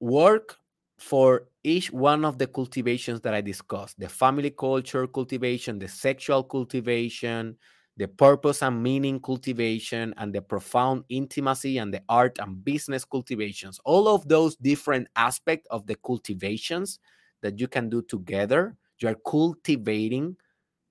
work 0.00 0.56
for 0.98 1.48
each 1.64 1.90
one 1.92 2.24
of 2.24 2.38
the 2.38 2.46
cultivations 2.46 3.20
that 3.22 3.34
I 3.34 3.40
discussed 3.40 3.98
the 3.98 4.08
family 4.08 4.50
culture 4.50 5.06
cultivation, 5.06 5.78
the 5.78 5.88
sexual 5.88 6.42
cultivation, 6.44 7.56
the 7.96 8.08
purpose 8.08 8.62
and 8.62 8.82
meaning 8.82 9.20
cultivation 9.20 10.12
and 10.18 10.32
the 10.34 10.42
profound 10.42 11.04
intimacy 11.08 11.78
and 11.78 11.92
the 11.94 12.02
art 12.08 12.38
and 12.40 12.62
business 12.64 13.04
cultivations. 13.04 13.80
All 13.84 14.06
of 14.08 14.28
those 14.28 14.56
different 14.56 15.08
aspects 15.16 15.66
of 15.70 15.86
the 15.86 15.94
cultivations 15.96 16.98
that 17.42 17.58
you 17.58 17.68
can 17.68 17.88
do 17.88 18.02
together 18.02 18.76
you 18.98 19.08
are 19.08 19.16
cultivating 19.26 20.36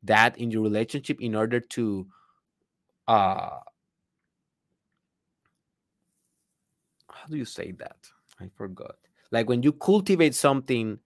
that 0.04 0.38
in 0.38 0.52
your 0.52 0.62
relationship 0.62 1.20
in 1.22 1.36
order 1.36 1.60
to 1.60 2.08
uh 3.08 3.60
how 7.10 7.28
do 7.30 7.38
you 7.38 7.46
say 7.46 7.72
that? 7.74 7.98
I 8.40 8.50
forgot. 8.56 8.96
Like 9.32 9.48
when 9.50 9.64
you 9.64 9.72
cultivate 9.74 10.36
something 10.36 11.00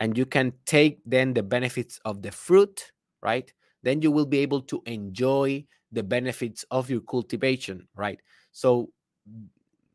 and 0.00 0.16
you 0.16 0.26
can 0.26 0.52
take 0.66 1.00
then 1.06 1.34
the 1.34 1.42
benefits 1.42 1.98
of 2.04 2.22
the 2.22 2.30
fruit 2.30 2.92
right 3.22 3.52
then 3.82 4.02
you 4.02 4.10
will 4.10 4.26
be 4.26 4.38
able 4.38 4.62
to 4.62 4.82
enjoy 4.86 5.64
the 5.92 6.02
benefits 6.02 6.64
of 6.70 6.90
your 6.90 7.00
cultivation, 7.00 7.86
right? 7.94 8.20
So 8.52 8.90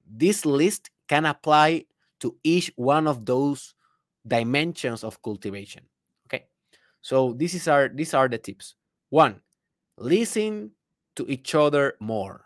this 0.09 0.45
list 0.45 0.89
can 1.07 1.25
apply 1.25 1.85
to 2.19 2.35
each 2.43 2.71
one 2.75 3.07
of 3.07 3.25
those 3.25 3.73
dimensions 4.27 5.03
of 5.03 5.21
cultivation. 5.21 5.83
Okay. 6.27 6.45
So 7.01 7.33
this 7.33 7.53
is 7.53 7.67
our 7.67 7.89
these 7.89 8.13
are 8.13 8.27
the 8.27 8.37
tips. 8.37 8.75
One, 9.09 9.41
listen 9.97 10.71
to 11.15 11.27
each 11.27 11.55
other 11.55 11.95
more. 11.99 12.45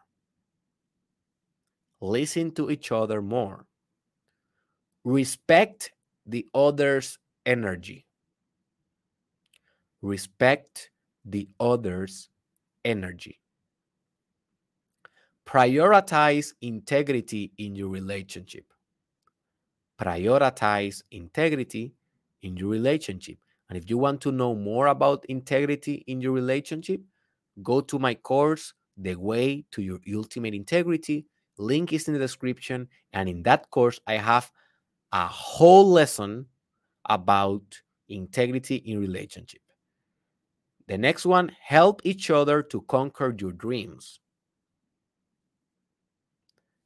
Listen 2.02 2.52
to 2.52 2.72
each 2.72 2.92
other 2.92 3.22
more. 3.22 3.66
Respect 5.04 5.92
the 6.26 6.48
other's 6.54 7.20
energy. 7.46 8.06
Respect 10.02 10.92
the 11.26 11.50
other's 11.60 12.30
energy. 12.84 13.40
Prioritize 15.46 16.54
integrity 16.62 17.52
in 17.58 17.76
your 17.76 17.90
relationship. 17.90 18.66
Prioritize 20.00 21.02
integrity 21.12 21.94
in 22.42 22.58
your 22.58 22.70
relationship. 22.70 23.38
And 23.70 23.78
if 23.78 23.90
you 23.90 23.98
want 23.98 24.22
to 24.22 24.32
know 24.32 24.56
more 24.56 24.88
about 24.88 25.26
integrity 25.26 26.04
in 26.08 26.22
your 26.22 26.32
relationship, 26.32 27.02
go 27.64 27.82
to 27.82 27.98
my 27.98 28.14
course, 28.14 28.74
The 28.98 29.16
Way 29.16 29.66
to 29.72 29.82
Your 29.82 30.00
Ultimate 30.14 30.54
Integrity. 30.54 31.26
Link 31.58 31.94
is 31.94 32.08
in 32.08 32.14
the 32.14 32.20
description. 32.20 32.88
And 33.14 33.30
in 33.30 33.44
that 33.44 33.70
course, 33.72 34.00
I 34.06 34.16
have 34.18 34.52
a 35.12 35.26
whole 35.26 35.90
lesson 35.90 36.48
about 37.08 37.64
integrity 38.10 38.76
in 38.76 39.00
relationship. 39.00 39.62
The 40.88 40.98
next 40.98 41.26
one, 41.26 41.52
help 41.60 42.02
each 42.04 42.30
other 42.30 42.62
to 42.64 42.82
conquer 42.82 43.36
your 43.38 43.52
dreams. 43.52 44.20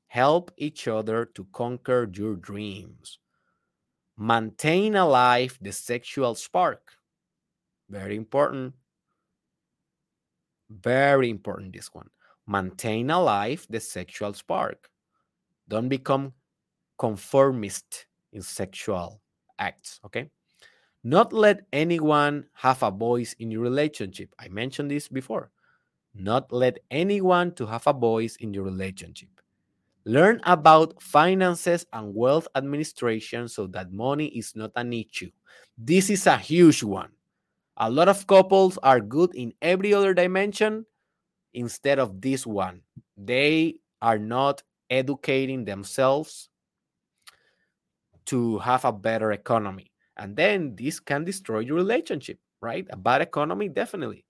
Help 0.07 0.51
each 0.57 0.87
other 0.87 1.25
to 1.25 1.45
conquer 1.51 2.09
your 2.11 2.35
dreams. 2.35 3.19
Maintain 4.17 4.95
alive 4.95 5.57
the 5.61 5.71
sexual 5.71 6.35
spark. 6.35 6.93
Very 7.89 8.15
important. 8.15 8.73
Very 10.69 11.29
important, 11.29 11.73
this 11.73 11.93
one. 11.93 12.09
Maintain 12.47 13.09
alive 13.09 13.65
the 13.69 13.79
sexual 13.79 14.33
spark. 14.33 14.89
Don't 15.67 15.89
become 15.89 16.33
conformist 16.97 18.07
in 18.33 18.41
sexual 18.41 19.21
acts, 19.57 19.99
okay? 20.05 20.29
Not 21.03 21.31
let 21.31 21.65
anyone 21.71 22.45
have 22.53 22.83
a 22.83 22.91
voice 22.91 23.33
in 23.39 23.51
your 23.51 23.61
relationship. 23.61 24.33
I 24.37 24.49
mentioned 24.49 24.91
this 24.91 25.07
before. 25.07 25.51
Not 26.13 26.51
let 26.51 26.79
anyone 26.91 27.53
to 27.55 27.65
have 27.65 27.87
a 27.87 27.93
voice 27.93 28.35
in 28.37 28.53
your 28.53 28.63
relationship. 28.63 29.29
Learn 30.05 30.41
about 30.43 31.01
finances 31.01 31.85
and 31.93 32.13
wealth 32.15 32.47
administration 32.55 33.47
so 33.47 33.67
that 33.67 33.91
money 33.93 34.27
is 34.27 34.55
not 34.55 34.71
an 34.75 34.91
issue. 34.91 35.29
This 35.77 36.09
is 36.09 36.27
a 36.27 36.37
huge 36.37 36.83
one. 36.83 37.11
A 37.77 37.89
lot 37.89 38.09
of 38.09 38.27
couples 38.27 38.77
are 38.83 38.99
good 38.99 39.33
in 39.35 39.53
every 39.61 39.93
other 39.93 40.13
dimension 40.13 40.85
instead 41.53 41.99
of 41.99 42.19
this 42.19 42.45
one. 42.45 42.81
They 43.15 43.79
are 44.01 44.19
not 44.19 44.63
educating 44.89 45.63
themselves 45.63 46.49
to 48.25 48.59
have 48.59 48.83
a 48.83 48.91
better 48.91 49.31
economy. 49.31 49.88
And 50.19 50.35
then 50.35 50.75
this 50.75 50.99
can 50.99 51.23
destroy 51.23 51.59
your 51.59 51.77
relationship, 51.77 52.37
right? 52.61 52.85
A 52.91 52.97
bad 52.97 53.21
economy, 53.21 53.69
definitely. 53.69 54.25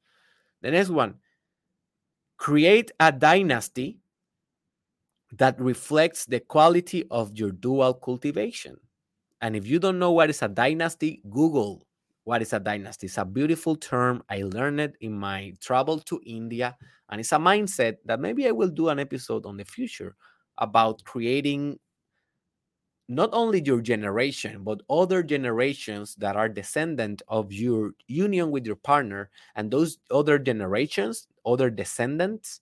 The 0.62 0.72
next 0.72 0.90
one 0.90 1.16
create 2.38 2.92
a 3.00 3.12
dynasty 3.12 4.00
that 5.34 5.60
reflects 5.60 6.26
the 6.26 6.40
quality 6.40 7.06
of 7.12 7.38
your 7.38 7.52
dual 7.52 7.94
cultivation. 7.94 8.78
And 9.42 9.56
if 9.56 9.68
you 9.68 9.80
don't 9.80 10.00
know 10.00 10.12
what 10.12 10.30
is 10.30 10.42
a 10.42 10.48
dynasty, 10.48 11.22
Google 11.30 11.86
what 12.30 12.44
is 12.44 12.54
a 12.54 12.60
dynasty. 12.60 13.08
It's 13.08 13.18
a 13.18 13.26
beautiful 13.26 13.76
term. 13.76 14.22
I 14.30 14.44
learned 14.44 14.80
it 14.80 14.94
in 15.02 15.14
my 15.14 15.54
travel 15.60 15.98
to 16.02 16.22
India, 16.26 16.78
and 17.10 17.20
it's 17.20 17.32
a 17.32 17.38
mindset 17.38 17.98
that 18.06 18.20
maybe 18.20 18.48
I 18.48 18.52
will 18.52 18.70
do 18.70 18.90
an 18.90 19.00
episode 19.00 19.48
on 19.48 19.58
the 19.58 19.66
future 19.66 20.16
about 20.60 21.04
creating 21.06 21.80
not 23.10 23.30
only 23.34 23.62
your 23.66 23.82
generation, 23.82 24.64
but 24.64 24.84
other 24.89 25.24
generations 25.24 26.16
that 26.16 26.36
are 26.36 26.47
descendant 26.47 27.24
of 27.28 27.51
your 27.51 27.91
union 28.07 28.51
with 28.51 28.66
your 28.68 28.76
partner, 28.78 29.32
and 29.55 29.72
those 29.72 29.97
other 30.12 30.38
generations, 30.39 31.28
other 31.45 31.72
descendants, 31.72 32.62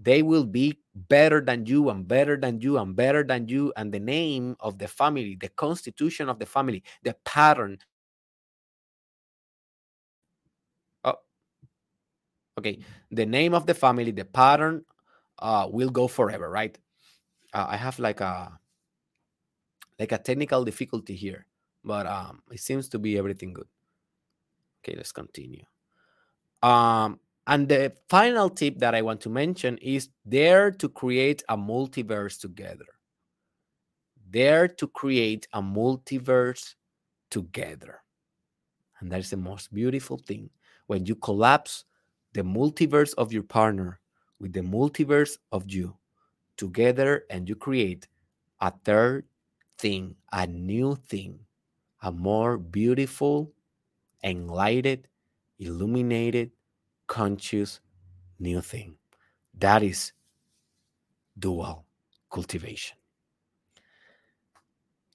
they 0.00 0.22
will 0.22 0.46
be 0.46 0.78
better 0.94 1.40
than 1.42 1.66
you 1.66 1.90
and 1.90 2.08
better 2.08 2.36
than 2.36 2.60
you 2.60 2.78
and 2.78 2.96
better 2.96 3.22
than 3.22 3.46
you. 3.48 3.72
And 3.76 3.92
the 3.92 4.00
name 4.00 4.56
of 4.60 4.78
the 4.78 4.88
family, 4.88 5.36
the 5.40 5.50
constitution 5.50 6.28
of 6.28 6.38
the 6.38 6.46
family, 6.46 6.82
the 7.02 7.14
pattern. 7.24 7.78
Oh, 11.04 11.16
okay. 12.58 12.80
The 13.10 13.26
name 13.26 13.54
of 13.54 13.66
the 13.66 13.74
family, 13.74 14.10
the 14.10 14.24
pattern 14.24 14.84
uh, 15.38 15.68
will 15.70 15.90
go 15.90 16.08
forever, 16.08 16.48
right? 16.50 16.76
Uh, 17.52 17.66
I 17.68 17.76
have 17.76 17.98
like 17.98 18.20
a 18.20 18.58
like 19.98 20.12
a 20.12 20.18
technical 20.18 20.64
difficulty 20.64 21.14
here, 21.14 21.46
but 21.84 22.06
um, 22.06 22.42
it 22.50 22.60
seems 22.60 22.88
to 22.90 22.98
be 22.98 23.18
everything 23.18 23.52
good. 23.52 23.68
Okay, 24.82 24.96
let's 24.96 25.12
continue. 25.12 25.64
Um, 26.62 27.20
and 27.46 27.68
the 27.68 27.92
final 28.08 28.48
tip 28.48 28.78
that 28.78 28.94
I 28.94 29.02
want 29.02 29.20
to 29.22 29.28
mention 29.28 29.78
is 29.78 30.08
dare 30.28 30.70
to 30.70 30.88
create 30.88 31.42
a 31.48 31.56
multiverse 31.56 32.38
together. 32.40 32.86
Dare 34.30 34.68
to 34.68 34.86
create 34.88 35.46
a 35.52 35.60
multiverse 35.60 36.74
together. 37.30 38.00
And 39.00 39.10
that's 39.10 39.30
the 39.30 39.36
most 39.36 39.74
beautiful 39.74 40.18
thing 40.18 40.50
when 40.86 41.06
you 41.06 41.16
collapse 41.16 41.84
the 42.32 42.42
multiverse 42.42 43.14
of 43.18 43.32
your 43.32 43.42
partner 43.42 44.00
with 44.40 44.52
the 44.52 44.60
multiverse 44.60 45.38
of 45.50 45.70
you 45.70 45.96
together 46.56 47.24
and 47.30 47.48
you 47.48 47.56
create 47.56 48.06
a 48.60 48.72
third 48.84 49.24
thing, 49.82 50.14
a 50.30 50.46
new 50.46 50.94
thing, 50.94 51.40
a 52.02 52.12
more 52.12 52.56
beautiful, 52.56 53.50
enlightened, 54.22 55.08
illuminated, 55.58 56.52
conscious 57.08 57.80
new 58.38 58.60
thing. 58.60 58.94
That 59.58 59.82
is 59.82 60.12
dual 61.36 61.84
cultivation. 62.30 62.96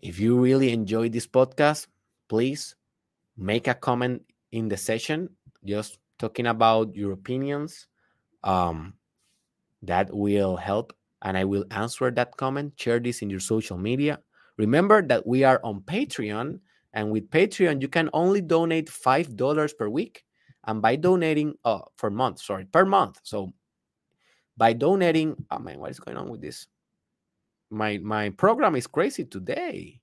If 0.02 0.20
you 0.20 0.38
really 0.38 0.72
enjoyed 0.72 1.14
this 1.14 1.26
podcast, 1.26 1.88
please 2.28 2.76
make 3.38 3.68
a 3.68 3.74
comment 3.74 4.22
in 4.52 4.68
the 4.68 4.78
session, 4.78 5.30
just 5.64 5.98
talking 6.20 6.46
about 6.46 6.94
your 6.94 7.14
opinions. 7.14 7.88
Um, 8.44 8.94
that 9.84 10.14
will 10.14 10.58
help, 10.58 10.94
and 11.22 11.38
I 11.38 11.46
will 11.46 11.66
answer 11.72 12.12
that 12.12 12.36
comment. 12.36 12.74
Share 12.76 13.00
this 13.00 13.22
in 13.22 13.30
your 13.30 13.40
social 13.40 13.78
media. 13.78 14.20
Remember 14.58 15.02
that 15.02 15.26
we 15.26 15.44
are 15.44 15.62
on 15.64 15.82
Patreon, 15.82 16.60
and 16.94 17.12
with 17.12 17.30
Patreon, 17.30 17.82
you 17.82 17.88
can 17.88 18.10
only 18.14 18.42
donate 18.42 18.90
$5 18.90 19.78
per 19.78 19.88
week. 19.88 20.24
And 20.66 20.82
by 20.82 20.96
donating, 20.96 21.54
uh, 21.64 21.82
for 21.96 22.10
month, 22.10 22.42
sorry, 22.42 22.66
per 22.66 22.84
month. 22.84 23.20
So 23.24 23.54
by 24.58 24.74
donating, 24.74 25.46
oh 25.52 25.60
man, 25.60 25.80
what 25.80 25.92
is 25.92 26.00
going 26.00 26.18
on 26.18 26.28
with 26.28 26.42
this? 26.42 26.68
My 27.70 28.00
my 28.00 28.32
program 28.32 28.76
is 28.76 28.88
crazy 28.88 29.24
today. 29.24 30.02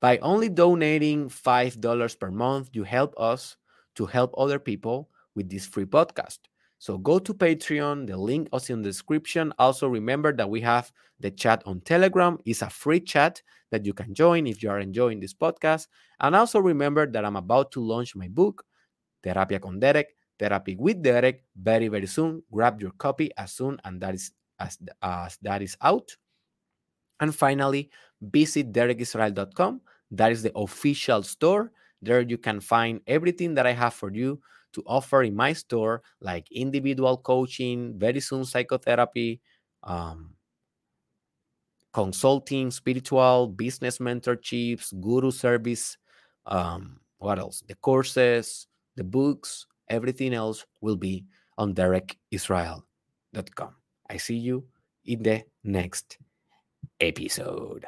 By 0.00 0.18
only 0.18 0.48
donating 0.48 1.28
$5 1.28 2.18
per 2.18 2.30
month, 2.30 2.70
you 2.72 2.84
help 2.84 3.14
us 3.18 3.56
to 3.96 4.06
help 4.06 4.34
other 4.36 4.58
people 4.58 5.10
with 5.34 5.50
this 5.50 5.66
free 5.66 5.84
podcast. 5.84 6.38
So 6.80 6.96
go 6.96 7.18
to 7.18 7.34
Patreon. 7.34 8.06
The 8.06 8.16
link 8.16 8.48
is 8.54 8.70
in 8.70 8.80
the 8.80 8.88
description. 8.88 9.52
Also, 9.58 9.86
remember 9.86 10.32
that 10.32 10.48
we 10.48 10.62
have 10.62 10.90
the 11.20 11.30
chat 11.30 11.62
on 11.66 11.82
Telegram. 11.82 12.38
It's 12.46 12.62
a 12.62 12.70
free 12.70 13.00
chat 13.00 13.42
that 13.70 13.84
you 13.84 13.92
can 13.92 14.14
join 14.14 14.46
if 14.46 14.62
you 14.62 14.70
are 14.70 14.80
enjoying 14.80 15.20
this 15.20 15.34
podcast. 15.34 15.88
And 16.20 16.34
also 16.34 16.58
remember 16.58 17.06
that 17.06 17.22
I'm 17.22 17.36
about 17.36 17.70
to 17.72 17.80
launch 17.80 18.16
my 18.16 18.28
book, 18.28 18.64
Terapia 19.22 19.60
con 19.60 19.78
Derek, 19.78 20.16
Therapy 20.38 20.74
with 20.76 21.02
Derek, 21.02 21.44
very, 21.54 21.88
very 21.88 22.06
soon. 22.06 22.42
Grab 22.50 22.80
your 22.80 22.92
copy 22.92 23.30
as 23.36 23.52
soon 23.52 23.78
and 23.84 24.00
that 24.00 24.14
is 24.14 24.32
as, 24.58 24.78
as 25.02 25.36
that 25.42 25.60
is 25.60 25.76
out. 25.82 26.16
And 27.20 27.34
finally, 27.34 27.90
visit 28.22 28.72
derekisrael.com. 28.72 29.82
That 30.12 30.32
is 30.32 30.42
the 30.42 30.56
official 30.56 31.22
store. 31.24 31.72
There 32.00 32.22
you 32.22 32.38
can 32.38 32.60
find 32.60 33.02
everything 33.06 33.54
that 33.56 33.66
I 33.66 33.72
have 33.72 33.92
for 33.92 34.10
you 34.10 34.40
to 34.72 34.82
offer 34.86 35.22
in 35.22 35.34
my 35.34 35.52
store, 35.52 36.02
like 36.20 36.50
individual 36.50 37.16
coaching, 37.16 37.98
very 37.98 38.20
soon 38.20 38.44
psychotherapy, 38.44 39.40
um, 39.82 40.34
consulting, 41.92 42.70
spiritual, 42.70 43.48
business 43.48 43.98
mentorships, 43.98 44.98
guru 45.00 45.30
service. 45.30 45.96
Um, 46.46 47.00
what 47.18 47.38
else? 47.38 47.62
The 47.66 47.74
courses, 47.74 48.66
the 48.96 49.04
books, 49.04 49.66
everything 49.88 50.34
else 50.34 50.64
will 50.80 50.96
be 50.96 51.24
on 51.58 51.74
derekisrael.com. 51.74 53.74
I 54.08 54.16
see 54.16 54.36
you 54.36 54.66
in 55.04 55.22
the 55.22 55.44
next 55.64 56.18
episode. 57.00 57.86